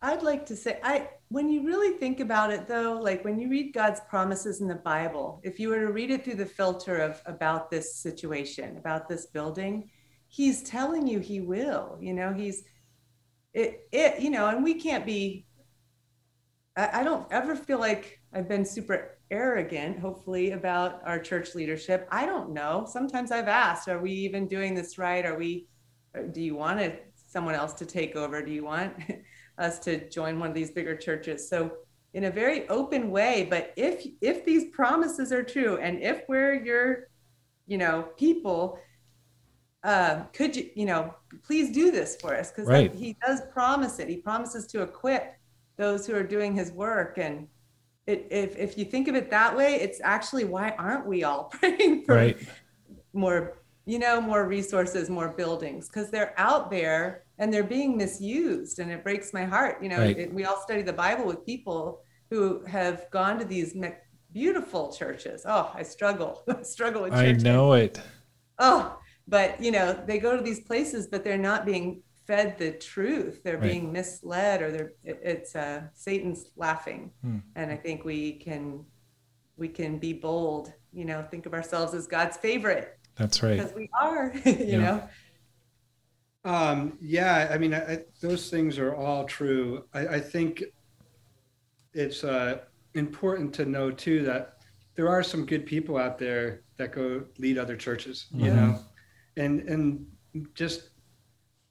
i'd 0.00 0.22
like 0.22 0.46
to 0.46 0.54
say 0.54 0.78
i 0.84 1.08
when 1.30 1.48
you 1.50 1.66
really 1.66 1.96
think 1.98 2.20
about 2.20 2.50
it 2.50 2.66
though 2.66 2.98
like 3.02 3.24
when 3.24 3.38
you 3.38 3.48
read 3.48 3.72
god's 3.72 4.00
promises 4.08 4.60
in 4.60 4.68
the 4.68 4.74
bible 4.74 5.40
if 5.44 5.58
you 5.58 5.68
were 5.68 5.80
to 5.80 5.92
read 5.92 6.10
it 6.10 6.24
through 6.24 6.34
the 6.34 6.46
filter 6.46 6.96
of 6.96 7.20
about 7.26 7.70
this 7.70 7.96
situation 7.96 8.76
about 8.76 9.08
this 9.08 9.26
building 9.26 9.90
he's 10.28 10.62
telling 10.62 11.06
you 11.06 11.18
he 11.18 11.40
will 11.40 11.98
you 12.00 12.14
know 12.14 12.32
he's 12.32 12.64
it 13.54 13.88
it 13.92 14.20
you 14.20 14.30
know 14.30 14.46
and 14.48 14.62
we 14.62 14.74
can't 14.74 15.06
be 15.06 15.44
I, 16.76 17.00
I 17.00 17.04
don't 17.04 17.26
ever 17.30 17.54
feel 17.54 17.78
like 17.78 18.20
i've 18.32 18.48
been 18.48 18.64
super 18.64 19.18
arrogant 19.30 19.98
hopefully 19.98 20.52
about 20.52 21.02
our 21.04 21.18
church 21.18 21.54
leadership. 21.54 22.08
I 22.10 22.26
don't 22.26 22.50
know. 22.52 22.86
Sometimes 22.88 23.30
i've 23.30 23.48
asked 23.48 23.88
are 23.88 24.00
we 24.00 24.12
even 24.12 24.46
doing 24.46 24.74
this 24.74 24.98
right? 24.98 25.24
Are 25.24 25.36
we 25.36 25.66
uh, 26.16 26.22
do 26.32 26.40
you 26.40 26.54
want 26.54 26.94
someone 27.14 27.54
else 27.54 27.74
to 27.74 27.86
take 27.86 28.16
over? 28.16 28.42
Do 28.42 28.52
you 28.52 28.64
want 28.64 28.94
us 29.58 29.78
to 29.80 30.08
join 30.08 30.38
one 30.38 30.48
of 30.48 30.54
these 30.54 30.70
bigger 30.70 30.96
churches. 30.96 31.48
So 31.48 31.72
in 32.14 32.24
a 32.24 32.30
very 32.30 32.68
open 32.68 33.10
way, 33.10 33.46
but 33.48 33.72
if 33.76 34.06
if 34.20 34.44
these 34.44 34.70
promises 34.72 35.32
are 35.32 35.42
true 35.42 35.76
and 35.76 36.00
if 36.00 36.22
we're 36.28 36.54
your, 36.54 37.08
you 37.66 37.78
know, 37.78 38.08
people, 38.16 38.78
uh, 39.84 40.22
could 40.32 40.56
you, 40.56 40.70
you 40.74 40.86
know, 40.86 41.14
please 41.42 41.70
do 41.70 41.90
this 41.90 42.16
for 42.16 42.34
us 42.34 42.50
because 42.50 42.66
right. 42.66 42.94
he 42.94 43.16
does 43.24 43.42
promise 43.52 43.98
it. 43.98 44.08
He 44.08 44.16
promises 44.16 44.66
to 44.68 44.82
equip 44.82 45.34
those 45.76 46.06
who 46.06 46.14
are 46.14 46.24
doing 46.24 46.54
his 46.54 46.72
work 46.72 47.18
and 47.18 47.46
it, 48.08 48.26
if, 48.30 48.56
if 48.56 48.78
you 48.78 48.86
think 48.86 49.06
of 49.06 49.14
it 49.14 49.30
that 49.30 49.54
way, 49.54 49.74
it's 49.74 50.00
actually 50.02 50.46
why 50.46 50.70
aren't 50.78 51.06
we 51.06 51.24
all 51.24 51.44
praying 51.52 52.04
for 52.04 52.14
right. 52.14 52.38
more, 53.12 53.58
you 53.84 53.98
know, 53.98 54.18
more 54.18 54.48
resources, 54.48 55.10
more 55.10 55.28
buildings 55.28 55.88
because 55.88 56.10
they're 56.10 56.32
out 56.38 56.70
there 56.70 57.24
and 57.38 57.52
they're 57.52 57.64
being 57.64 57.96
misused 57.96 58.78
and 58.78 58.90
it 58.90 59.02
breaks 59.02 59.32
my 59.32 59.44
heart 59.44 59.82
you 59.82 59.88
know 59.88 59.98
right. 59.98 60.18
it, 60.18 60.32
we 60.32 60.44
all 60.44 60.60
study 60.60 60.82
the 60.82 60.92
bible 60.92 61.24
with 61.24 61.44
people 61.46 62.00
who 62.30 62.64
have 62.64 63.10
gone 63.10 63.38
to 63.38 63.44
these 63.44 63.74
beautiful 64.32 64.92
churches 64.92 65.42
oh 65.46 65.70
i 65.74 65.82
struggle 65.82 66.42
I 66.48 66.62
struggle 66.62 67.02
with 67.02 67.12
church. 67.12 67.38
i 67.38 67.42
know 67.42 67.72
it 67.72 68.00
oh 68.58 68.98
but 69.26 69.60
you 69.62 69.70
know 69.70 69.92
they 70.06 70.18
go 70.18 70.36
to 70.36 70.42
these 70.42 70.60
places 70.60 71.06
but 71.06 71.24
they're 71.24 71.38
not 71.38 71.64
being 71.64 72.02
fed 72.26 72.58
the 72.58 72.72
truth 72.72 73.42
they're 73.42 73.58
right. 73.58 73.70
being 73.70 73.92
misled 73.92 74.60
or 74.62 74.70
they're 74.70 74.92
it, 75.02 75.20
it's 75.22 75.56
uh, 75.56 75.82
satan's 75.94 76.50
laughing 76.56 77.10
hmm. 77.22 77.38
and 77.56 77.70
i 77.70 77.76
think 77.76 78.04
we 78.04 78.32
can 78.32 78.84
we 79.56 79.68
can 79.68 79.98
be 79.98 80.12
bold 80.12 80.72
you 80.92 81.04
know 81.04 81.22
think 81.30 81.46
of 81.46 81.54
ourselves 81.54 81.94
as 81.94 82.06
god's 82.06 82.36
favorite 82.36 82.98
that's 83.16 83.42
right 83.42 83.58
because 83.58 83.74
we 83.74 83.88
are 84.00 84.32
you 84.44 84.56
yeah. 84.58 84.78
know 84.78 85.08
um, 86.44 86.96
yeah, 87.00 87.48
I 87.50 87.58
mean, 87.58 87.74
I, 87.74 88.04
those 88.20 88.50
things 88.50 88.78
are 88.78 88.94
all 88.94 89.24
true. 89.24 89.84
I, 89.92 90.06
I 90.06 90.20
think 90.20 90.62
it's 91.92 92.24
uh, 92.24 92.58
important 92.94 93.52
to 93.54 93.64
know 93.64 93.90
too 93.90 94.22
that 94.24 94.58
there 94.94 95.08
are 95.08 95.22
some 95.22 95.46
good 95.46 95.66
people 95.66 95.96
out 95.96 96.18
there 96.18 96.62
that 96.76 96.92
go 96.92 97.24
lead 97.38 97.58
other 97.58 97.76
churches, 97.76 98.26
you 98.32 98.50
mm-hmm. 98.50 98.56
know, 98.56 98.78
and 99.36 99.60
and 99.62 100.06
just 100.54 100.90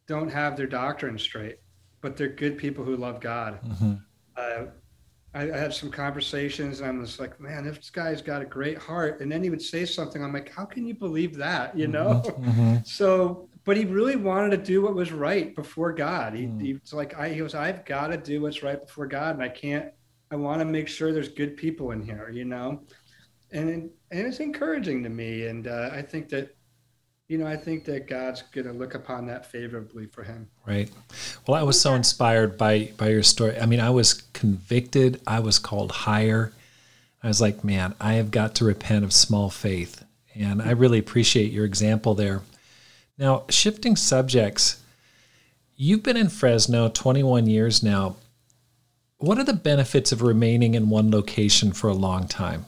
don't 0.08 0.30
have 0.30 0.56
their 0.56 0.67
doctrine 0.67 1.17
straight, 1.17 1.58
but 2.01 2.15
they're 2.15 2.30
good 2.30 2.58
people 2.58 2.84
who 2.84 2.95
love 2.95 3.19
God. 3.19 3.60
Mm-hmm. 3.63 3.93
Uh, 4.36 4.65
I, 5.34 5.51
I, 5.51 5.58
had 5.58 5.73
some 5.73 5.91
conversations, 5.91 6.80
and 6.80 6.97
I 6.97 6.99
was 6.99 7.19
like, 7.19 7.39
"Man, 7.39 7.65
this 7.65 7.89
guy's 7.89 8.21
got 8.21 8.41
a 8.41 8.45
great 8.45 8.77
heart." 8.77 9.21
And 9.21 9.32
then 9.32 9.43
he 9.43 9.49
would 9.49 9.62
say 9.62 9.86
something. 9.86 10.23
I'm 10.23 10.34
like, 10.34 10.51
"How 10.51 10.65
can 10.65 10.88
you 10.88 10.93
believe 10.93 11.36
that?" 11.38 11.77
You 11.77 11.88
know. 11.88 12.21
Mm-hmm. 12.25 12.77
so 12.86 13.49
but 13.67 13.75
he 13.75 13.84
really 13.84 14.15
wanted 14.15 14.51
to 14.51 14.58
do 14.58 14.82
what 14.82 14.95
was 14.95 15.12
right 15.12 15.53
before 15.53 15.91
God. 15.91 16.34
He, 16.34 16.45
mm. 16.45 16.62
he's 16.62 16.93
like, 16.93 17.19
I, 17.19 17.27
he 17.27 17.41
was, 17.41 17.53
I've 17.53 17.84
got 17.84 18.08
to 18.08 18.17
do 18.17 18.41
what's 18.41 18.63
right 18.63 18.80
before 18.80 19.08
God, 19.08 19.36
and 19.36 19.43
I 19.43 19.49
can't. 19.49 19.91
I 20.32 20.38
want 20.38 20.60
to 20.60 20.65
make 20.65 20.88
sure 20.88 21.12
there's 21.12 21.27
good 21.27 21.58
people 21.58 21.91
in 21.91 22.01
here, 22.01 22.30
you 22.34 22.45
know, 22.45 22.82
and 23.51 23.69
and 23.69 23.91
it's 24.10 24.39
encouraging 24.39 25.03
to 25.03 25.10
me, 25.10 25.47
and 25.47 25.67
uh, 25.67 25.89
I 25.91 26.01
think 26.01 26.30
that, 26.30 26.56
you 27.27 27.38
know, 27.38 27.45
I 27.45 27.58
think 27.58 27.84
that 27.86 28.08
God's 28.08 28.41
going 28.53 28.67
to 28.67 28.73
look 28.73 28.95
upon 28.95 29.27
that 29.27 29.51
favorably 29.51 30.06
for 30.06 30.23
him. 30.23 30.47
Right. 30.65 30.89
Well, 31.45 31.60
I 31.60 31.63
was 31.63 31.80
so 31.80 31.93
inspired 31.93 32.58
by 32.58 32.93
by 32.95 33.10
your 33.10 33.23
story. 33.23 33.60
I 33.60 33.65
mean, 33.65 33.82
I 33.82 33.89
was 33.89 34.13
convicted. 34.32 35.19
I 35.27 35.41
was 35.41 35.60
called 35.60 35.91
higher. 35.91 36.53
I 37.21 37.27
was 37.27 37.41
like, 37.41 37.65
man, 37.65 37.95
I 37.99 38.13
have 38.13 38.32
got 38.32 38.56
to 38.56 38.65
repent 38.65 39.03
of 39.03 39.12
small 39.12 39.49
faith, 39.49 40.06
and 40.34 40.62
I 40.62 40.71
really 40.71 40.99
appreciate 40.99 41.51
your 41.51 41.65
example 41.65 42.15
there. 42.15 42.41
Now, 43.17 43.45
shifting 43.49 43.95
subjects, 43.95 44.84
you've 45.75 46.03
been 46.03 46.17
in 46.17 46.30
Fresno 46.30 46.89
21 46.89 47.47
years 47.47 47.82
now. 47.82 48.15
What 49.17 49.39
are 49.39 49.44
the 49.44 49.54
benefits 49.54 50.12
of 50.12 50.21
remaining 50.21 50.75
in 50.75 50.89
one 50.89 51.10
location 51.10 51.71
for 51.71 51.89
a 51.89 51.94
long 51.94 52.27
time? 52.27 52.65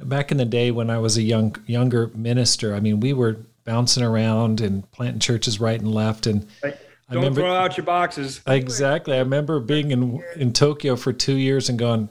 Back 0.00 0.30
in 0.30 0.38
the 0.38 0.44
day 0.46 0.70
when 0.70 0.90
I 0.90 0.98
was 0.98 1.16
a 1.16 1.22
young 1.22 1.54
younger 1.66 2.10
minister, 2.14 2.74
I 2.74 2.80
mean, 2.80 3.00
we 3.00 3.12
were 3.12 3.40
bouncing 3.64 4.02
around 4.02 4.60
and 4.60 4.90
planting 4.92 5.20
churches 5.20 5.60
right 5.60 5.80
and 5.80 5.92
left, 5.92 6.26
and 6.26 6.46
Don't 6.62 6.74
I 7.08 7.14
remember, 7.14 7.42
throw 7.42 7.54
out 7.54 7.76
your 7.76 7.84
boxes. 7.84 8.40
Exactly. 8.46 9.14
I 9.14 9.20
remember 9.20 9.60
being 9.60 9.90
in 9.90 10.22
in 10.36 10.52
Tokyo 10.52 10.96
for 10.96 11.12
two 11.12 11.36
years 11.36 11.68
and 11.68 11.78
going, 11.78 12.08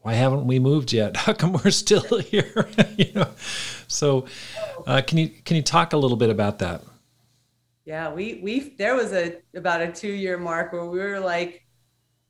"Why 0.00 0.14
haven't 0.14 0.46
we 0.46 0.58
moved 0.58 0.92
yet? 0.92 1.16
How 1.24 1.32
come 1.32 1.52
we're 1.52 1.70
still 1.70 2.18
here?" 2.20 2.68
you 2.96 3.12
know. 3.14 3.28
So, 3.86 4.26
uh, 4.86 5.02
can 5.02 5.18
you 5.18 5.28
can 5.28 5.56
you 5.56 5.62
talk 5.62 5.92
a 5.92 5.96
little 5.96 6.16
bit 6.16 6.30
about 6.30 6.58
that? 6.60 6.82
Yeah, 7.84 8.12
we 8.12 8.40
we 8.42 8.74
there 8.78 8.94
was 8.94 9.12
a 9.12 9.38
about 9.54 9.80
a 9.80 9.90
two 9.90 10.12
year 10.12 10.38
mark 10.38 10.72
where 10.72 10.84
we 10.86 10.98
were 10.98 11.20
like, 11.20 11.66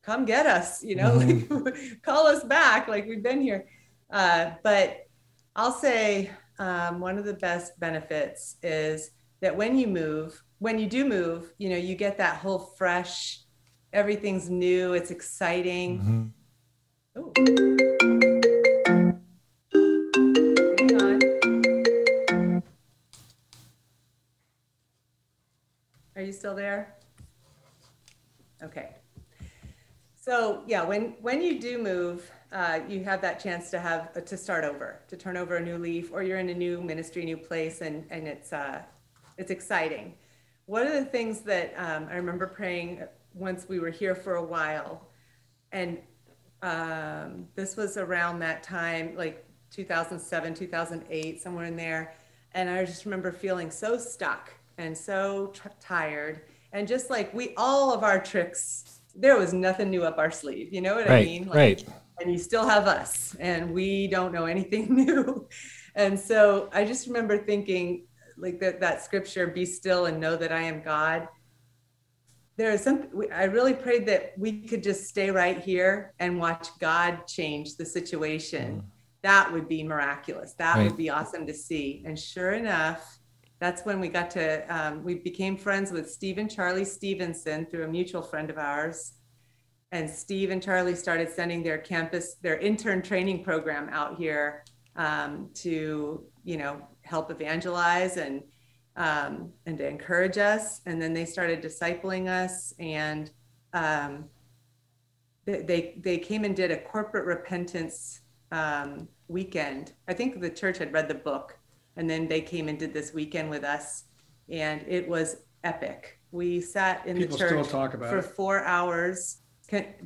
come 0.03 0.25
get 0.25 0.47
us, 0.47 0.83
you 0.83 0.97
know, 0.97 1.13
mm-hmm. 1.19 1.95
call 2.03 2.27
us 2.27 2.45
back, 2.45 2.89
like 2.89 3.07
we've 3.07 3.23
been 3.23 3.41
here. 3.41 3.67
Uh, 4.11 4.53
but 4.63 5.07
I'll 5.55 5.73
say 5.73 6.31
um, 6.59 7.01
one 7.01 7.19
of 7.19 7.25
the 7.25 7.35
best 7.35 7.79
benefits 7.79 8.57
is 8.63 9.11
that 9.41 9.57
when 9.57 9.77
you 9.77 9.87
move, 9.87 10.43
when 10.59 10.79
you 10.79 10.87
do 10.87 11.05
move, 11.05 11.53
you 11.59 11.69
know, 11.69 11.77
you 11.77 11.95
get 11.95 12.19
that 12.19 12.37
whole 12.37 12.59
fresh 12.59 13.41
everything's 13.93 14.49
new, 14.49 14.93
it's 14.93 15.11
exciting. 15.11 16.33
Mm-hmm. 17.17 18.30
You 26.31 26.37
still 26.37 26.55
there? 26.55 26.95
Okay. 28.63 28.91
So 30.15 30.63
yeah, 30.67 30.85
when 30.85 31.17
when 31.21 31.43
you 31.43 31.59
do 31.59 31.83
move, 31.83 32.31
uh, 32.53 32.81
you 32.89 33.03
have 33.03 33.21
that 33.23 33.41
chance 33.41 33.69
to 33.71 33.81
have 33.81 34.11
uh, 34.17 34.21
to 34.21 34.37
start 34.37 34.65
over, 34.65 35.01
to 35.09 35.17
turn 35.17 35.37
over 35.37 35.57
a 35.57 35.61
new 35.61 35.77
leaf, 35.77 36.13
or 36.13 36.23
you're 36.23 36.39
in 36.39 36.49
a 36.51 36.55
new 36.55 36.81
ministry, 36.83 37.25
new 37.25 37.37
place, 37.37 37.81
and 37.81 38.07
and 38.11 38.29
it's 38.29 38.53
uh, 38.53 38.83
it's 39.39 39.51
exciting. 39.51 40.15
One 40.67 40.87
of 40.87 40.93
the 40.93 41.05
things 41.05 41.41
that 41.41 41.75
um, 41.77 42.07
I 42.09 42.15
remember 42.15 42.47
praying 42.47 43.03
once 43.35 43.67
we 43.69 43.81
were 43.81 43.91
here 43.91 44.15
for 44.15 44.37
a 44.37 44.45
while, 44.45 45.09
and 45.73 45.99
um, 46.63 47.49
this 47.57 47.77
was 47.77 47.97
around 47.97 48.39
that 48.41 48.63
time, 48.63 49.17
like 49.17 49.45
2007, 49.73 50.55
2008, 50.55 51.43
somewhere 51.43 51.65
in 51.65 51.77
there, 51.77 52.15
and 52.53 52.71
I 52.71 52.85
just 52.85 53.05
remember 53.05 53.33
feeling 53.33 53.71
so 53.73 53.99
stuck 53.99 54.53
and 54.81 54.97
so 54.97 55.49
t- 55.49 55.71
tired, 55.81 56.43
and 56.73 56.89
just 56.89 57.11
like 57.11 57.33
we 57.33 57.55
all 57.57 57.93
of 57.95 58.03
our 58.03 58.21
tricks 58.21 58.97
there 59.17 59.37
was 59.37 59.53
nothing 59.53 59.91
new 59.91 60.05
up 60.05 60.19
our 60.19 60.31
sleeve. 60.31 60.73
You 60.73 60.81
know 60.81 60.95
what 60.95 61.09
right, 61.09 61.23
I 61.23 61.25
mean? 61.25 61.47
Like, 61.47 61.55
right 61.55 61.85
and 62.21 62.31
you 62.31 62.39
still 62.39 62.67
have 62.67 62.87
us 62.87 63.35
and 63.41 63.73
we 63.73 64.07
don't 64.07 64.33
know 64.33 64.45
anything 64.45 64.95
new 64.95 65.47
and 65.95 66.19
so 66.19 66.69
i 66.73 66.85
just 66.85 67.07
remember 67.07 67.39
thinking 67.39 68.07
like 68.37 68.61
that 68.61 68.81
that 68.81 69.03
scripture 69.03 69.47
be 69.47 69.65
still 69.65 70.07
and 70.07 70.21
know 70.21 70.37
that 70.37 70.53
i 70.53 70.61
am 70.61 70.83
god 70.83 71.29
there 72.57 72.71
is 72.71 72.83
some 72.83 73.09
i 73.33 73.45
really 73.45 73.75
prayed 73.75 74.07
that 74.07 74.33
we 74.39 74.63
could 74.63 74.83
just 74.83 75.07
stay 75.07 75.31
right 75.31 75.61
here 75.61 76.15
and 76.19 76.39
watch 76.39 76.69
god 76.79 77.27
change 77.27 77.77
the 77.77 77.87
situation 77.87 78.77
mm. 78.77 78.85
that 79.23 79.51
would 79.53 79.69
be 79.69 79.83
miraculous 79.83 80.53
that 80.55 80.77
right. 80.77 80.85
would 80.85 80.97
be 80.97 81.11
awesome 81.11 81.47
to 81.47 81.55
see 81.55 82.03
and 82.07 82.19
sure 82.19 82.53
enough 82.53 83.19
that's 83.61 83.85
when 83.85 84.01
we 84.01 84.09
got 84.09 84.31
to 84.31 84.65
um, 84.75 85.05
we 85.05 85.15
became 85.15 85.57
friends 85.57 85.93
with 85.93 86.11
stephen 86.11 86.49
charlie 86.49 86.85
stevenson 86.85 87.67
through 87.67 87.85
a 87.85 87.89
mutual 87.89 88.23
friend 88.23 88.51
of 88.51 88.59
ours 88.59 89.15
and 89.93 90.09
Steve 90.09 90.51
and 90.51 90.63
Charlie 90.63 90.95
started 90.95 91.29
sending 91.29 91.63
their 91.63 91.79
campus, 91.79 92.35
their 92.37 92.59
intern 92.59 93.03
training 93.03 93.43
program 93.43 93.89
out 93.91 94.17
here 94.17 94.65
um, 94.97 95.51
to, 95.55 96.25
you 96.45 96.57
know, 96.57 96.81
help 97.03 97.31
evangelize 97.31 98.17
and 98.17 98.43
um, 98.97 99.53
and 99.67 99.79
to 99.79 99.87
encourage 99.87 100.37
us. 100.37 100.81
And 100.85 101.01
then 101.01 101.15
they 101.15 101.25
started 101.25 101.63
discipling 101.63 102.29
us, 102.29 102.75
and 102.79 103.31
um, 103.73 104.25
they, 105.47 105.63
they, 105.63 105.95
they 106.01 106.19
came 106.19 106.45
and 106.45 106.55
did 106.55 106.71
a 106.71 106.77
corporate 106.77 107.25
repentance 107.25 108.21
um, 108.53 109.09
weekend. 109.29 109.93
I 110.09 110.13
think 110.13 110.41
the 110.41 110.51
church 110.51 110.79
had 110.79 110.93
read 110.93 111.09
the 111.09 111.15
book, 111.15 111.59
and 112.01 112.09
then 112.09 112.27
they 112.27 112.41
came 112.41 112.69
and 112.69 112.79
did 112.79 112.95
this 112.95 113.13
weekend 113.13 113.51
with 113.51 113.63
us, 113.63 114.05
and 114.49 114.83
it 114.89 115.07
was 115.07 115.37
epic. 115.63 116.19
We 116.33 116.61
sat 116.61 117.07
in 117.07 117.19
People 117.19 117.37
the 117.37 117.49
church 117.49 117.69
for 117.69 118.19
it. 118.19 118.25
four 118.25 118.65
hours 118.65 119.37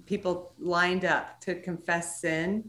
people 0.05 0.53
lined 0.59 1.05
up 1.05 1.41
to 1.41 1.55
confess 1.55 2.21
sin 2.21 2.69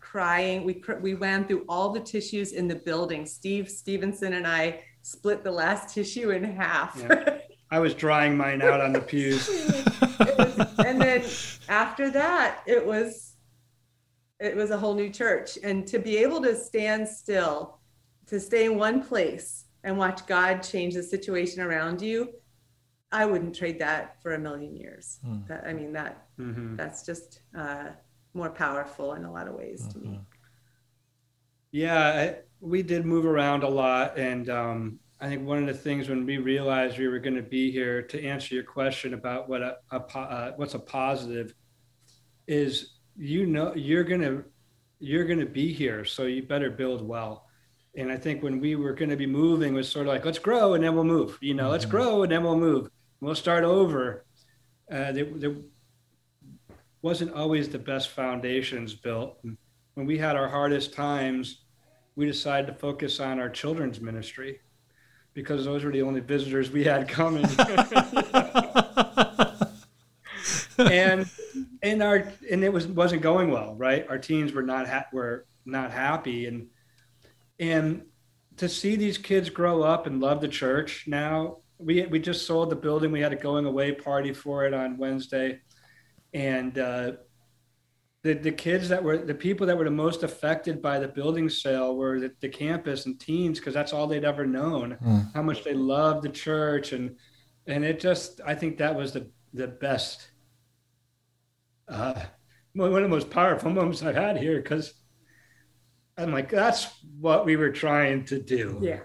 crying 0.00 0.64
we 0.64 0.82
we 1.00 1.14
ran 1.14 1.46
through 1.46 1.64
all 1.68 1.90
the 1.90 2.00
tissues 2.00 2.52
in 2.52 2.66
the 2.66 2.74
building 2.74 3.24
steve 3.24 3.70
stevenson 3.70 4.32
and 4.32 4.44
i 4.44 4.80
split 5.02 5.44
the 5.44 5.50
last 5.50 5.94
tissue 5.94 6.30
in 6.30 6.42
half 6.42 6.98
yeah. 7.08 7.38
i 7.70 7.78
was 7.78 7.94
drying 7.94 8.36
mine 8.36 8.60
out 8.62 8.80
on 8.80 8.92
the 8.92 9.00
pews 9.00 9.46
was, 10.38 10.58
and 10.78 11.00
then 11.00 11.22
after 11.68 12.10
that 12.10 12.62
it 12.66 12.84
was 12.84 13.36
it 14.40 14.56
was 14.56 14.70
a 14.70 14.76
whole 14.76 14.94
new 14.94 15.10
church 15.10 15.56
and 15.62 15.86
to 15.86 15.98
be 16.00 16.16
able 16.16 16.42
to 16.42 16.56
stand 16.56 17.06
still 17.06 17.77
to 18.28 18.38
stay 18.40 18.66
in 18.66 18.78
one 18.78 19.02
place 19.02 19.64
and 19.84 19.96
watch 19.96 20.26
god 20.26 20.62
change 20.62 20.94
the 20.94 21.02
situation 21.02 21.62
around 21.62 22.00
you 22.00 22.28
I 23.10 23.24
wouldn't 23.24 23.54
trade 23.54 23.78
that 23.78 24.20
for 24.22 24.34
a 24.34 24.38
million 24.38 24.76
years. 24.76 25.18
Mm. 25.26 25.46
That, 25.48 25.64
I 25.66 25.72
mean, 25.72 25.92
that 25.92 26.26
mm-hmm. 26.38 26.76
that's 26.76 27.04
just 27.04 27.40
uh, 27.56 27.86
more 28.34 28.50
powerful 28.50 29.14
in 29.14 29.24
a 29.24 29.32
lot 29.32 29.48
of 29.48 29.54
ways 29.54 29.82
mm-hmm. 29.82 29.92
to 29.92 29.98
me. 29.98 30.08
Mm-hmm. 30.08 30.22
Yeah, 31.70 32.08
I, 32.08 32.36
we 32.60 32.82
did 32.82 33.06
move 33.06 33.26
around 33.26 33.62
a 33.62 33.68
lot, 33.68 34.18
and 34.18 34.48
um, 34.50 34.98
I 35.20 35.28
think 35.28 35.46
one 35.46 35.58
of 35.58 35.66
the 35.66 35.74
things 35.74 36.08
when 36.08 36.24
we 36.24 36.38
realized 36.38 36.98
we 36.98 37.08
were 37.08 37.18
going 37.18 37.36
to 37.36 37.42
be 37.42 37.70
here 37.70 38.02
to 38.02 38.24
answer 38.24 38.54
your 38.54 38.64
question 38.64 39.14
about 39.14 39.48
what 39.48 39.62
a, 39.62 39.76
a 39.90 39.96
uh, 39.96 40.52
what's 40.56 40.74
a 40.74 40.78
positive 40.78 41.54
is, 42.46 42.94
you 43.16 43.46
know, 43.46 43.74
you're 43.74 44.04
gonna 44.04 44.42
you're 44.98 45.24
gonna 45.24 45.46
be 45.46 45.72
here, 45.72 46.04
so 46.04 46.24
you 46.24 46.42
better 46.42 46.70
build 46.70 47.06
well 47.06 47.47
and 47.96 48.12
I 48.12 48.16
think 48.16 48.42
when 48.42 48.60
we 48.60 48.76
were 48.76 48.92
going 48.92 49.10
to 49.10 49.16
be 49.16 49.26
moving 49.26 49.74
was 49.74 49.88
sort 49.88 50.06
of 50.06 50.12
like 50.12 50.24
let's 50.24 50.38
grow 50.38 50.74
and 50.74 50.84
then 50.84 50.94
we'll 50.94 51.04
move. 51.04 51.38
You 51.40 51.54
know, 51.54 51.64
mm-hmm. 51.64 51.72
let's 51.72 51.84
grow 51.84 52.22
and 52.22 52.32
then 52.32 52.42
we'll 52.42 52.58
move 52.58 52.90
we'll 53.20 53.34
start 53.34 53.64
over. 53.64 54.24
Uh, 54.90 55.12
there, 55.12 55.24
there, 55.24 55.56
wasn't 57.00 57.32
always 57.32 57.68
the 57.68 57.78
best 57.78 58.08
foundations 58.08 58.92
built. 58.92 59.38
And 59.44 59.56
when 59.94 60.04
we 60.04 60.18
had 60.18 60.34
our 60.34 60.48
hardest 60.48 60.92
times, 60.92 61.60
we 62.16 62.26
decided 62.26 62.66
to 62.66 62.74
focus 62.74 63.20
on 63.20 63.38
our 63.38 63.48
children's 63.48 64.00
ministry 64.00 64.58
because 65.32 65.64
those 65.64 65.84
were 65.84 65.92
the 65.92 66.02
only 66.02 66.18
visitors 66.20 66.72
we 66.72 66.82
had 66.82 67.06
coming. 67.08 67.44
and 70.78 71.30
and 71.84 72.02
our 72.02 72.32
and 72.50 72.64
it 72.64 72.72
was 72.72 72.88
wasn't 72.88 73.22
going 73.22 73.52
well, 73.52 73.76
right? 73.76 74.04
Our 74.08 74.18
teens 74.18 74.52
were 74.52 74.64
not 74.64 74.88
ha- 74.88 75.06
were 75.12 75.46
not 75.64 75.92
happy, 75.92 76.46
and 76.46 76.66
and 77.58 78.02
to 78.56 78.68
see 78.68 78.96
these 78.96 79.18
kids 79.18 79.50
grow 79.50 79.82
up 79.82 80.06
and 80.06 80.20
love 80.20 80.40
the 80.40 80.48
church 80.48 81.04
now 81.06 81.58
we 81.78 82.04
we 82.06 82.18
just 82.18 82.46
sold 82.46 82.70
the 82.70 82.76
building. 82.76 83.12
We 83.12 83.20
had 83.20 83.32
a 83.32 83.36
going 83.36 83.64
away 83.64 83.92
party 83.92 84.32
for 84.32 84.64
it 84.64 84.74
on 84.74 84.98
Wednesday, 84.98 85.60
and 86.34 86.76
uh, 86.76 87.12
the 88.22 88.34
the 88.34 88.52
kids 88.52 88.88
that 88.88 89.02
were 89.02 89.18
the 89.18 89.34
people 89.34 89.66
that 89.66 89.78
were 89.78 89.84
the 89.84 89.90
most 89.90 90.24
affected 90.24 90.82
by 90.82 90.98
the 90.98 91.08
building 91.08 91.48
sale 91.48 91.96
were 91.96 92.18
the, 92.18 92.32
the 92.40 92.48
campus 92.48 93.06
and 93.06 93.18
teens 93.18 93.58
because 93.58 93.74
that's 93.74 93.92
all 93.92 94.06
they'd 94.06 94.24
ever 94.24 94.44
known. 94.44 94.98
Mm. 95.02 95.34
How 95.34 95.42
much 95.42 95.62
they 95.62 95.74
loved 95.74 96.24
the 96.24 96.28
church 96.30 96.92
and 96.92 97.16
and 97.66 97.84
it 97.84 98.00
just 98.00 98.40
I 98.44 98.54
think 98.54 98.78
that 98.78 98.94
was 98.94 99.12
the 99.12 99.30
the 99.54 99.68
best. 99.68 100.28
Uh, 101.86 102.22
one 102.74 102.92
of 102.92 103.02
the 103.02 103.08
most 103.08 103.30
powerful 103.30 103.70
moments 103.70 104.02
I've 104.02 104.14
had 104.14 104.36
here 104.36 104.60
because 104.60 104.94
I'm 106.18 106.32
like, 106.32 106.50
that's 106.50 106.88
what 107.20 107.46
we 107.46 107.56
were 107.56 107.70
trying 107.70 108.24
to 108.26 108.40
do. 108.40 108.78
Yeah. 108.82 109.00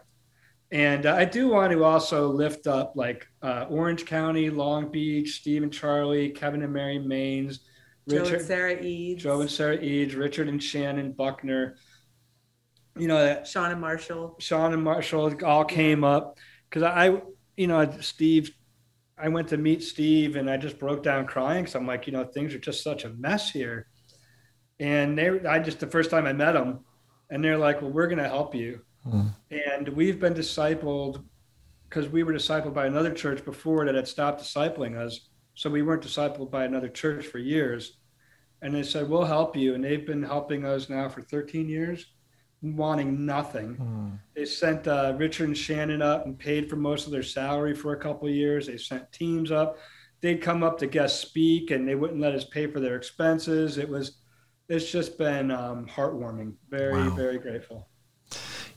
And 0.72 1.06
uh, 1.06 1.14
I 1.14 1.26
do 1.26 1.50
want 1.50 1.72
to 1.72 1.84
also 1.84 2.30
lift 2.30 2.66
up 2.66 2.94
like 2.96 3.28
uh, 3.44 3.68
Orange 3.70 4.06
County, 4.06 4.50
Long 4.50 4.92
Beach, 4.92 5.36
Steve 5.36 5.62
and 5.62 5.72
Charlie, 5.72 6.32
Kevin 6.32 6.64
and 6.64 6.74
Mary 6.74 6.98
Maines, 6.98 7.60
Richard, 8.08 8.26
Joe 8.26 8.34
and 8.34 8.46
Sarah 8.46 8.82
Eads, 8.82 9.24
Joe 9.24 9.42
and 9.42 9.52
Sarah 9.52 9.80
Eads, 9.80 10.16
Richard 10.16 10.50
and 10.50 10.62
Shannon 10.62 11.12
Buckner. 11.12 11.78
You 12.98 13.08
know, 13.08 13.24
that 13.24 13.48
Sean 13.48 13.72
and 13.72 13.80
Marshall. 13.80 14.36
Sean 14.40 14.74
and 14.74 14.84
Marshall 14.84 15.36
all 15.46 15.64
came 15.64 16.04
up 16.04 16.40
because 16.70 16.84
I, 16.84 17.22
you 17.56 17.68
know, 17.68 17.90
Steve. 18.02 18.52
I 19.16 19.30
went 19.30 19.50
to 19.50 19.58
meet 19.58 19.84
Steve 19.84 20.36
and 20.36 20.50
I 20.50 20.58
just 20.58 20.80
broke 20.80 21.04
down 21.04 21.28
crying 21.28 21.64
because 21.64 21.76
I'm 21.76 21.86
like, 21.86 22.08
you 22.08 22.14
know, 22.14 22.24
things 22.24 22.56
are 22.56 22.60
just 22.60 22.84
such 22.84 23.06
a 23.06 23.10
mess 23.10 23.52
here. 23.52 23.88
And 24.80 25.16
they, 25.16 25.30
I 25.46 25.60
just 25.60 25.80
the 25.80 25.88
first 25.88 26.10
time 26.10 26.26
I 26.26 26.34
met 26.34 26.54
them, 26.54 26.80
and 27.34 27.44
they're 27.44 27.58
like, 27.58 27.82
well, 27.82 27.92
we're 27.92 28.08
going 28.08 28.24
to 28.24 28.30
help 28.30 28.56
you 28.56 28.82
Mm. 29.08 29.36
And 29.52 29.90
we've 29.90 30.20
been 30.20 30.34
discipled 30.34 31.24
because 31.90 32.10
we 32.10 32.24
were 32.24 32.34
discipled 32.34 32.74
by 32.74 32.88
another 32.88 33.14
church 33.14 33.44
before 33.46 33.86
that 33.86 33.96
had 33.96 34.08
stopped 34.08 34.42
discipling 34.42 34.98
us. 34.98 35.30
So 35.56 35.70
we 35.70 35.82
weren't 35.82 36.04
discipled 36.04 36.50
by 36.50 36.66
another 36.66 36.90
church 36.90 37.26
for 37.28 37.38
years. 37.38 37.98
And 38.62 38.74
they 38.74 38.84
said, 38.84 39.10
We'll 39.10 39.26
help 39.26 39.56
you. 39.56 39.76
And 39.76 39.84
they've 39.84 40.06
been 40.06 40.24
helping 40.24 40.66
us 40.66 40.90
now 40.90 41.10
for 41.10 41.22
13 41.22 41.68
years, 41.68 42.06
wanting 42.62 43.26
nothing. 43.26 43.76
Mm. 43.76 44.20
They 44.36 44.46
sent 44.46 44.88
uh, 44.88 45.14
Richard 45.18 45.50
and 45.50 45.58
Shannon 45.58 46.02
up 46.02 46.26
and 46.26 46.40
paid 46.40 46.70
for 46.70 46.78
most 46.78 47.06
of 47.06 47.12
their 47.12 47.24
salary 47.24 47.76
for 47.76 47.94
a 47.94 48.00
couple 48.00 48.28
of 48.28 48.34
years. 48.34 48.68
They 48.68 48.78
sent 48.78 49.12
teams 49.12 49.52
up. 49.52 49.78
They'd 50.22 50.42
come 50.42 50.64
up 50.64 50.78
to 50.80 50.88
guest 50.88 51.20
speak 51.20 51.72
and 51.72 51.86
they 51.86 51.96
wouldn't 51.96 52.22
let 52.22 52.34
us 52.34 52.46
pay 52.46 52.68
for 52.68 52.80
their 52.80 52.96
expenses. 52.96 53.78
It 53.78 53.90
was, 53.90 54.20
it's 54.74 54.92
just 54.92 55.18
been 55.18 55.52
um, 55.52 55.86
heartwarming. 55.86 56.54
Very, 56.70 56.94
wow. 56.94 57.10
very 57.12 57.38
grateful 57.38 57.88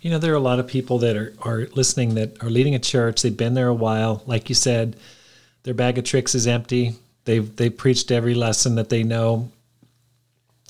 you 0.07 0.11
know, 0.11 0.19
there 0.19 0.33
are 0.33 0.37
a 0.37 0.41
lot 0.41 0.61
of 0.61 0.69
people 0.69 0.99
that 0.99 1.17
are, 1.17 1.35
are 1.43 1.67
listening 1.75 2.15
that 2.15 2.41
are 2.43 2.51
leading 2.51 2.77
a 2.77 2.79
church. 2.79 3.23
They've 3.23 3.37
been 3.37 3.55
there 3.55 3.67
a 3.67 3.75
while. 3.75 4.23
Like 4.27 4.49
you 4.49 4.55
said, 4.55 4.95
their 5.65 5.75
bag 5.75 5.99
of 5.99 6.05
tricks 6.05 6.35
is 6.35 6.47
empty. 6.47 6.95
They've 7.25 7.57
they 7.57 7.71
preached 7.71 8.13
every 8.13 8.35
lesson 8.35 8.77
that 8.77 8.89
they 8.89 9.03
know. 9.03 9.51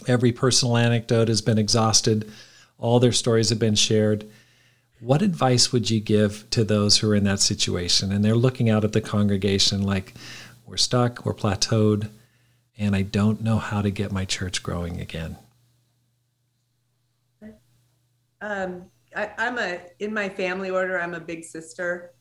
Every 0.07 0.33
personal 0.33 0.79
anecdote 0.79 1.29
has 1.29 1.43
been 1.43 1.59
exhausted. 1.59 2.31
All 2.79 2.99
their 2.99 3.13
stories 3.13 3.51
have 3.51 3.59
been 3.59 3.75
shared. 3.75 4.25
What 5.01 5.21
advice 5.21 5.73
would 5.73 5.91
you 5.91 6.01
give 6.01 6.49
to 6.51 6.65
those 6.65 6.99
who 6.99 7.11
are 7.11 7.15
in 7.15 7.25
that 7.25 7.41
situation 7.41 8.13
and 8.13 8.25
they're 8.25 8.35
looking 8.35 8.71
out 8.71 8.85
at 8.85 8.93
the 8.93 9.03
congregation 9.03 9.83
like, 9.83 10.15
we're 10.67 10.79
stuck, 10.79 11.27
we're 11.27 11.35
plateaued, 11.35 12.09
and 12.79 12.95
I 12.95 13.03
don't 13.03 13.41
know 13.43 13.59
how 13.59 13.83
to 13.83 13.91
get 13.91 14.13
my 14.13 14.25
church 14.25 14.63
growing 14.63 15.01
again? 15.01 15.37
Um, 18.41 18.87
I, 19.15 19.31
I'm 19.39 19.59
a 19.59 19.81
in 19.99 20.13
my 20.13 20.29
family 20.29 20.71
order. 20.71 21.01
I'm 21.01 21.15
a 21.15 21.21
big 21.21 21.45
sister, 21.45 22.13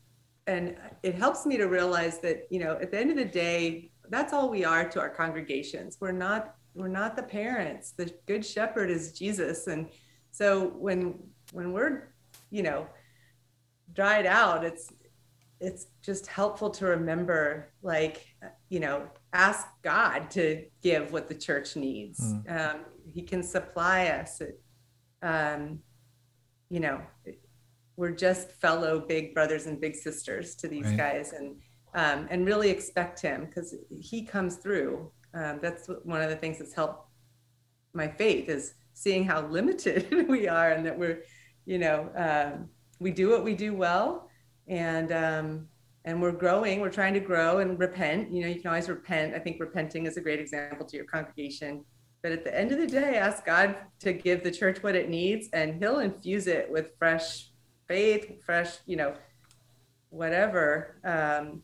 and 0.47 0.77
it 1.03 1.15
helps 1.15 1.45
me 1.45 1.57
to 1.57 1.65
realize 1.65 2.19
that 2.19 2.47
you 2.49 2.59
know 2.59 2.77
at 2.81 2.91
the 2.91 2.99
end 2.99 3.11
of 3.11 3.17
the 3.17 3.25
day, 3.25 3.91
that's 4.09 4.31
all 4.31 4.49
we 4.49 4.63
are 4.63 4.87
to 4.89 4.99
our 4.99 5.09
congregations. 5.09 5.97
We're 5.99 6.13
not 6.13 6.55
we're 6.73 6.87
not 6.87 7.15
the 7.15 7.23
parents. 7.23 7.91
The 7.91 8.13
good 8.27 8.45
shepherd 8.45 8.89
is 8.89 9.11
Jesus, 9.11 9.67
and 9.67 9.89
so 10.31 10.67
when 10.67 11.19
when 11.51 11.73
we're 11.73 12.13
you 12.49 12.63
know 12.63 12.87
dried 13.93 14.25
out, 14.25 14.63
it's 14.63 14.91
it's 15.59 15.87
just 16.01 16.27
helpful 16.27 16.69
to 16.69 16.85
remember 16.85 17.73
like 17.81 18.25
you 18.69 18.79
know 18.79 19.07
ask 19.35 19.67
god 19.83 20.31
to 20.31 20.63
give 20.81 21.11
what 21.11 21.27
the 21.27 21.35
church 21.35 21.75
needs 21.75 22.19
mm. 22.21 22.41
um, 22.57 22.79
he 23.13 23.21
can 23.21 23.43
supply 23.43 24.07
us 24.07 24.41
um, 25.21 25.79
you 26.69 26.79
know 26.79 27.01
we're 27.97 28.11
just 28.11 28.51
fellow 28.53 28.99
big 28.99 29.33
brothers 29.33 29.65
and 29.65 29.81
big 29.81 29.95
sisters 29.95 30.55
to 30.55 30.67
these 30.67 30.85
right. 30.85 30.97
guys 30.97 31.33
and 31.33 31.55
um, 31.93 32.27
and 32.29 32.45
really 32.45 32.69
expect 32.69 33.21
him 33.21 33.45
because 33.45 33.75
he 33.99 34.21
comes 34.21 34.55
through 34.55 35.11
um, 35.33 35.59
that's 35.61 35.89
one 36.03 36.21
of 36.21 36.29
the 36.29 36.35
things 36.35 36.59
that's 36.59 36.73
helped 36.73 37.09
my 37.93 38.07
faith 38.07 38.47
is 38.47 38.73
seeing 38.93 39.25
how 39.25 39.45
limited 39.47 40.27
we 40.29 40.47
are 40.47 40.71
and 40.71 40.85
that 40.85 40.97
we're 40.97 41.23
you 41.65 41.77
know 41.77 42.09
um, 42.15 42.69
we 42.99 43.11
do 43.11 43.29
what 43.29 43.43
we 43.43 43.53
do 43.53 43.73
well 43.73 44.29
and 44.67 45.11
um, 45.11 45.67
and 46.05 46.21
we're 46.21 46.31
growing 46.31 46.79
we're 46.79 46.89
trying 46.89 47.13
to 47.15 47.19
grow 47.19 47.57
and 47.57 47.77
repent. 47.79 48.31
You 48.31 48.41
know 48.41 48.47
you 48.47 48.61
can 48.61 48.67
always 48.67 48.87
repent. 48.87 49.33
I 49.35 49.39
think 49.39 49.59
repenting 49.59 50.05
is 50.05 50.17
a 50.17 50.21
great 50.21 50.39
example 50.39 50.85
to 50.85 50.95
your 50.95 51.05
congregation. 51.05 51.83
But 52.23 52.31
at 52.31 52.43
the 52.43 52.57
end 52.57 52.71
of 52.71 52.79
the 52.79 52.87
day 52.87 53.17
ask 53.17 53.45
god 53.45 53.75
to 53.99 54.13
give 54.13 54.43
the 54.43 54.51
church 54.51 54.81
what 54.81 54.95
it 54.95 55.09
needs 55.09 55.49
and 55.51 55.75
he'll 55.75 55.99
infuse 55.99 56.47
it 56.47 56.71
with 56.71 56.91
fresh 56.97 57.49
faith 57.87 58.43
fresh 58.45 58.77
you 58.85 58.95
know 58.95 59.13
whatever. 60.09 61.01
Um, 61.03 61.61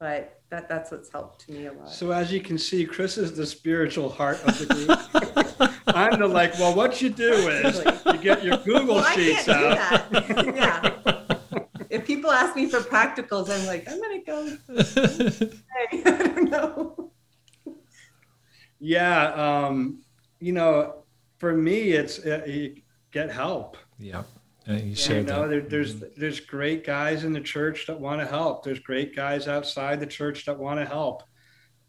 but 0.00 0.40
that 0.50 0.68
that's 0.68 0.90
what's 0.90 1.10
helped 1.10 1.40
to 1.46 1.52
me 1.52 1.66
a 1.66 1.72
lot. 1.72 1.90
So 1.90 2.10
as 2.10 2.32
you 2.32 2.40
can 2.40 2.56
see 2.58 2.84
chris 2.84 3.18
is 3.18 3.36
the 3.36 3.46
spiritual 3.46 4.08
heart 4.08 4.42
of 4.44 4.58
the 4.58 4.66
group. 4.74 5.70
I'm 5.88 6.18
the 6.18 6.26
like 6.26 6.54
well 6.58 6.74
what 6.74 7.02
you 7.02 7.10
do 7.10 7.32
is 7.32 7.82
you 8.06 8.18
get 8.18 8.44
your 8.44 8.56
google 8.58 8.96
well, 8.96 9.04
sheets 9.14 9.48
out. 9.48 10.06
yeah 10.12 10.97
if 11.98 12.06
people 12.06 12.30
ask 12.30 12.56
me 12.56 12.68
for 12.68 12.80
practicals, 12.80 13.50
I'm 13.50 13.66
like, 13.66 13.88
I'm 13.90 14.00
gonna 14.00 14.22
go. 14.24 14.56
I 16.06 16.28
don't 16.28 16.50
know. 16.50 17.12
Yeah, 18.78 19.66
um, 19.66 20.02
you 20.40 20.52
know, 20.52 21.04
for 21.38 21.52
me, 21.52 21.92
it's 21.92 22.18
uh, 22.24 22.44
you 22.46 22.82
get 23.10 23.30
help. 23.30 23.76
Yeah. 23.98 24.22
Uh, 24.68 24.74
you, 24.74 24.94
you 25.14 25.22
know, 25.22 25.48
there, 25.48 25.62
there's 25.62 25.94
mm-hmm. 25.94 26.20
there's 26.20 26.40
great 26.40 26.84
guys 26.84 27.24
in 27.24 27.32
the 27.32 27.40
church 27.40 27.86
that 27.86 27.98
want 27.98 28.20
to 28.20 28.26
help. 28.26 28.64
There's 28.64 28.80
great 28.80 29.16
guys 29.16 29.48
outside 29.48 29.98
the 29.98 30.06
church 30.06 30.44
that 30.44 30.58
want 30.58 30.78
to 30.78 30.86
help, 30.86 31.22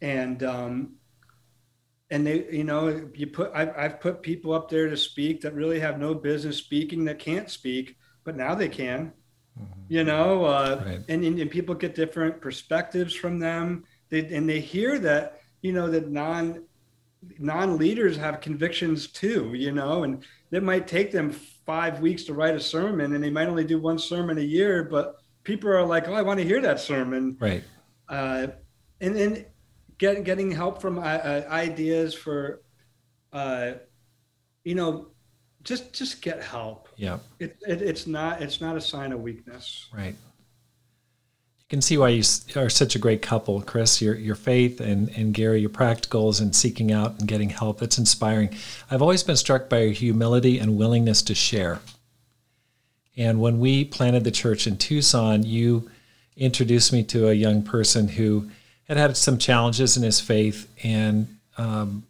and 0.00 0.42
um, 0.42 0.94
and 2.10 2.26
they, 2.26 2.46
you 2.50 2.64
know, 2.64 3.10
you 3.14 3.26
put 3.26 3.52
I've, 3.54 3.72
I've 3.76 4.00
put 4.00 4.22
people 4.22 4.52
up 4.52 4.70
there 4.70 4.88
to 4.88 4.96
speak 4.96 5.42
that 5.42 5.54
really 5.54 5.78
have 5.78 5.98
no 5.98 6.14
business 6.14 6.56
speaking 6.56 7.04
that 7.04 7.18
can't 7.18 7.50
speak, 7.50 7.96
but 8.24 8.36
now 8.36 8.54
they 8.54 8.68
can 8.68 9.12
mm-hmm. 9.60 9.80
you 9.88 10.04
know, 10.04 10.44
uh, 10.44 10.82
right. 10.86 11.00
and, 11.08 11.24
and 11.24 11.50
people 11.50 11.74
get 11.74 11.94
different 11.94 12.40
perspectives 12.40 13.14
from 13.14 13.38
them. 13.38 13.84
They, 14.08 14.26
and 14.34 14.48
they 14.48 14.60
hear 14.60 14.98
that, 15.00 15.40
you 15.62 15.72
know, 15.72 15.90
that 15.90 16.10
non 16.10 16.64
non 17.38 17.76
leaders 17.76 18.16
have 18.16 18.40
convictions 18.40 19.08
too, 19.08 19.52
you 19.54 19.72
know, 19.72 20.04
and 20.04 20.24
it 20.50 20.62
might 20.62 20.88
take 20.88 21.12
them 21.12 21.30
five 21.30 22.00
weeks 22.00 22.24
to 22.24 22.34
write 22.34 22.54
a 22.54 22.60
sermon, 22.60 23.14
and 23.14 23.22
they 23.22 23.30
might 23.30 23.48
only 23.48 23.64
do 23.64 23.78
one 23.78 23.98
sermon 23.98 24.38
a 24.38 24.42
year, 24.42 24.82
but 24.82 25.20
people 25.44 25.70
are 25.70 25.84
like, 25.84 26.08
oh, 26.08 26.14
I 26.14 26.22
want 26.22 26.40
to 26.40 26.46
hear 26.46 26.60
that 26.62 26.80
sermon, 26.80 27.36
right? 27.38 27.62
Uh, 28.08 28.48
and 29.00 29.14
then 29.14 29.46
get, 29.98 30.24
getting 30.24 30.50
help 30.50 30.80
from 30.80 30.98
uh, 30.98 31.02
uh 31.02 31.44
ideas 31.48 32.14
for, 32.14 32.62
uh, 33.32 33.72
you 34.64 34.74
know, 34.74 35.08
just 35.62 35.92
just 35.92 36.22
get 36.22 36.42
help. 36.42 36.88
Yeah. 37.00 37.16
It, 37.38 37.56
it, 37.66 37.80
it's 37.80 38.06
not 38.06 38.42
it's 38.42 38.60
not 38.60 38.76
a 38.76 38.80
sign 38.80 39.12
of 39.12 39.22
weakness. 39.22 39.88
Right. 39.90 40.14
You 41.58 41.66
can 41.70 41.80
see 41.80 41.96
why 41.96 42.10
you 42.10 42.22
are 42.56 42.68
such 42.68 42.94
a 42.94 42.98
great 42.98 43.22
couple, 43.22 43.62
Chris. 43.62 44.02
Your 44.02 44.14
your 44.14 44.34
faith 44.34 44.82
and 44.82 45.08
and 45.16 45.32
Gary, 45.32 45.62
your 45.62 45.70
practicals 45.70 46.42
and 46.42 46.54
seeking 46.54 46.92
out 46.92 47.18
and 47.18 47.26
getting 47.26 47.48
help. 47.48 47.80
That's 47.80 47.96
inspiring. 47.96 48.54
I've 48.90 49.00
always 49.00 49.22
been 49.22 49.36
struck 49.36 49.70
by 49.70 49.78
your 49.78 49.92
humility 49.92 50.58
and 50.58 50.76
willingness 50.76 51.22
to 51.22 51.34
share. 51.34 51.80
And 53.16 53.40
when 53.40 53.60
we 53.60 53.86
planted 53.86 54.24
the 54.24 54.30
church 54.30 54.66
in 54.66 54.76
Tucson, 54.76 55.42
you 55.42 55.90
introduced 56.36 56.92
me 56.92 57.02
to 57.04 57.28
a 57.28 57.32
young 57.32 57.62
person 57.62 58.08
who 58.08 58.50
had 58.84 58.98
had 58.98 59.16
some 59.16 59.38
challenges 59.38 59.96
in 59.96 60.02
his 60.02 60.20
faith, 60.20 60.68
and 60.82 61.38
um, 61.56 62.02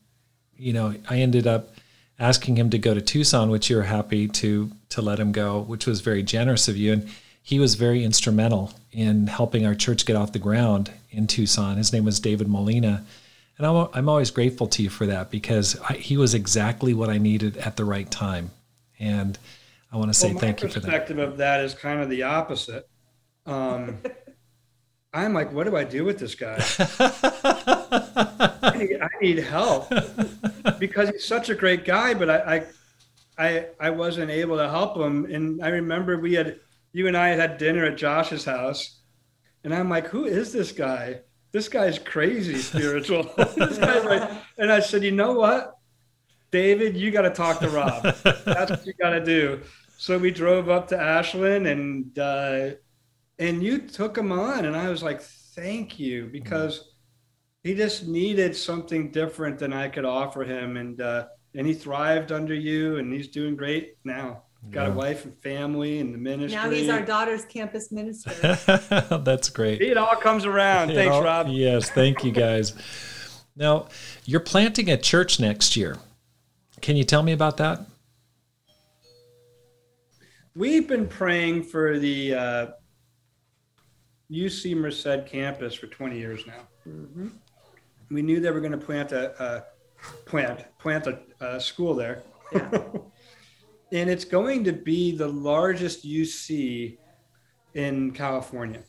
you 0.57 0.73
know, 0.73 0.97
I 1.09 1.19
ended 1.19 1.47
up 1.47 1.77
asking 2.21 2.57
him 2.57 2.71
to 2.71 2.79
go 2.79 2.95
to 2.95 3.01
Tucson, 3.01 3.51
which 3.51 3.71
you 3.71 3.77
were 3.77 3.83
happy 3.83 4.29
to 4.29 4.71
to 4.91 5.03
let 5.03 5.19
him 5.19 5.33
go, 5.33 5.61
which 5.61 5.87
was 5.87 6.03
very 6.03 6.23
generous 6.23 6.69
of 6.69 6.77
you. 6.77 6.93
And 6.93 7.09
he 7.43 7.59
was 7.59 7.75
very 7.75 8.05
instrumental 8.05 8.73
in 8.93 9.27
helping 9.27 9.67
our 9.67 9.75
church 9.75 10.05
get 10.05 10.17
off 10.17 10.33
the 10.33 10.39
ground 10.39 10.93
in 11.11 11.27
Tucson. 11.27 11.77
His 11.77 11.93
name 11.93 12.05
was 12.05 12.21
David 12.21 12.49
Molina. 12.49 13.05
And 13.57 13.67
I'm, 13.67 13.89
I'm 13.95 14.09
always 14.09 14.31
grateful 14.31 14.67
to 14.69 14.83
you 14.83 14.91
for 14.91 15.07
that 15.07 15.31
because 15.31 15.79
I, 15.89 15.95
he 15.95 16.17
was 16.17 16.35
exactly 16.35 16.95
what 16.95 17.09
I 17.09 17.19
needed 17.19 17.57
at 17.59 17.77
the 17.77 17.85
right 17.85 18.11
time. 18.11 18.51
And 18.99 19.39
I 19.93 19.97
want 19.97 20.11
to 20.11 20.15
say 20.15 20.31
well, 20.31 20.41
thank 20.41 20.63
you 20.63 20.69
for 20.69 20.81
that. 20.81 20.87
My 20.87 20.93
perspective 20.93 21.19
of 21.19 21.37
that 21.39 21.61
is 21.61 21.75
kind 21.75 22.01
of 22.01 22.09
the 22.11 22.25
opposite. 22.25 22.89
Um, 23.47 23.99
I'm 25.13 25.35
like, 25.35 25.53
what 25.53 25.65
do 25.65 25.77
I 25.77 25.85
do 25.85 26.05
with 26.05 26.19
this 26.19 26.35
guy? 26.35 26.59
I, 27.91 28.75
need, 28.77 29.01
I, 29.01 29.09
need, 29.21 29.39
help 29.39 29.89
because 30.79 31.11
he's 31.11 31.25
such 31.25 31.49
a 31.49 31.55
great 31.55 31.85
guy, 31.85 32.15
but 32.15 32.31
I, 32.31 32.65
I, 33.37 33.47
I, 33.47 33.67
I 33.81 33.91
wasn't 33.91 34.31
able 34.31 34.57
to 34.57 34.69
help 34.69 34.97
him. 34.97 35.25
And 35.27 35.63
I 35.65 35.69
remember 35.69 36.19
we 36.19 36.35
had, 36.35 36.61
you 36.93 37.07
and 37.07 37.17
I 37.17 37.29
had 37.29 37.59
dinner 37.59 37.85
at 37.85 37.97
Josh's 37.97 38.45
house, 38.45 39.01
and 39.65 39.75
I'm 39.75 39.89
like, 39.89 40.07
who 40.07 40.25
is 40.25 40.53
this 40.53 40.73
guy? 40.73 41.21
This 41.53 41.69
guy's 41.69 41.99
crazy 41.99 42.59
spiritual. 42.59 43.25
this 43.37 43.79
guy's 43.79 44.05
like, 44.05 44.31
and 44.59 44.71
I 44.71 44.81
said, 44.81 45.03
you 45.03 45.13
know 45.13 45.33
what, 45.33 45.77
David, 46.51 46.97
you 46.97 47.11
got 47.11 47.23
to 47.23 47.31
talk 47.31 47.61
to 47.61 47.69
Rob. 47.69 48.03
That's 48.45 48.71
what 48.71 48.87
you 48.87 48.93
got 48.95 49.11
to 49.11 49.25
do. 49.25 49.61
So 49.99 50.19
we 50.19 50.31
drove 50.31 50.69
up 50.69 50.89
to 50.89 51.01
Ashland 51.01 51.67
and. 51.67 52.19
Uh, 52.19 52.71
and 53.41 53.63
you 53.63 53.79
took 53.79 54.17
him 54.17 54.31
on 54.31 54.67
and 54.67 54.77
i 54.77 54.89
was 54.89 55.03
like 55.03 55.21
thank 55.21 55.99
you 55.99 56.29
because 56.31 56.90
he 57.63 57.75
just 57.75 58.07
needed 58.07 58.57
something 58.57 59.11
different 59.11 59.59
than 59.59 59.73
i 59.73 59.89
could 59.89 60.05
offer 60.05 60.45
him 60.45 60.77
and 60.77 61.01
uh, 61.01 61.27
and 61.55 61.67
he 61.67 61.75
thrived 61.75 62.33
under 62.33 62.55
you 62.55 62.97
and 62.99 63.13
he's 63.13 63.29
doing 63.29 63.57
great 63.57 63.97
now. 64.05 64.43
Got 64.71 64.89
yeah. 64.89 64.93
a 64.93 64.97
wife 64.97 65.25
and 65.25 65.35
family 65.39 66.01
and 66.01 66.13
the 66.13 66.19
ministry. 66.19 66.55
Now 66.55 66.69
he's 66.69 66.89
our 66.91 67.01
daughter's 67.01 67.47
campus 67.47 67.91
minister. 67.91 68.31
That's 69.25 69.49
great. 69.49 69.81
It 69.81 69.97
all 69.97 70.17
comes 70.17 70.45
around. 70.45 70.89
Thanks 70.89 71.17
rob. 71.17 71.49
Yes 71.49 71.89
thank 71.91 72.25
you 72.25 72.31
guys. 72.31 72.75
Now 73.57 73.89
you're 74.27 74.41
planting 74.41 74.91
a 74.91 74.99
church 74.99 75.41
next 75.41 75.77
year. 75.77 75.97
Can 76.83 76.97
you 76.97 77.05
tell 77.05 77.23
me 77.23 77.33
about 77.33 77.57
that? 77.57 77.87
We've 80.55 80.87
been 80.87 81.09
praying 81.09 81.63
for 81.63 81.99
the 81.99 82.35
uh, 82.35 82.67
UC 84.31 84.77
Merced 84.77 85.27
campus 85.27 85.75
for 85.75 85.87
20 85.87 86.19
years 86.19 86.47
now. 86.47 86.69
Mm-hmm. 86.87 87.29
We 88.11 88.23
knew 88.23 88.41
they 88.41 88.51
were 88.51 88.61
going 88.61 88.73
to 88.73 88.79
plant 88.79 89.13
a, 89.13 89.43
a 89.43 89.65
plant 90.27 90.65
plant 90.79 91.07
a, 91.07 91.21
a 91.41 91.61
school 91.61 91.95
there, 91.95 92.23
yeah. 92.53 92.69
and 93.93 94.11
it's 94.11 94.25
going 94.25 94.65
to 94.65 94.73
be 94.73 95.17
the 95.17 95.29
largest 95.29 96.05
UC 96.05 96.99
in 97.75 98.11
California. 98.13 98.83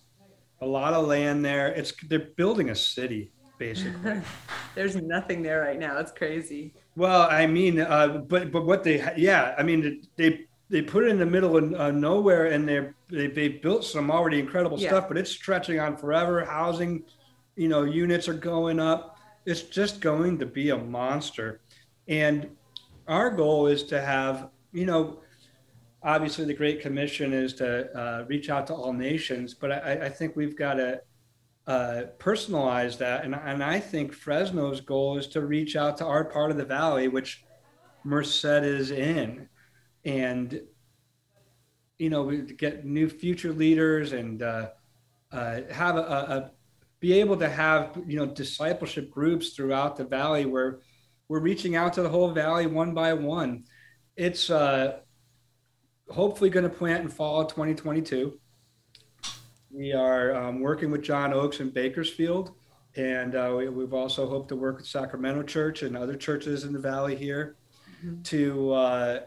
A 0.62 0.66
lot 0.66 0.94
of 0.94 1.08
land 1.08 1.44
there. 1.44 1.68
It's 1.70 1.94
they're 2.08 2.32
building 2.36 2.70
a 2.70 2.76
city 2.76 3.32
basically. 3.62 4.20
There's 4.76 4.96
nothing 4.96 5.44
there 5.44 5.62
right 5.62 5.78
now. 5.78 6.00
It's 6.00 6.12
crazy. 6.12 6.74
Well, 6.96 7.28
I 7.30 7.46
mean, 7.46 7.80
uh, 7.80 8.24
but 8.28 8.52
but 8.52 8.66
what 8.66 8.84
they 8.84 9.14
yeah, 9.16 9.54
I 9.58 9.62
mean 9.62 10.02
they 10.16 10.48
they 10.70 10.82
put 10.82 11.04
it 11.04 11.10
in 11.10 11.20
the 11.20 11.26
middle 11.26 11.56
of 11.56 11.74
uh, 11.74 11.92
nowhere 11.92 12.48
and 12.48 12.68
they're, 12.68 12.96
they 13.10 13.28
they 13.28 13.48
built 13.50 13.86
some 13.86 14.10
already 14.10 14.40
incredible 14.40 14.80
yeah. 14.80 14.90
stuff, 14.90 15.08
but 15.08 15.18
it's 15.18 15.30
stretching 15.30 15.80
on 15.80 15.96
forever. 15.96 16.44
Housing, 16.44 17.04
you 17.56 17.68
know, 17.68 17.84
units 17.84 18.28
are 18.28 18.34
going 18.34 18.80
up. 18.80 19.11
It's 19.46 19.62
just 19.62 20.02
going 20.02 20.38
to 20.40 20.46
be 20.46 20.70
a 20.70 20.78
monster. 20.78 21.62
And 22.08 22.50
our 23.08 23.30
goal 23.30 23.68
is 23.68 23.84
to 23.84 24.02
have, 24.02 24.50
you 24.72 24.86
know, 24.86 25.22
obviously 26.04 26.46
the 26.46 26.54
Great 26.54 26.82
Commission 26.82 27.34
is 27.34 27.54
to 27.56 27.92
uh, 27.98 28.26
reach 28.28 28.50
out 28.50 28.68
to 28.68 28.74
all 28.74 28.94
nations, 28.94 29.54
but 29.54 29.72
I, 29.72 30.06
I 30.06 30.10
think 30.10 30.36
we've 30.36 30.58
got 30.58 30.76
to 30.76 31.02
uh, 31.68 32.04
personalize 32.18 32.98
that. 32.98 33.24
And, 33.24 33.36
and 33.36 33.64
I 33.64 33.80
think 33.80 34.14
Fresno's 34.14 34.82
goal 34.82 35.18
is 35.18 35.28
to 35.28 35.42
reach 35.42 35.76
out 35.76 35.98
to 35.98 36.06
our 36.06 36.26
part 36.26 36.52
of 36.52 36.58
the 36.58 36.66
valley, 36.66 37.08
which 37.08 37.44
Merced 38.04 38.46
is 38.46 38.92
in, 38.92 39.48
and 40.06 40.62
you 42.02 42.10
know, 42.10 42.24
we 42.24 42.42
get 42.42 42.84
new 42.84 43.08
future 43.08 43.54
leaders 43.54 44.12
and 44.12 44.42
uh, 44.42 44.70
uh, 45.32 45.62
have 45.70 45.98
a, 45.98 46.00
a, 46.00 46.52
be 47.02 47.14
able 47.14 47.36
to 47.36 47.50
have 47.50 48.00
you 48.08 48.16
know 48.16 48.28
discipleship 48.28 49.12
groups 49.12 49.50
throughout 49.50 49.98
the 49.98 50.06
valley 50.06 50.46
where 50.46 50.80
we're 51.28 51.42
reaching 51.42 51.76
out 51.76 51.94
to 51.94 52.02
the 52.02 52.10
whole 52.10 52.32
valley 52.32 52.68
one 52.68 52.94
by 52.94 53.14
one. 53.14 53.66
It's 54.16 54.50
uh, 54.50 55.00
hopefully 56.10 56.50
going 56.50 56.64
to 56.64 56.70
plant 56.70 57.04
in 57.04 57.10
fall 57.10 57.42
of 57.42 57.48
2022. 57.48 58.40
We 59.72 59.94
are 59.94 60.36
um, 60.36 60.60
working 60.60 60.92
with 60.92 61.02
John 61.02 61.34
Oakes 61.34 61.62
in 61.62 61.70
Bakersfield, 61.70 62.52
and 62.96 63.36
uh, 63.36 63.56
we, 63.58 63.66
have 63.66 63.94
also 63.94 64.28
hoped 64.28 64.50
to 64.50 64.56
work 64.58 64.78
with 64.78 64.88
Sacramento 64.88 65.44
Church 65.44 65.82
and 65.82 65.96
other 65.96 66.16
churches 66.16 66.66
in 66.66 66.74
the 66.74 66.80
valley 66.80 67.16
here 67.16 67.56
mm-hmm. 68.06 68.22
to, 68.24 68.74
uh, 68.74 69.20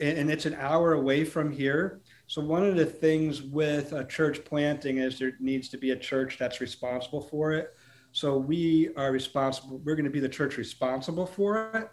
and, 0.00 0.18
and, 0.18 0.30
it's 0.30 0.46
an 0.46 0.54
hour 0.54 0.94
away 0.94 1.26
from 1.26 1.52
here. 1.52 2.00
So 2.30 2.40
one 2.40 2.64
of 2.64 2.76
the 2.76 2.86
things 2.86 3.42
with 3.42 3.92
a 3.92 4.04
church 4.04 4.44
planting 4.44 4.98
is 4.98 5.18
there 5.18 5.32
needs 5.40 5.68
to 5.70 5.76
be 5.76 5.90
a 5.90 5.96
church 5.96 6.38
that's 6.38 6.60
responsible 6.60 7.20
for 7.20 7.50
it. 7.54 7.74
So 8.12 8.38
we 8.38 8.90
are 8.96 9.10
responsible. 9.10 9.78
We're 9.84 9.96
going 9.96 10.04
to 10.04 10.12
be 10.12 10.20
the 10.20 10.28
church 10.28 10.56
responsible 10.56 11.26
for 11.26 11.72
it. 11.74 11.90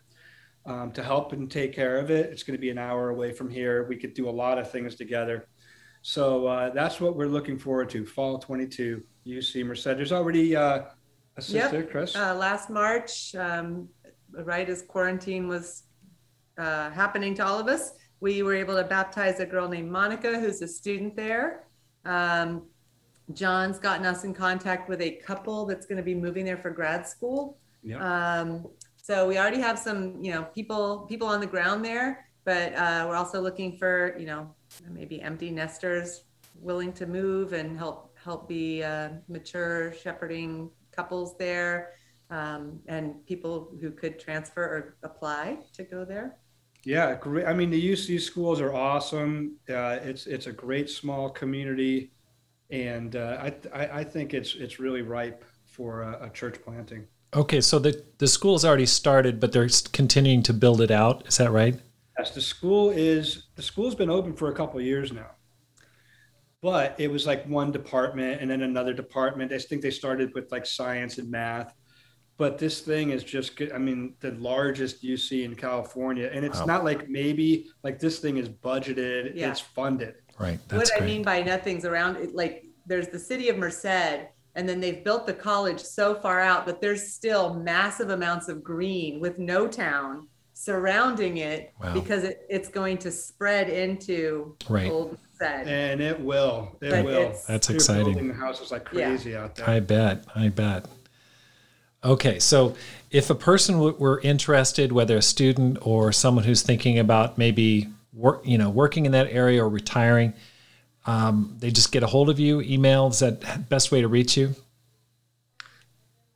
Um, 0.71 0.91
to 0.91 1.01
help 1.01 1.33
and 1.33 1.49
take 1.49 1.73
care 1.73 1.97
of 1.97 2.11
it. 2.11 2.29
It's 2.29 2.43
going 2.43 2.55
to 2.55 2.61
be 2.61 2.69
an 2.69 2.77
hour 2.77 3.09
away 3.09 3.31
from 3.31 3.49
here. 3.49 3.87
We 3.87 3.95
could 3.95 4.13
do 4.13 4.29
a 4.29 4.35
lot 4.43 4.59
of 4.59 4.69
things 4.69 4.93
together. 4.93 5.47
So 6.03 6.45
uh, 6.45 6.69
that's 6.69 7.01
what 7.01 7.15
we're 7.15 7.25
looking 7.25 7.57
forward 7.57 7.89
to. 7.89 8.05
Fall 8.05 8.37
22, 8.37 9.01
UC 9.25 9.65
Merced. 9.65 9.85
There's 9.85 10.11
already 10.11 10.55
uh, 10.55 10.83
a 11.35 11.41
sister, 11.41 11.79
yep. 11.79 11.89
Chris. 11.89 12.15
Uh, 12.15 12.35
last 12.35 12.69
March, 12.69 13.33
um, 13.33 13.89
right 14.31 14.69
as 14.69 14.83
quarantine 14.83 15.47
was 15.47 15.85
uh, 16.59 16.91
happening 16.91 17.33
to 17.35 17.45
all 17.45 17.57
of 17.57 17.67
us, 17.67 17.93
we 18.19 18.43
were 18.43 18.55
able 18.55 18.75
to 18.75 18.83
baptize 18.83 19.39
a 19.39 19.45
girl 19.45 19.67
named 19.67 19.91
Monica, 19.91 20.39
who's 20.39 20.61
a 20.61 20.67
student 20.67 21.15
there. 21.15 21.63
Um, 22.05 22.63
John's 23.33 23.79
gotten 23.79 24.05
us 24.05 24.23
in 24.23 24.33
contact 24.33 24.87
with 24.89 25.01
a 25.01 25.11
couple 25.11 25.65
that's 25.65 25.85
going 25.85 25.97
to 25.97 26.03
be 26.03 26.15
moving 26.15 26.45
there 26.45 26.57
for 26.57 26.69
grad 26.71 27.07
school. 27.07 27.57
Yep. 27.83 28.01
Um, 28.01 28.67
so 28.95 29.27
we 29.27 29.37
already 29.37 29.59
have 29.59 29.77
some, 29.77 30.21
you 30.21 30.31
know, 30.31 30.43
people 30.43 31.05
people 31.09 31.27
on 31.27 31.39
the 31.39 31.47
ground 31.47 31.83
there, 31.83 32.27
but 32.45 32.73
uh, 32.73 33.05
we're 33.07 33.15
also 33.15 33.41
looking 33.41 33.77
for, 33.77 34.17
you 34.17 34.25
know, 34.25 34.53
maybe 34.89 35.21
empty 35.21 35.51
nesters 35.51 36.23
willing 36.55 36.91
to 36.93 37.05
move 37.05 37.53
and 37.53 37.77
help 37.77 38.17
help 38.17 38.47
be 38.47 38.83
uh, 38.83 39.09
mature 39.27 39.93
shepherding 39.93 40.69
couples 40.91 41.37
there 41.37 41.93
um, 42.29 42.79
and 42.87 43.25
people 43.25 43.69
who 43.79 43.91
could 43.91 44.19
transfer 44.19 44.63
or 44.63 44.97
apply 45.03 45.59
to 45.73 45.83
go 45.83 46.03
there 46.03 46.37
yeah 46.83 47.15
great. 47.15 47.45
I 47.45 47.53
mean 47.53 47.69
the 47.69 47.91
uc 47.91 48.19
schools 48.21 48.61
are 48.61 48.73
awesome. 48.73 49.57
Uh, 49.69 49.99
it's 50.01 50.27
it's 50.27 50.47
a 50.47 50.51
great 50.53 50.89
small 50.89 51.29
community 51.29 52.11
and 52.69 53.15
uh, 53.15 53.37
I, 53.41 53.53
I, 53.73 53.99
I 53.99 54.03
think 54.03 54.33
it's 54.33 54.55
it's 54.55 54.79
really 54.79 55.01
ripe 55.01 55.43
for 55.65 56.01
a, 56.01 56.25
a 56.27 56.29
church 56.29 56.61
planting. 56.63 57.07
Okay 57.35 57.61
so 57.61 57.79
the 57.79 58.03
the 58.17 58.27
school's 58.27 58.65
already 58.65 58.85
started 58.85 59.39
but 59.39 59.51
they're 59.51 59.69
continuing 59.93 60.43
to 60.43 60.53
build 60.53 60.81
it 60.81 60.91
out. 60.91 61.27
Is 61.27 61.37
that 61.37 61.51
right? 61.51 61.79
Yes, 62.17 62.31
the 62.31 62.41
school 62.41 62.89
is 62.89 63.47
the 63.55 63.61
school's 63.61 63.95
been 63.95 64.09
open 64.09 64.33
for 64.35 64.51
a 64.51 64.55
couple 64.55 64.81
years 64.81 65.11
now, 65.11 65.31
but 66.61 66.95
it 66.99 67.09
was 67.11 67.25
like 67.27 67.45
one 67.47 67.71
department 67.71 68.41
and 68.41 68.49
then 68.49 68.61
another 68.63 68.93
department. 68.93 69.51
I 69.51 69.59
think 69.59 69.81
they 69.81 69.91
started 69.91 70.33
with 70.33 70.51
like 70.51 70.65
science 70.65 71.17
and 71.17 71.29
math, 71.29 71.73
but 72.37 72.57
this 72.57 72.81
thing 72.81 73.09
is 73.09 73.23
just 73.23 73.55
good. 73.55 73.71
I 73.71 73.77
mean, 73.77 74.13
the 74.19 74.31
largest 74.31 75.03
UC 75.03 75.43
in 75.43 75.55
California, 75.55 76.29
and 76.31 76.45
it's 76.45 76.59
wow. 76.59 76.65
not 76.65 76.83
like 76.83 77.09
maybe 77.09 77.67
like 77.83 77.99
this 77.99 78.19
thing 78.19 78.37
is 78.37 78.49
budgeted; 78.49 79.33
yeah. 79.35 79.49
it's 79.49 79.59
funded. 79.59 80.15
Right. 80.39 80.59
That's 80.67 80.91
what 80.91 80.99
great. 80.99 81.03
I 81.03 81.13
mean 81.13 81.23
by 81.23 81.41
nothing's 81.41 81.85
around 81.85 82.17
it, 82.17 82.35
like 82.35 82.65
there's 82.85 83.07
the 83.09 83.19
city 83.19 83.49
of 83.49 83.57
Merced 83.57 84.29
and 84.55 84.67
then 84.67 84.79
they've 84.79 85.03
built 85.03 85.25
the 85.25 85.33
college 85.33 85.79
so 85.79 86.15
far 86.15 86.39
out 86.39 86.65
but 86.65 86.79
there's 86.81 87.13
still 87.13 87.53
massive 87.55 88.09
amounts 88.09 88.47
of 88.47 88.63
green 88.63 89.19
with 89.19 89.37
no 89.37 89.67
town 89.67 90.27
surrounding 90.53 91.37
it 91.37 91.71
wow. 91.79 91.93
because 91.93 92.23
it, 92.23 92.41
it's 92.49 92.67
going 92.67 92.97
to 92.97 93.11
spread 93.11 93.69
into 93.69 94.55
right. 94.67 94.89
Old 94.91 95.17
And 95.39 96.01
it 96.01 96.19
will. 96.19 96.75
It 96.81 96.89
but 96.89 97.05
will. 97.05 97.35
That's 97.47 97.69
exciting. 97.69 98.05
Building 98.05 98.27
the 98.29 98.33
houses 98.33 98.71
like 98.71 98.85
crazy 98.85 99.31
yeah. 99.31 99.43
out 99.43 99.55
there. 99.55 99.69
I 99.69 99.79
bet. 99.79 100.25
I 100.33 100.49
bet. 100.49 100.87
Okay, 102.03 102.39
so 102.39 102.75
if 103.11 103.29
a 103.29 103.35
person 103.35 103.75
w- 103.75 103.95
were 103.97 104.19
interested, 104.21 104.91
whether 104.91 105.17
a 105.17 105.21
student 105.21 105.79
or 105.81 106.11
someone 106.11 106.43
who's 106.43 106.61
thinking 106.61 106.99
about 106.99 107.37
maybe 107.37 107.87
work, 108.13 108.41
you 108.45 108.57
know, 108.57 108.69
working 108.69 109.05
in 109.05 109.11
that 109.13 109.27
area 109.31 109.63
or 109.63 109.69
retiring, 109.69 110.33
um, 111.05 111.55
they 111.59 111.71
just 111.71 111.91
get 111.91 112.03
a 112.03 112.07
hold 112.07 112.29
of 112.29 112.39
you. 112.39 112.61
Email 112.61 113.07
is 113.07 113.19
that 113.19 113.69
best 113.69 113.91
way 113.91 114.01
to 114.01 114.07
reach 114.07 114.37
you. 114.37 114.55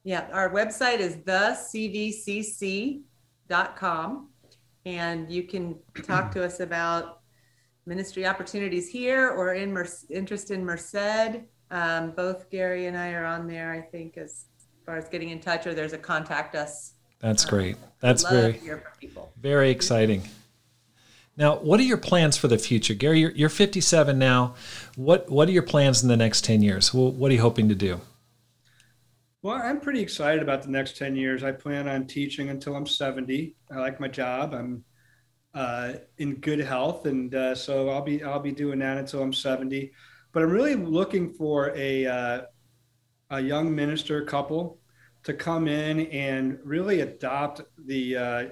Yeah, 0.04 0.28
our 0.32 0.50
website 0.50 1.00
is 1.00 1.18
the 1.18 1.56
CVCC 1.56 3.02
com, 3.76 4.30
and 4.86 5.32
you 5.32 5.44
can 5.44 5.78
talk 6.04 6.32
to 6.32 6.44
us 6.44 6.60
about 6.60 7.20
ministry 7.86 8.26
opportunities 8.26 8.90
here 8.90 9.30
or 9.30 9.54
in 9.54 9.74
Mer- 9.74 9.88
interest 10.10 10.52
in 10.52 10.66
Merced. 10.66 11.42
Um, 11.70 12.12
both 12.12 12.50
Gary 12.50 12.88
and 12.88 12.98
I 12.98 13.12
are 13.12 13.26
on 13.26 13.48
there, 13.48 13.72
I 13.72 13.82
think, 13.82 14.18
as 14.18 14.46
far 14.86 14.98
as 14.98 15.08
getting 15.10 15.30
in 15.30 15.40
touch, 15.40 15.68
or 15.68 15.74
there's 15.74 15.94
a 15.94 15.98
contact 15.98 16.56
us. 16.56 16.94
That's 17.20 17.46
um, 17.46 17.50
great. 17.50 17.78
That's 18.00 18.24
very, 18.24 18.60
very 19.40 19.70
exciting. 19.70 20.24
Now, 21.38 21.58
what 21.58 21.80
are 21.80 21.84
your 21.84 21.98
plans 21.98 22.36
for 22.36 22.48
the 22.48 22.58
future, 22.58 22.94
Gary? 22.94 23.22
You're, 23.22 23.32
you're 23.32 23.50
57 23.50 24.18
now. 24.18 24.56
What 24.96 25.30
What 25.30 25.48
are 25.48 25.52
your 25.52 25.64
plans 25.64 26.04
in 26.04 26.10
the 26.10 26.18
next 26.18 26.44
10 26.44 26.62
years? 26.62 26.94
What 26.94 27.32
are 27.32 27.34
you 27.34 27.42
hoping 27.42 27.70
to 27.70 27.76
do? 27.76 28.02
Well, 29.44 29.56
I'm 29.56 29.80
pretty 29.80 30.02
excited 30.02 30.44
about 30.44 30.62
the 30.62 30.70
next 30.70 30.98
10 30.98 31.16
years. 31.16 31.44
I 31.44 31.52
plan 31.52 31.88
on 31.88 32.06
teaching 32.06 32.50
until 32.50 32.76
I'm 32.76 32.86
70. 32.86 33.56
I 33.72 33.80
like 33.80 34.00
my 34.00 34.08
job. 34.08 34.54
I'm 34.54 34.84
uh, 35.56 35.94
in 36.20 36.36
good 36.36 36.60
health, 36.60 37.08
and 37.08 37.34
uh, 37.34 37.56
so 37.56 37.90
I'll 37.90 38.04
be 38.04 38.24
I'll 38.24 38.40
be 38.40 38.52
doing 38.52 38.80
that 38.80 38.98
until 38.98 39.22
I'm 39.22 39.34
70. 39.34 39.92
But 40.32 40.44
I'm 40.44 40.52
really 40.52 40.76
looking 40.76 41.34
for 41.34 41.76
a 41.76 42.06
uh, 42.06 42.42
a 43.32 43.42
young 43.42 43.74
minister 43.74 44.24
couple 44.24 44.78
to 45.24 45.34
come 45.34 45.68
in 45.68 46.02
and 46.08 46.60
really 46.64 47.02
adopt 47.02 47.62
the 47.86 48.18
uh, 48.18 48.46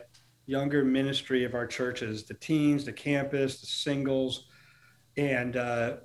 younger 0.46 0.84
ministry 0.84 1.44
of 1.44 1.54
our 1.54 1.68
churches, 1.68 2.24
the 2.24 2.34
teens, 2.36 2.86
the 2.86 2.94
campus, 2.94 3.60
the 3.62 3.68
singles, 3.68 4.48
and 5.18 5.58
uh, 5.58 5.98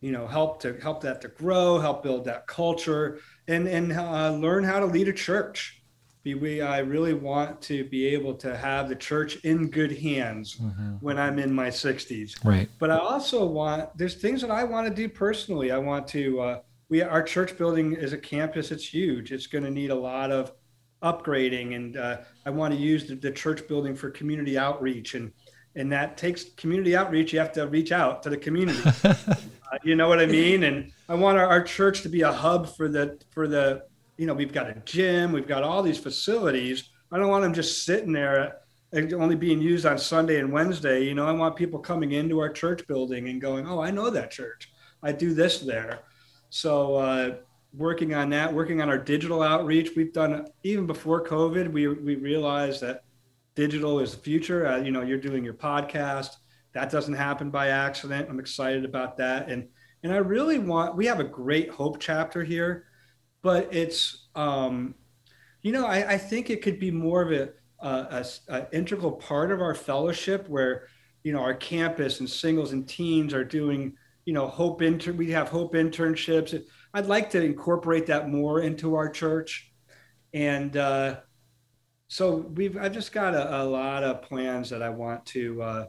you 0.00 0.12
know 0.12 0.26
help 0.26 0.60
to 0.60 0.74
help 0.82 1.00
that 1.02 1.20
to 1.22 1.28
grow, 1.28 1.78
help 1.78 2.02
build 2.02 2.24
that 2.24 2.46
culture 2.46 3.20
and 3.48 3.68
and 3.68 3.92
uh, 3.92 4.32
learn 4.32 4.64
how 4.64 4.80
to 4.80 4.86
lead 4.86 5.08
a 5.08 5.12
church. 5.12 5.80
We, 6.24 6.62
I 6.62 6.78
really 6.78 7.12
want 7.12 7.60
to 7.62 7.84
be 7.84 8.06
able 8.06 8.32
to 8.36 8.56
have 8.56 8.88
the 8.88 8.96
church 8.96 9.36
in 9.44 9.68
good 9.68 9.92
hands 9.98 10.56
mm-hmm. 10.56 10.92
when 11.02 11.18
I'm 11.18 11.38
in 11.38 11.52
my 11.52 11.68
60s. 11.68 12.42
Right. 12.42 12.66
But 12.78 12.90
I 12.90 12.96
also 12.96 13.44
want 13.44 13.90
there's 13.98 14.14
things 14.14 14.40
that 14.40 14.50
I 14.50 14.64
want 14.64 14.88
to 14.88 14.94
do 14.94 15.06
personally. 15.06 15.70
I 15.70 15.76
want 15.76 16.08
to 16.08 16.40
uh, 16.40 16.60
we 16.88 17.02
our 17.02 17.22
church 17.22 17.56
building 17.56 17.94
is 17.94 18.12
a 18.12 18.18
campus. 18.18 18.70
It's 18.70 18.86
huge. 18.86 19.32
It's 19.32 19.46
going 19.46 19.64
to 19.64 19.70
need 19.70 19.90
a 19.90 19.94
lot 19.94 20.30
of 20.30 20.52
upgrading, 21.02 21.74
and 21.74 21.96
uh, 21.96 22.18
I 22.46 22.50
want 22.50 22.74
to 22.74 22.80
use 22.80 23.06
the, 23.06 23.14
the 23.14 23.30
church 23.30 23.66
building 23.68 23.94
for 23.94 24.10
community 24.10 24.58
outreach 24.58 25.14
and 25.14 25.32
and 25.76 25.90
that 25.92 26.16
takes 26.16 26.44
community 26.56 26.96
outreach. 26.96 27.32
You 27.32 27.40
have 27.40 27.52
to 27.52 27.66
reach 27.66 27.92
out 27.92 28.22
to 28.22 28.30
the 28.30 28.36
community. 28.36 28.80
uh, 29.04 29.24
you 29.82 29.96
know 29.96 30.08
what 30.08 30.20
I 30.20 30.26
mean? 30.26 30.64
And 30.64 30.92
I 31.08 31.14
want 31.14 31.38
our, 31.38 31.46
our, 31.46 31.62
church 31.62 32.02
to 32.02 32.08
be 32.08 32.22
a 32.22 32.32
hub 32.32 32.74
for 32.76 32.88
the 32.88 33.20
for 33.30 33.48
the 33.48 33.84
you 34.16 34.26
know 34.26 34.34
we've 34.34 34.52
got 34.52 34.68
a 34.68 34.74
gym, 34.84 35.32
we've 35.32 35.48
got 35.48 35.62
all 35.62 35.82
these 35.82 35.98
facilities. 35.98 36.90
I 37.10 37.18
don't 37.18 37.28
want 37.28 37.42
them 37.42 37.54
just 37.54 37.84
sitting 37.84 38.12
there 38.12 38.60
only 38.94 39.34
being 39.34 39.60
used 39.60 39.86
on 39.86 39.98
Sunday 39.98 40.38
and 40.38 40.52
Wednesday. 40.52 41.02
You 41.02 41.14
know, 41.14 41.26
I 41.26 41.32
want 41.32 41.56
people 41.56 41.80
coming 41.80 42.12
into 42.12 42.38
our 42.38 42.50
church 42.50 42.86
building 42.86 43.28
and 43.28 43.40
going, 43.40 43.66
"Oh, 43.66 43.80
I 43.80 43.90
know 43.90 44.10
that 44.10 44.30
church. 44.30 44.70
I 45.02 45.12
do 45.12 45.34
this 45.34 45.58
there." 45.58 46.00
So. 46.54 46.96
Uh, 46.96 47.34
working 47.76 48.14
on 48.14 48.30
that 48.30 48.54
working 48.54 48.80
on 48.80 48.88
our 48.88 48.96
digital 48.96 49.42
outreach 49.42 49.96
we've 49.96 50.12
done 50.12 50.46
even 50.62 50.86
before 50.86 51.26
covid 51.26 51.68
we, 51.72 51.88
we 51.88 52.14
realized 52.14 52.80
that 52.80 53.02
digital 53.54 54.00
is 54.00 54.12
the 54.12 54.20
future. 54.20 54.66
Uh, 54.66 54.78
you 54.78 54.90
know, 54.90 55.02
you're 55.02 55.18
doing 55.18 55.44
your 55.44 55.54
podcast. 55.54 56.36
That 56.72 56.90
doesn't 56.90 57.14
happen 57.14 57.50
by 57.50 57.68
accident. 57.68 58.28
I'm 58.28 58.40
excited 58.40 58.84
about 58.84 59.16
that. 59.18 59.48
And 59.48 59.68
and 60.02 60.12
I 60.12 60.16
really 60.16 60.58
want. 60.58 60.96
We 60.96 61.06
have 61.06 61.20
a 61.20 61.24
great 61.24 61.70
hope 61.70 61.98
chapter 61.98 62.44
here, 62.44 62.86
but 63.42 63.72
it's 63.72 64.26
um, 64.34 64.94
you 65.62 65.72
know, 65.72 65.86
I, 65.86 66.12
I 66.12 66.18
think 66.18 66.50
it 66.50 66.62
could 66.62 66.78
be 66.78 66.90
more 66.90 67.22
of 67.22 67.32
a, 67.32 67.50
a, 67.80 68.26
a, 68.48 68.66
integral 68.72 69.12
part 69.12 69.50
of 69.50 69.62
our 69.62 69.74
fellowship 69.74 70.46
where 70.48 70.88
you 71.22 71.32
know 71.32 71.40
our 71.40 71.54
campus 71.54 72.20
and 72.20 72.28
singles 72.28 72.72
and 72.72 72.86
teens 72.86 73.32
are 73.32 73.44
doing 73.44 73.96
you 74.24 74.32
know 74.32 74.46
hope 74.46 74.82
intern. 74.82 75.16
We 75.16 75.30
have 75.32 75.48
hope 75.48 75.74
internships. 75.74 76.58
I'd 76.92 77.06
like 77.06 77.30
to 77.30 77.42
incorporate 77.42 78.06
that 78.06 78.28
more 78.28 78.60
into 78.60 78.94
our 78.94 79.08
church. 79.08 79.70
And 80.32 80.76
uh, 80.76 81.20
so 82.08 82.36
we've 82.36 82.76
I've 82.76 82.92
just 82.92 83.12
got 83.12 83.34
a, 83.34 83.62
a, 83.62 83.64
lot 83.64 84.02
of 84.02 84.22
plans 84.22 84.70
that 84.70 84.82
I 84.82 84.88
want 84.88 85.24
to 85.26 85.62
uh, 85.62 85.84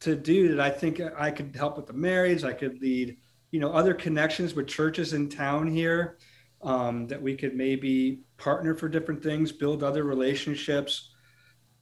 to 0.00 0.16
do 0.16 0.48
that 0.48 0.60
I 0.60 0.70
think 0.70 1.00
I 1.18 1.30
could 1.30 1.54
help 1.56 1.76
with 1.76 1.86
the 1.86 1.92
marriage. 1.92 2.44
I 2.44 2.52
could 2.52 2.80
lead, 2.80 3.16
you 3.50 3.60
know, 3.60 3.72
other 3.72 3.94
connections 3.94 4.54
with 4.54 4.66
churches 4.66 5.12
in 5.12 5.28
town 5.28 5.66
here 5.68 6.18
um, 6.62 7.06
that 7.08 7.20
we 7.20 7.36
could 7.36 7.54
maybe 7.54 8.20
partner 8.36 8.74
for 8.74 8.88
different 8.88 9.22
things, 9.22 9.52
build 9.52 9.82
other 9.82 10.04
relationships, 10.04 11.14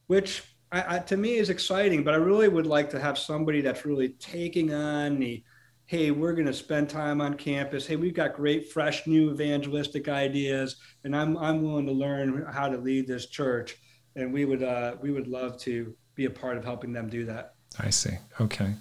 which 0.06 0.42
I, 0.70 0.96
I, 0.96 0.98
to 1.00 1.16
me 1.16 1.34
is 1.36 1.50
exciting. 1.50 2.04
But 2.04 2.14
I 2.14 2.18
really 2.18 2.48
would 2.48 2.66
like 2.66 2.90
to 2.90 3.00
have 3.00 3.18
somebody 3.18 3.60
that's 3.60 3.84
really 3.84 4.10
taking 4.20 4.72
on 4.72 5.18
the 5.18 5.42
hey, 5.86 6.10
we're 6.10 6.32
going 6.32 6.46
to 6.46 6.54
spend 6.54 6.88
time 6.88 7.20
on 7.20 7.34
campus. 7.34 7.86
Hey, 7.86 7.96
we've 7.96 8.14
got 8.14 8.34
great, 8.34 8.72
fresh, 8.72 9.06
new 9.06 9.30
evangelistic 9.30 10.08
ideas, 10.08 10.76
and 11.04 11.14
I'm 11.14 11.36
I'm 11.36 11.62
willing 11.62 11.86
to 11.86 11.92
learn 11.92 12.46
how 12.50 12.68
to 12.68 12.76
lead 12.76 13.06
this 13.06 13.26
church. 13.26 13.76
And 14.16 14.32
we 14.32 14.44
would 14.44 14.62
uh, 14.62 14.96
we 15.00 15.10
would 15.10 15.26
love 15.26 15.58
to 15.60 15.94
be 16.14 16.26
a 16.26 16.30
part 16.30 16.56
of 16.56 16.64
helping 16.64 16.92
them 16.92 17.08
do 17.08 17.24
that. 17.26 17.54
I 17.78 17.90
see. 17.90 18.16
Okay. 18.40 18.74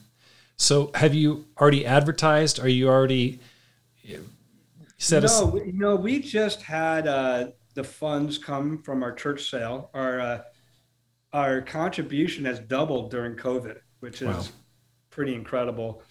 So, 0.56 0.91
have 0.93 1.14
you 1.14 1.45
already 1.60 1.86
advertised? 1.86 2.60
Are 2.60 2.68
you 2.68 2.88
already 2.88 3.39
set? 4.97 5.24
No, 5.24 5.58
a... 5.58 5.72
no. 5.72 5.95
We 5.95 6.20
just 6.20 6.62
had 6.62 7.08
uh, 7.08 7.47
the 7.74 7.84
funds 7.84 8.38
come 8.38 8.82
from 8.84 9.01
our 9.04 9.12
church 9.12 9.49
sale. 9.49 9.89
Our 9.93 10.20
uh, 10.20 10.41
our 11.34 11.62
contribution 11.62 12.45
has 12.45 12.60
doubled 12.60 13.10
during 13.10 13.36
COVID, 13.36 13.80
which 14.01 14.22
is 14.22 14.28
wow. 14.28 14.43
pretty 15.10 15.34
incredible 15.34 16.04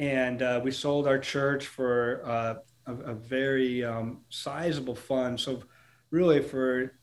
and 0.00 0.40
uh, 0.40 0.60
we 0.64 0.72
sold 0.72 1.06
our 1.06 1.18
church 1.18 1.66
for 1.66 2.22
uh, 2.24 2.54
a, 2.86 2.94
a, 3.10 3.14
very 3.14 3.84
um, 3.84 4.22
sizable 4.30 4.94
fund. 4.94 5.38
So, 5.38 5.62
really, 6.10 6.42
for 6.42 6.94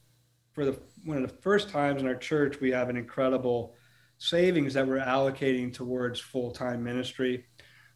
for 0.52 0.66
the 0.66 0.80
one 1.06 1.18
of 1.18 1.24
the 1.24 1.38
first 1.38 1.70
times 1.70 2.02
in 2.02 2.08
our 2.08 2.16
church, 2.16 2.60
we 2.60 2.72
have 2.72 2.90
an 2.90 2.98
incredible 2.98 3.76
savings 4.18 4.74
that 4.74 4.88
we're 4.88 5.00
allocating 5.00 5.72
towards 5.72 6.20
full 6.20 6.52
time 6.52 6.84
ministry. 6.84 7.46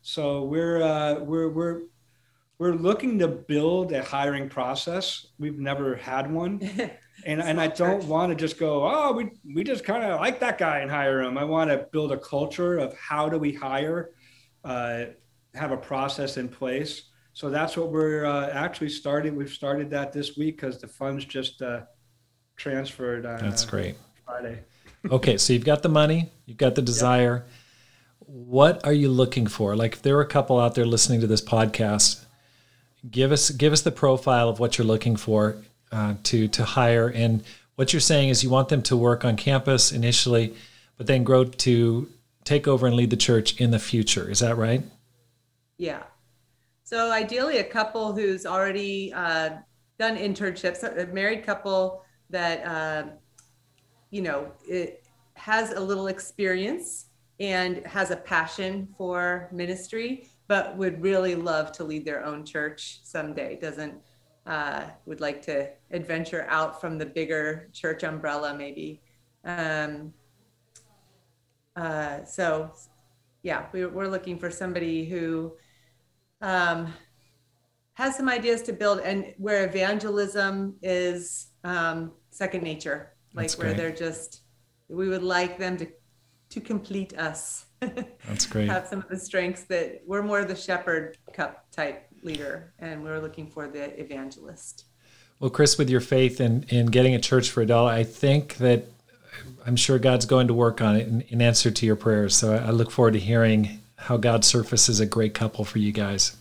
So 0.04 0.44
we're 0.44 0.84
uh, 0.84 1.16
we're 1.16 1.50
we're 1.50 1.82
we're 2.60 2.76
looking 2.76 3.18
to 3.20 3.28
build 3.28 3.92
a 3.92 4.04
hiring 4.04 4.50
process. 4.50 5.26
We've 5.40 5.58
never 5.58 5.96
had 5.96 6.32
one. 6.32 6.62
And, 7.24 7.40
and 7.40 7.62
I 7.62 7.68
don't 7.68 8.04
want 8.06 8.32
to 8.32 8.36
just 8.36 8.58
go, 8.58 8.84
oh, 8.84 9.12
we, 9.12 9.30
we 9.54 9.64
just 9.64 9.84
kind 9.84 10.04
of 10.04 10.20
like 10.20 10.40
that 10.40 10.58
guy 10.58 10.80
and 10.80 10.90
hire 10.90 11.22
him. 11.22 11.38
I 11.38 11.44
want 11.44 11.70
to 11.70 11.86
build 11.92 12.12
a 12.12 12.18
culture 12.18 12.80
of 12.80 12.98
how 12.98 13.30
do 13.30 13.38
we 13.38 13.54
hire 13.54 14.10
uh, 14.64 15.06
have 15.54 15.72
a 15.72 15.78
process 15.78 16.38
in 16.38 16.48
place. 16.48 17.04
So 17.34 17.50
that's 17.50 17.78
what 17.78 17.92
we're 17.92 18.26
uh, 18.26 18.50
actually 18.50 18.90
starting. 18.90 19.36
We've 19.36 19.50
started 19.50 19.90
that 19.92 20.12
this 20.12 20.38
week 20.38 20.58
because 20.58 20.80
the 20.80 20.88
funds 20.88 21.26
just 21.26 21.62
uh, 21.62 21.82
transferred. 22.58 23.26
On, 23.26 23.40
that's 23.40 23.66
great. 23.66 23.96
Friday. 24.26 24.60
okay, 25.12 25.38
so 25.38 25.54
you've 25.54 25.66
got 25.66 25.82
the 25.82 25.90
money, 25.90 26.30
you've 26.46 26.58
got 26.58 26.76
the 26.76 26.82
desire. 26.82 27.46
Yep. 27.46 27.48
What 28.20 28.86
are 28.86 28.94
you 28.94 29.10
looking 29.10 29.48
for? 29.48 29.76
Like, 29.76 29.94
if 29.94 30.02
there 30.02 30.18
are 30.18 30.22
a 30.22 30.28
couple 30.28 30.60
out 30.60 30.76
there 30.76 30.86
listening 30.86 31.22
to 31.22 31.28
this 31.28 31.42
podcast, 31.42 32.24
give 33.10 33.32
us 33.32 33.50
give 33.50 33.74
us 33.74 33.82
the 33.82 33.92
profile 33.92 34.48
of 34.48 34.60
what 34.60 34.78
you're 34.78 34.88
looking 34.88 35.16
for 35.16 35.58
uh, 35.92 36.16
to 36.24 36.48
to 36.50 36.64
hire. 36.64 37.08
And 37.08 37.44
what 37.76 37.94
you're 37.94 38.00
saying 38.00 38.30
is 38.30 38.44
you 38.44 38.50
want 38.50 38.70
them 38.70 38.84
to 38.84 38.96
work 38.96 39.26
on 39.26 39.36
campus 39.38 39.92
initially, 39.92 40.54
but 40.98 41.08
then 41.08 41.24
grow 41.24 41.46
to 41.46 42.10
take 42.44 42.68
over 42.68 42.88
and 42.88 42.96
lead 42.96 43.10
the 43.10 43.18
church 43.18 43.60
in 43.60 43.72
the 43.72 43.80
future. 43.80 44.30
Is 44.30 44.40
that 44.40 44.58
right? 44.58 44.84
Yeah. 45.78 46.04
So 46.84 47.12
ideally, 47.12 47.58
a 47.60 47.64
couple 47.64 48.14
who's 48.14 48.46
already 48.46 49.14
uh, 49.14 49.52
done 49.98 50.18
internships, 50.18 50.84
a 50.84 51.08
married 51.14 51.46
couple 51.46 52.04
that 52.30 52.66
uh, 52.66 53.04
you 54.10 54.22
know 54.22 54.52
it 54.68 55.06
has 55.36 55.72
a 55.72 55.80
little 55.80 56.08
experience 56.08 57.06
and 57.40 57.86
has 57.88 58.12
a 58.12 58.16
passion 58.16 58.88
for 58.98 59.50
ministry, 59.52 60.28
but 60.48 60.78
would 60.78 61.02
really 61.02 61.34
love 61.34 61.72
to 61.72 61.84
lead 61.84 62.06
their 62.06 62.24
own 62.24 62.46
church 62.46 63.00
someday. 63.04 63.58
Doesn't 63.60 63.96
uh, 64.46 64.84
would 65.06 65.22
like 65.22 65.42
to 65.44 65.70
adventure 65.92 66.46
out 66.50 66.82
from 66.82 66.98
the 66.98 67.06
bigger 67.06 67.70
church 67.74 68.04
umbrella, 68.04 68.56
maybe. 68.56 69.02
Um, 69.46 70.14
uh, 71.76 72.24
so 72.26 72.72
yeah, 73.44 73.66
we, 73.72 73.86
we're 73.86 74.08
looking 74.08 74.38
for 74.38 74.52
somebody 74.52 75.06
who 75.06 75.54
um, 76.42 76.94
has 77.94 78.16
some 78.16 78.30
ideas 78.30 78.62
to 78.64 78.74
build 78.74 79.00
and 79.00 79.34
where 79.38 79.66
evangelism 79.66 80.76
is 80.82 81.48
um, 81.64 82.12
second 82.30 82.64
nature, 82.64 83.14
like 83.34 83.46
That's 83.46 83.58
where 83.58 83.68
great. 83.68 83.78
they're 83.78 83.96
just, 83.96 84.42
we 84.90 85.10
would 85.10 85.24
like 85.24 85.58
them 85.58 85.78
to, 85.78 85.88
to 86.50 86.62
complete 86.62 87.18
us. 87.18 87.66
That's 87.80 88.46
great. 88.46 88.70
have 88.70 88.88
some 88.88 89.00
of 89.00 89.10
the 89.10 89.18
strengths 89.18 89.64
that 89.64 90.02
we're 90.06 90.22
more 90.22 90.46
the 90.46 90.56
shepherd 90.56 91.18
cup 91.34 91.66
type 91.72 92.08
leader 92.22 92.74
and 92.78 93.04
we're 93.04 93.20
looking 93.20 93.50
for 93.50 93.68
the 93.68 94.00
evangelist. 94.00 94.86
Well, 95.40 95.50
Chris, 95.50 95.80
with 95.80 95.90
your 95.90 96.02
faith 96.02 96.40
in, 96.40 96.64
in 96.70 96.88
getting 96.88 97.16
a 97.16 97.20
church 97.20 97.50
for 97.50 97.62
a 97.62 97.66
dollar, 97.66 97.92
I 97.92 98.04
think 98.04 98.58
that 98.58 98.86
I'm 99.66 99.76
sure 99.76 100.00
God's 100.00 100.26
going 100.26 100.48
to 100.48 100.54
work 100.54 100.82
on 100.82 100.96
it 100.96 101.08
in, 101.08 101.22
in 101.22 101.42
answer 101.42 101.72
to 101.72 101.86
your 101.86 101.96
prayers. 101.96 102.36
So 102.36 102.56
I, 102.56 102.72
look 102.72 102.92
forward 102.92 103.14
to 103.14 103.20
hearing 103.20 103.80
how 103.96 104.18
God 104.18 104.44
surfaces 104.44 105.00
a 105.00 105.06
great 105.06 105.34
couple 105.34 105.64
for 105.66 105.80
you 105.80 105.92
guys. 105.92 106.36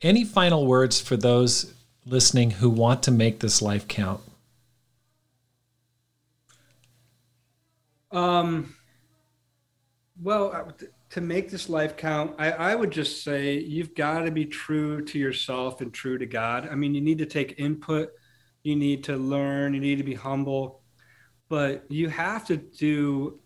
Any 0.00 0.24
final 0.24 0.66
words 0.66 1.00
for 1.00 1.16
those 1.16 1.74
listening 2.06 2.50
who 2.50 2.70
want 2.70 3.02
to 3.04 3.10
make 3.10 3.40
this 3.40 3.62
life 3.62 3.86
count? 3.88 4.20
Um, 8.10 8.74
well, 10.20 10.52
uh, 10.52 10.72
to 11.10 11.20
make 11.20 11.50
this 11.50 11.68
life 11.68 11.96
count, 11.96 12.34
I, 12.38 12.52
I 12.52 12.74
would 12.74 12.90
just 12.90 13.24
say 13.24 13.58
you've 13.58 13.94
got 13.94 14.20
to 14.20 14.30
be 14.30 14.44
true 14.44 15.04
to 15.06 15.18
yourself 15.18 15.80
and 15.80 15.92
true 15.92 16.18
to 16.18 16.26
God. 16.26 16.68
I 16.70 16.74
mean, 16.74 16.94
you 16.94 17.00
need 17.00 17.18
to 17.18 17.26
take 17.26 17.58
input, 17.58 18.10
you 18.62 18.76
need 18.76 19.04
to 19.04 19.16
learn, 19.16 19.74
you 19.74 19.80
need 19.80 19.98
to 19.98 20.04
be 20.04 20.14
humble 20.14 20.81
but 21.52 21.84
you 21.90 22.08
have 22.08 22.46
to 22.46 22.56
do 22.56 23.38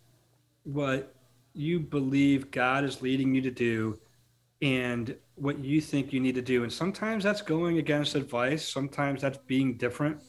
what 0.63 1.13
you 1.55 1.81
believe 1.81 2.53
God 2.53 2.85
is 2.85 3.03
leading 3.03 3.35
you 3.35 3.43
to 3.43 3.51
do 3.51 3.99
and 4.63 5.17
what 5.35 5.59
you 5.59 5.81
think 5.81 6.13
you 6.13 6.21
need 6.21 6.37
to 6.37 6.41
do. 6.41 6.63
And 6.63 6.73
sometimes 6.73 7.25
that's 7.25 7.43
going 7.43 7.79
against 7.79 8.15
advice, 8.15 8.69
sometimes 8.69 9.23
that's 9.23 9.39
being 9.49 9.77
different. 9.77 10.21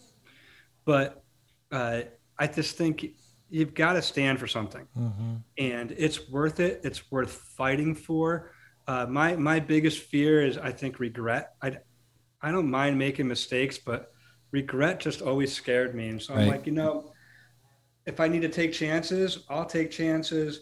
But 0.85 1.23
uh, 1.71 2.01
I 2.39 2.47
just 2.47 2.77
think 2.77 3.11
you've 3.47 3.75
got 3.75 3.93
to 3.93 4.01
stand 4.01 4.39
for 4.39 4.47
something 4.47 4.87
mm-hmm. 4.97 5.35
and 5.59 5.93
it's 5.99 6.27
worth 6.29 6.59
it. 6.59 6.81
It's 6.83 7.11
worth 7.11 7.31
fighting 7.31 7.93
for. 7.93 8.53
Uh, 8.87 9.05
my, 9.07 9.35
my 9.35 9.59
biggest 9.59 9.99
fear 9.99 10.43
is, 10.43 10.57
I 10.57 10.71
think, 10.71 10.99
regret. 10.99 11.53
I, 11.61 11.77
I 12.41 12.51
don't 12.51 12.71
mind 12.71 12.97
making 12.97 13.27
mistakes, 13.27 13.77
but 13.77 14.13
regret 14.49 14.99
just 14.99 15.21
always 15.21 15.53
scared 15.53 15.93
me. 15.93 16.07
And 16.07 16.19
so 16.19 16.33
right. 16.33 16.41
I'm 16.41 16.47
like, 16.47 16.65
you 16.65 16.71
know, 16.71 17.11
if 18.07 18.19
I 18.21 18.27
need 18.27 18.41
to 18.41 18.49
take 18.49 18.73
chances, 18.73 19.43
I'll 19.49 19.65
take 19.65 19.91
chances. 19.91 20.61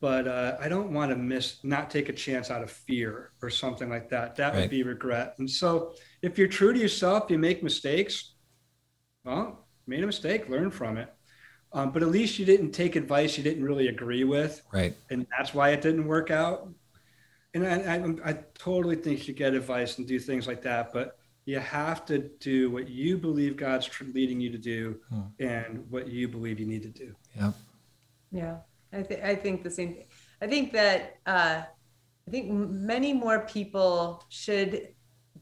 But 0.00 0.26
uh, 0.26 0.56
I 0.58 0.68
don't 0.70 0.94
want 0.94 1.10
to 1.10 1.16
miss, 1.16 1.58
not 1.62 1.90
take 1.90 2.08
a 2.08 2.12
chance 2.12 2.50
out 2.50 2.62
of 2.62 2.70
fear 2.70 3.32
or 3.42 3.50
something 3.50 3.90
like 3.90 4.08
that. 4.08 4.34
That 4.36 4.54
right. 4.54 4.62
would 4.62 4.70
be 4.70 4.82
regret. 4.82 5.34
And 5.38 5.48
so, 5.48 5.92
if 6.22 6.38
you're 6.38 6.48
true 6.48 6.72
to 6.72 6.78
yourself, 6.78 7.30
you 7.30 7.38
make 7.38 7.62
mistakes. 7.62 8.32
Well, 9.24 9.66
made 9.86 10.02
a 10.02 10.06
mistake, 10.06 10.48
learn 10.48 10.70
from 10.70 10.96
it. 10.96 11.12
Um, 11.74 11.92
but 11.92 12.02
at 12.02 12.08
least 12.08 12.38
you 12.38 12.46
didn't 12.46 12.72
take 12.72 12.96
advice 12.96 13.36
you 13.36 13.44
didn't 13.44 13.62
really 13.62 13.88
agree 13.88 14.24
with. 14.24 14.62
Right. 14.72 14.96
And 15.10 15.26
that's 15.36 15.52
why 15.52 15.70
it 15.70 15.82
didn't 15.82 16.06
work 16.06 16.30
out. 16.30 16.68
And 17.52 17.66
I, 17.66 17.96
I, 17.96 18.30
I 18.30 18.38
totally 18.54 18.96
think 18.96 19.18
you 19.18 19.24
should 19.26 19.36
get 19.36 19.54
advice 19.54 19.98
and 19.98 20.06
do 20.06 20.18
things 20.18 20.46
like 20.46 20.62
that. 20.62 20.92
But 20.94 21.18
you 21.44 21.58
have 21.58 22.04
to 22.06 22.18
do 22.38 22.70
what 22.70 22.88
you 22.88 23.16
believe 23.16 23.56
God's 23.56 23.88
leading 24.14 24.40
you 24.40 24.50
to 24.50 24.58
do 24.58 25.00
hmm. 25.08 25.22
and 25.38 25.84
what 25.90 26.08
you 26.08 26.28
believe 26.28 26.60
you 26.60 26.66
need 26.66 26.82
to 26.82 26.88
do. 26.88 27.14
Yeah. 27.36 27.52
Yeah. 28.30 28.56
I, 28.92 29.02
th- 29.02 29.22
I 29.22 29.34
think 29.34 29.62
the 29.62 29.70
same 29.70 29.94
thing. 29.94 30.06
I 30.42 30.46
think 30.46 30.72
that 30.72 31.18
uh, 31.26 31.62
I 32.26 32.30
think 32.30 32.50
many 32.50 33.12
more 33.12 33.40
people 33.40 34.24
should 34.28 34.88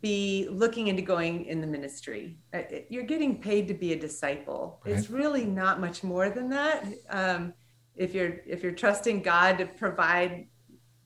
be 0.00 0.48
looking 0.50 0.88
into 0.88 1.02
going 1.02 1.46
in 1.46 1.60
the 1.60 1.66
ministry. 1.66 2.38
Uh, 2.54 2.62
you're 2.88 3.04
getting 3.04 3.40
paid 3.40 3.66
to 3.68 3.74
be 3.74 3.92
a 3.92 3.98
disciple. 3.98 4.80
Right. 4.84 4.94
It's 4.94 5.10
really 5.10 5.44
not 5.44 5.80
much 5.80 6.04
more 6.04 6.30
than 6.30 6.48
that. 6.50 6.86
Um, 7.10 7.52
if 7.96 8.14
you're 8.14 8.40
if 8.46 8.62
you're 8.62 8.72
trusting 8.72 9.22
God 9.22 9.58
to 9.58 9.66
provide, 9.66 10.46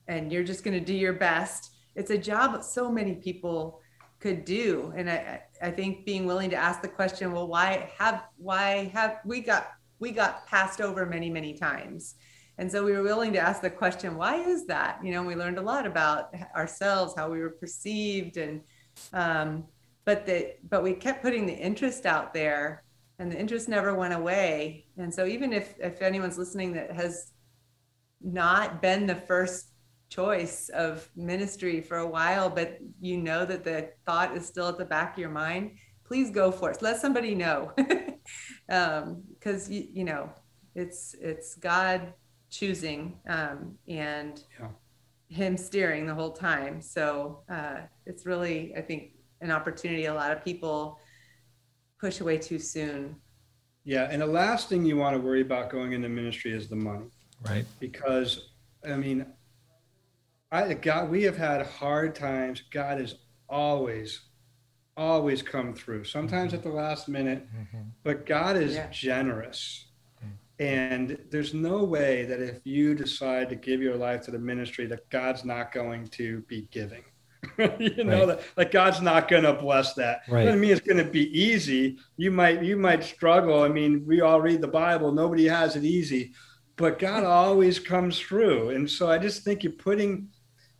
and 0.07 0.31
you're 0.31 0.43
just 0.43 0.63
going 0.63 0.77
to 0.77 0.85
do 0.85 0.93
your 0.93 1.13
best, 1.13 1.71
it's 1.95 2.11
a 2.11 2.17
job 2.17 2.53
that 2.53 2.65
so 2.65 2.91
many 2.91 3.15
people 3.15 3.79
could 4.23 4.41
do. 4.45 4.93
And 4.97 5.05
i 5.09 5.41
i 5.67 5.71
think 5.77 6.05
being 6.11 6.25
willing 6.31 6.51
to 6.55 6.61
ask 6.67 6.77
the 6.81 6.93
question 6.99 7.25
well 7.33 7.47
why 7.55 7.69
have 7.99 8.17
why 8.49 8.69
have 8.97 9.13
we 9.31 9.37
got 9.51 9.63
we 10.03 10.09
got 10.11 10.33
passed 10.53 10.79
over 10.87 11.01
many 11.15 11.29
many 11.39 11.53
times. 11.69 12.15
And 12.59 12.67
so 12.71 12.77
we 12.87 12.93
were 12.95 13.07
willing 13.11 13.33
to 13.33 13.39
ask 13.47 13.61
the 13.61 13.77
question 13.83 14.09
why 14.23 14.35
is 14.53 14.61
that? 14.73 14.93
You 15.03 15.11
know 15.13 15.23
we 15.31 15.35
learned 15.43 15.59
a 15.59 15.67
lot 15.73 15.85
about 15.93 16.21
ourselves 16.61 17.13
how 17.17 17.27
we 17.33 17.39
were 17.43 17.55
perceived 17.63 18.35
and 18.45 18.55
Um, 19.23 19.65
but 20.05 20.25
the 20.25 20.55
but 20.69 20.83
we 20.83 20.93
kept 20.93 21.21
putting 21.21 21.45
the 21.45 21.53
interest 21.69 22.05
out 22.05 22.33
there, 22.33 22.83
and 23.19 23.31
the 23.31 23.39
interest 23.39 23.69
never 23.69 23.91
went 23.95 24.13
away. 24.13 24.85
And 24.97 25.13
so 25.13 25.25
even 25.25 25.53
if 25.53 25.75
if 25.79 26.01
anyone's 26.01 26.37
listening 26.37 26.73
that 26.73 26.91
has 26.91 27.31
not 28.21 28.81
been 28.81 29.07
the 29.07 29.15
first 29.15 29.72
choice 30.13 30.69
of 30.69 31.09
ministry 31.15 31.81
for 31.81 31.97
a 31.97 32.07
while, 32.07 32.49
but 32.49 32.77
you 33.01 33.17
know 33.17 33.45
that 33.45 33.63
the 33.63 33.89
thought 34.05 34.35
is 34.37 34.45
still 34.45 34.67
at 34.67 34.77
the 34.77 34.85
back 34.85 35.13
of 35.13 35.19
your 35.19 35.29
mind, 35.29 35.71
please 36.05 36.29
go 36.29 36.51
for 36.51 36.69
it. 36.69 36.81
Let 36.81 36.99
somebody 36.99 37.33
know, 37.33 37.71
because 37.75 38.07
um, 39.67 39.73
you, 39.73 39.87
you 39.91 40.03
know 40.03 40.29
it's 40.75 41.15
it's 41.19 41.55
God 41.55 42.13
choosing 42.49 43.19
um, 43.27 43.75
and 43.87 44.43
yeah. 44.59 44.67
Him 45.29 45.57
steering 45.57 46.05
the 46.05 46.13
whole 46.13 46.33
time. 46.33 46.79
So 46.79 47.39
uh, 47.49 47.77
it's 48.05 48.23
really, 48.27 48.71
I 48.77 48.81
think, 48.81 49.13
an 49.41 49.49
opportunity 49.49 50.05
a 50.05 50.13
lot 50.13 50.31
of 50.31 50.43
people 50.43 50.99
push 51.99 52.19
away 52.19 52.37
too 52.37 52.59
soon. 52.59 53.15
Yeah, 53.83 54.09
and 54.11 54.21
the 54.21 54.27
last 54.27 54.69
thing 54.69 54.85
you 54.85 54.95
want 54.95 55.15
to 55.15 55.19
worry 55.19 55.41
about 55.41 55.71
going 55.71 55.93
into 55.93 56.07
ministry 56.07 56.51
is 56.53 56.67
the 56.67 56.75
money, 56.75 57.07
right? 57.41 57.65
Because 57.79 58.49
I 58.87 58.95
mean, 58.95 59.25
I 60.53 60.73
God, 60.73 61.09
we 61.09 61.23
have 61.23 61.37
had 61.37 61.65
hard 61.65 62.15
times. 62.15 62.63
God 62.71 62.99
has 62.99 63.15
always 63.49 64.21
always 64.95 65.41
come 65.41 65.73
through 65.73 66.03
sometimes 66.03 66.49
mm-hmm. 66.49 66.57
at 66.57 66.63
the 66.63 66.69
last 66.69 67.09
minute 67.09 67.47
mm-hmm. 67.51 67.81
but 68.03 68.27
god 68.27 68.55
is 68.55 68.75
yeah. 68.75 68.87
generous 68.91 69.87
and 70.59 71.17
there's 71.31 71.53
no 71.53 71.83
way 71.83 72.25
that 72.25 72.39
if 72.39 72.61
you 72.63 72.93
decide 72.93 73.49
to 73.49 73.55
give 73.55 73.81
your 73.81 73.95
life 73.95 74.21
to 74.21 74.31
the 74.31 74.39
ministry, 74.39 74.85
that 74.87 75.09
God's 75.09 75.43
not 75.43 75.71
going 75.71 76.07
to 76.09 76.41
be 76.41 76.67
giving. 76.71 77.03
you 77.57 78.03
know, 78.03 78.19
right. 78.19 78.27
that 78.27 78.41
like 78.55 78.71
God's 78.71 79.01
not 79.01 79.27
going 79.27 79.43
to 79.43 79.53
bless 79.53 79.93
that. 79.95 80.21
Right. 80.29 80.45
Doesn't 80.45 80.61
mean 80.61 80.71
it's 80.71 80.81
going 80.81 81.03
to 81.03 81.11
be 81.11 81.27
easy. 81.37 81.97
You 82.17 82.31
might 82.31 82.63
you 82.63 82.77
might 82.77 83.03
struggle. 83.03 83.63
I 83.63 83.67
mean, 83.67 84.05
we 84.05 84.21
all 84.21 84.39
read 84.39 84.61
the 84.61 84.67
Bible. 84.67 85.11
Nobody 85.11 85.47
has 85.47 85.75
it 85.75 85.83
easy, 85.83 86.33
but 86.77 86.99
God 86.99 87.23
always 87.25 87.79
comes 87.79 88.19
through. 88.19 88.69
And 88.69 88.89
so 88.89 89.09
I 89.11 89.17
just 89.17 89.43
think 89.43 89.63
you're 89.63 89.73
putting 89.73 90.29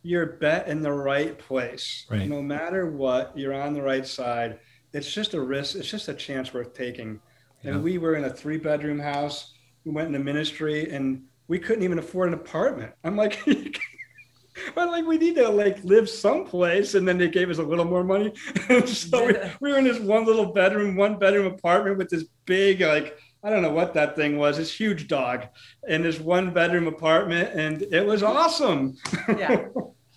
your 0.04 0.26
bet 0.26 0.68
in 0.68 0.82
the 0.82 0.92
right 0.92 1.36
place. 1.36 2.06
Right. 2.08 2.28
No 2.28 2.40
matter 2.40 2.88
what, 2.90 3.36
you're 3.36 3.54
on 3.54 3.74
the 3.74 3.82
right 3.82 4.06
side. 4.06 4.60
It's 4.92 5.12
just 5.12 5.34
a 5.34 5.40
risk. 5.40 5.74
It's 5.74 5.90
just 5.90 6.08
a 6.08 6.14
chance 6.14 6.54
worth 6.54 6.74
taking. 6.74 7.20
And 7.64 7.82
we 7.82 7.98
were 7.98 8.14
in 8.14 8.24
a 8.24 8.30
three 8.30 8.58
bedroom 8.58 9.00
house 9.00 9.54
we 9.84 9.92
went 9.92 10.08
into 10.08 10.18
ministry 10.18 10.90
and 10.90 11.22
we 11.48 11.58
couldn't 11.58 11.84
even 11.84 11.98
afford 11.98 12.28
an 12.28 12.34
apartment. 12.34 12.92
I'm 13.04 13.16
like, 13.16 13.42
but 14.74 14.88
like 14.88 15.06
we 15.06 15.18
need 15.18 15.34
to 15.36 15.48
like 15.48 15.82
live 15.84 16.08
someplace 16.08 16.94
and 16.94 17.06
then 17.06 17.18
they 17.18 17.28
gave 17.28 17.50
us 17.50 17.58
a 17.58 17.62
little 17.62 17.84
more 17.84 18.04
money 18.04 18.32
so 18.86 19.26
we, 19.26 19.34
we, 19.60 19.72
were 19.72 19.78
in 19.78 19.84
this 19.84 19.98
one 19.98 20.24
little 20.24 20.52
bedroom 20.52 20.94
one 20.94 21.18
bedroom 21.18 21.46
apartment 21.46 21.98
with 21.98 22.08
this 22.08 22.24
big 22.46 22.80
like 22.80 23.18
i 23.44 23.50
don't 23.50 23.62
know 23.62 23.72
what 23.72 23.94
that 23.94 24.16
thing 24.16 24.36
was 24.36 24.56
this 24.56 24.72
huge 24.72 25.06
dog 25.06 25.46
in 25.86 26.02
this 26.02 26.18
one 26.18 26.52
bedroom 26.52 26.88
apartment 26.88 27.50
and 27.54 27.82
it 27.82 28.04
was 28.04 28.22
awesome 28.22 28.96
yeah 29.28 29.66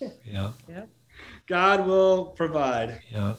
yeah 0.24 0.50
yeah 0.68 0.84
god 1.46 1.86
will 1.86 2.26
provide 2.26 3.00
yeah 3.10 3.34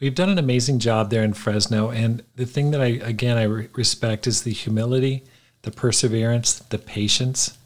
We've 0.00 0.14
done 0.14 0.30
an 0.30 0.38
amazing 0.38 0.78
job 0.78 1.10
there 1.10 1.22
in 1.22 1.34
Fresno. 1.34 1.90
And 1.90 2.24
the 2.34 2.46
thing 2.46 2.70
that 2.70 2.80
I, 2.80 2.86
again, 2.86 3.36
I 3.36 3.42
re- 3.42 3.68
respect 3.74 4.26
is 4.26 4.42
the 4.42 4.52
humility, 4.52 5.24
the 5.60 5.70
perseverance, 5.70 6.58
the 6.58 6.78
patience, 6.78 7.58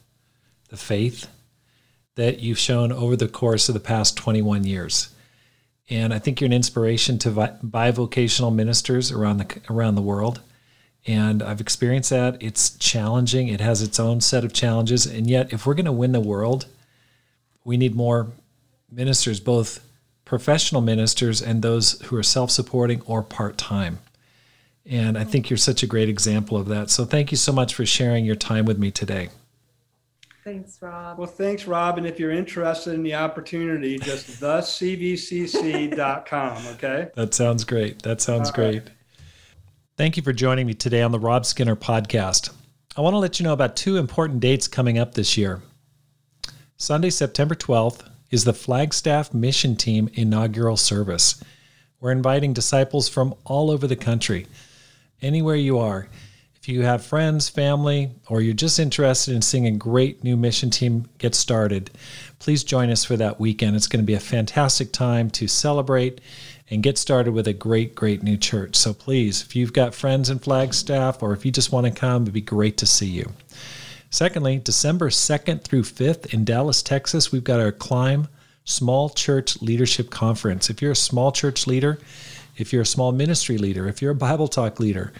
the 0.68 0.76
faith 0.76 1.28
that 2.16 2.40
you've 2.40 2.58
shown 2.58 2.90
over 2.90 3.14
the 3.14 3.28
course 3.28 3.68
of 3.68 3.74
the 3.74 3.80
past 3.80 4.16
21 4.16 4.64
years. 4.64 5.10
And 5.88 6.12
I 6.12 6.18
think 6.18 6.40
you're 6.40 6.46
an 6.46 6.52
inspiration 6.52 7.18
to 7.18 7.30
vi- 7.30 7.56
bivocational 7.62 8.52
ministers 8.52 9.12
around 9.12 9.38
the, 9.38 9.60
around 9.70 9.94
the 9.94 10.02
world. 10.02 10.40
And 11.06 11.42
I've 11.42 11.60
experienced 11.60 12.10
that. 12.10 12.42
It's 12.42 12.70
challenging, 12.78 13.48
it 13.48 13.60
has 13.60 13.82
its 13.82 14.00
own 14.00 14.20
set 14.20 14.44
of 14.44 14.52
challenges. 14.52 15.06
And 15.06 15.28
yet, 15.28 15.52
if 15.52 15.66
we're 15.66 15.74
going 15.74 15.84
to 15.84 15.92
win 15.92 16.12
the 16.12 16.20
world, 16.20 16.66
we 17.64 17.76
need 17.76 17.94
more 17.94 18.32
ministers, 18.90 19.40
both 19.40 19.84
professional 20.24 20.80
ministers 20.80 21.42
and 21.42 21.60
those 21.62 22.00
who 22.02 22.16
are 22.16 22.22
self 22.22 22.50
supporting 22.50 23.02
or 23.02 23.22
part 23.22 23.58
time. 23.58 23.98
And 24.86 25.16
I 25.16 25.24
think 25.24 25.48
you're 25.50 25.56
such 25.56 25.82
a 25.82 25.86
great 25.86 26.08
example 26.08 26.56
of 26.56 26.68
that. 26.68 26.90
So 26.90 27.04
thank 27.04 27.30
you 27.30 27.36
so 27.36 27.52
much 27.52 27.74
for 27.74 27.86
sharing 27.86 28.24
your 28.24 28.36
time 28.36 28.64
with 28.66 28.78
me 28.78 28.90
today. 28.90 29.30
Thanks, 30.44 30.78
Rob. 30.82 31.18
Well, 31.18 31.26
thanks, 31.26 31.66
Rob. 31.66 31.96
And 31.96 32.06
if 32.06 32.20
you're 32.20 32.30
interested 32.30 32.92
in 32.92 33.02
the 33.02 33.14
opportunity, 33.14 33.98
just 33.98 34.42
thecvcc.com, 34.42 35.96
okay? 36.74 37.08
That 37.14 37.32
sounds 37.32 37.64
great. 37.64 38.02
That 38.02 38.20
sounds 38.20 38.50
All 38.50 38.54
great. 38.54 38.82
Right. 38.82 38.90
Thank 39.96 40.16
you 40.16 40.24
for 40.24 40.32
joining 40.32 40.66
me 40.66 40.74
today 40.74 41.02
on 41.02 41.12
the 41.12 41.20
Rob 41.20 41.46
Skinner 41.46 41.76
podcast. 41.76 42.52
I 42.96 43.00
want 43.00 43.14
to 43.14 43.18
let 43.18 43.38
you 43.38 43.44
know 43.44 43.52
about 43.52 43.76
two 43.76 43.96
important 43.96 44.40
dates 44.40 44.66
coming 44.66 44.98
up 44.98 45.14
this 45.14 45.36
year. 45.36 45.62
Sunday, 46.76 47.10
September 47.10 47.54
12th, 47.54 48.10
is 48.28 48.42
the 48.42 48.52
Flagstaff 48.52 49.32
Mission 49.32 49.76
Team 49.76 50.10
inaugural 50.14 50.76
service. 50.76 51.40
We're 52.00 52.10
inviting 52.10 52.52
disciples 52.52 53.08
from 53.08 53.36
all 53.44 53.70
over 53.70 53.86
the 53.86 53.94
country, 53.94 54.48
anywhere 55.22 55.54
you 55.54 55.78
are. 55.78 56.08
If 56.56 56.68
you 56.68 56.82
have 56.82 57.06
friends, 57.06 57.48
family, 57.48 58.10
or 58.28 58.40
you're 58.40 58.52
just 58.52 58.80
interested 58.80 59.32
in 59.32 59.42
seeing 59.42 59.68
a 59.68 59.70
great 59.70 60.24
new 60.24 60.36
mission 60.36 60.70
team 60.70 61.06
get 61.18 61.36
started, 61.36 61.92
please 62.40 62.64
join 62.64 62.90
us 62.90 63.04
for 63.04 63.16
that 63.18 63.38
weekend. 63.38 63.76
It's 63.76 63.86
going 63.86 64.02
to 64.02 64.06
be 64.06 64.14
a 64.14 64.18
fantastic 64.18 64.90
time 64.90 65.30
to 65.30 65.46
celebrate 65.46 66.20
and 66.70 66.82
get 66.82 66.98
started 66.98 67.32
with 67.32 67.46
a 67.46 67.52
great, 67.52 67.94
great 67.94 68.22
new 68.22 68.36
church. 68.36 68.76
So 68.76 68.94
please, 68.94 69.42
if 69.42 69.54
you've 69.54 69.72
got 69.72 69.94
friends 69.94 70.30
in 70.30 70.38
Flagstaff 70.38 71.22
or 71.22 71.32
if 71.32 71.44
you 71.44 71.52
just 71.52 71.72
want 71.72 71.86
to 71.86 71.92
come, 71.92 72.22
it'd 72.22 72.34
be 72.34 72.40
great 72.40 72.76
to 72.78 72.86
see 72.86 73.06
you. 73.06 73.32
Secondly, 74.10 74.58
December 74.58 75.10
2nd 75.10 75.62
through 75.62 75.82
5th 75.82 76.32
in 76.32 76.44
Dallas, 76.44 76.82
Texas, 76.82 77.32
we've 77.32 77.44
got 77.44 77.60
our 77.60 77.72
Climb 77.72 78.28
Small 78.64 79.10
Church 79.10 79.60
Leadership 79.60 80.10
Conference. 80.10 80.70
If 80.70 80.80
you're 80.80 80.92
a 80.92 80.96
small 80.96 81.32
church 81.32 81.66
leader, 81.66 81.98
if 82.56 82.72
you're 82.72 82.82
a 82.82 82.86
small 82.86 83.12
ministry 83.12 83.58
leader, 83.58 83.88
if 83.88 84.00
you're 84.00 84.12
a 84.12 84.16
Bible 84.16 84.48
Talk 84.48 84.78
leader, 84.80 85.12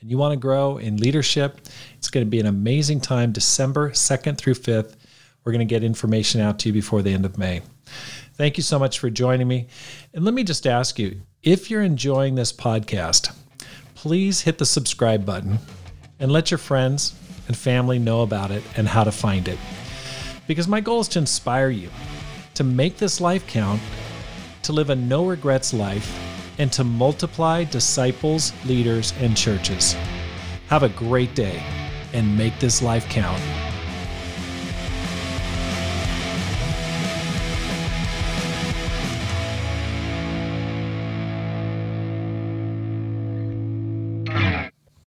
and 0.00 0.10
you 0.10 0.18
want 0.18 0.32
to 0.32 0.36
grow 0.36 0.76
in 0.76 0.98
leadership, 0.98 1.60
it's 1.96 2.10
going 2.10 2.26
to 2.26 2.30
be 2.30 2.40
an 2.40 2.46
amazing 2.46 3.00
time, 3.00 3.32
December 3.32 3.90
2nd 3.90 4.36
through 4.36 4.54
5th. 4.54 4.96
We're 5.44 5.52
going 5.52 5.66
to 5.66 5.72
get 5.72 5.82
information 5.82 6.40
out 6.40 6.58
to 6.60 6.68
you 6.68 6.72
before 6.72 7.02
the 7.02 7.12
end 7.12 7.24
of 7.24 7.38
May. 7.38 7.62
Thank 8.34 8.56
you 8.56 8.62
so 8.62 8.78
much 8.78 8.98
for 8.98 9.10
joining 9.10 9.46
me. 9.46 9.66
And 10.14 10.24
let 10.24 10.34
me 10.34 10.44
just 10.44 10.66
ask 10.66 10.98
you 10.98 11.20
if 11.42 11.70
you're 11.70 11.82
enjoying 11.82 12.34
this 12.34 12.52
podcast, 12.52 13.34
please 13.94 14.40
hit 14.40 14.58
the 14.58 14.66
subscribe 14.66 15.26
button 15.26 15.58
and 16.18 16.32
let 16.32 16.50
your 16.50 16.58
friends 16.58 17.14
and 17.48 17.56
family 17.56 17.98
know 17.98 18.22
about 18.22 18.50
it 18.50 18.62
and 18.76 18.88
how 18.88 19.04
to 19.04 19.12
find 19.12 19.48
it. 19.48 19.58
Because 20.46 20.68
my 20.68 20.80
goal 20.80 21.00
is 21.00 21.08
to 21.08 21.18
inspire 21.18 21.70
you 21.70 21.88
to 22.54 22.64
make 22.64 22.96
this 22.96 23.20
life 23.20 23.46
count, 23.46 23.80
to 24.62 24.72
live 24.72 24.90
a 24.90 24.96
no 24.96 25.26
regrets 25.26 25.72
life, 25.72 26.18
and 26.58 26.72
to 26.72 26.84
multiply 26.84 27.64
disciples, 27.64 28.52
leaders, 28.66 29.12
and 29.18 29.36
churches. 29.36 29.94
Have 30.68 30.82
a 30.82 30.88
great 30.90 31.34
day 31.34 31.62
and 32.12 32.36
make 32.36 32.58
this 32.58 32.82
life 32.82 33.08
count. 33.08 33.40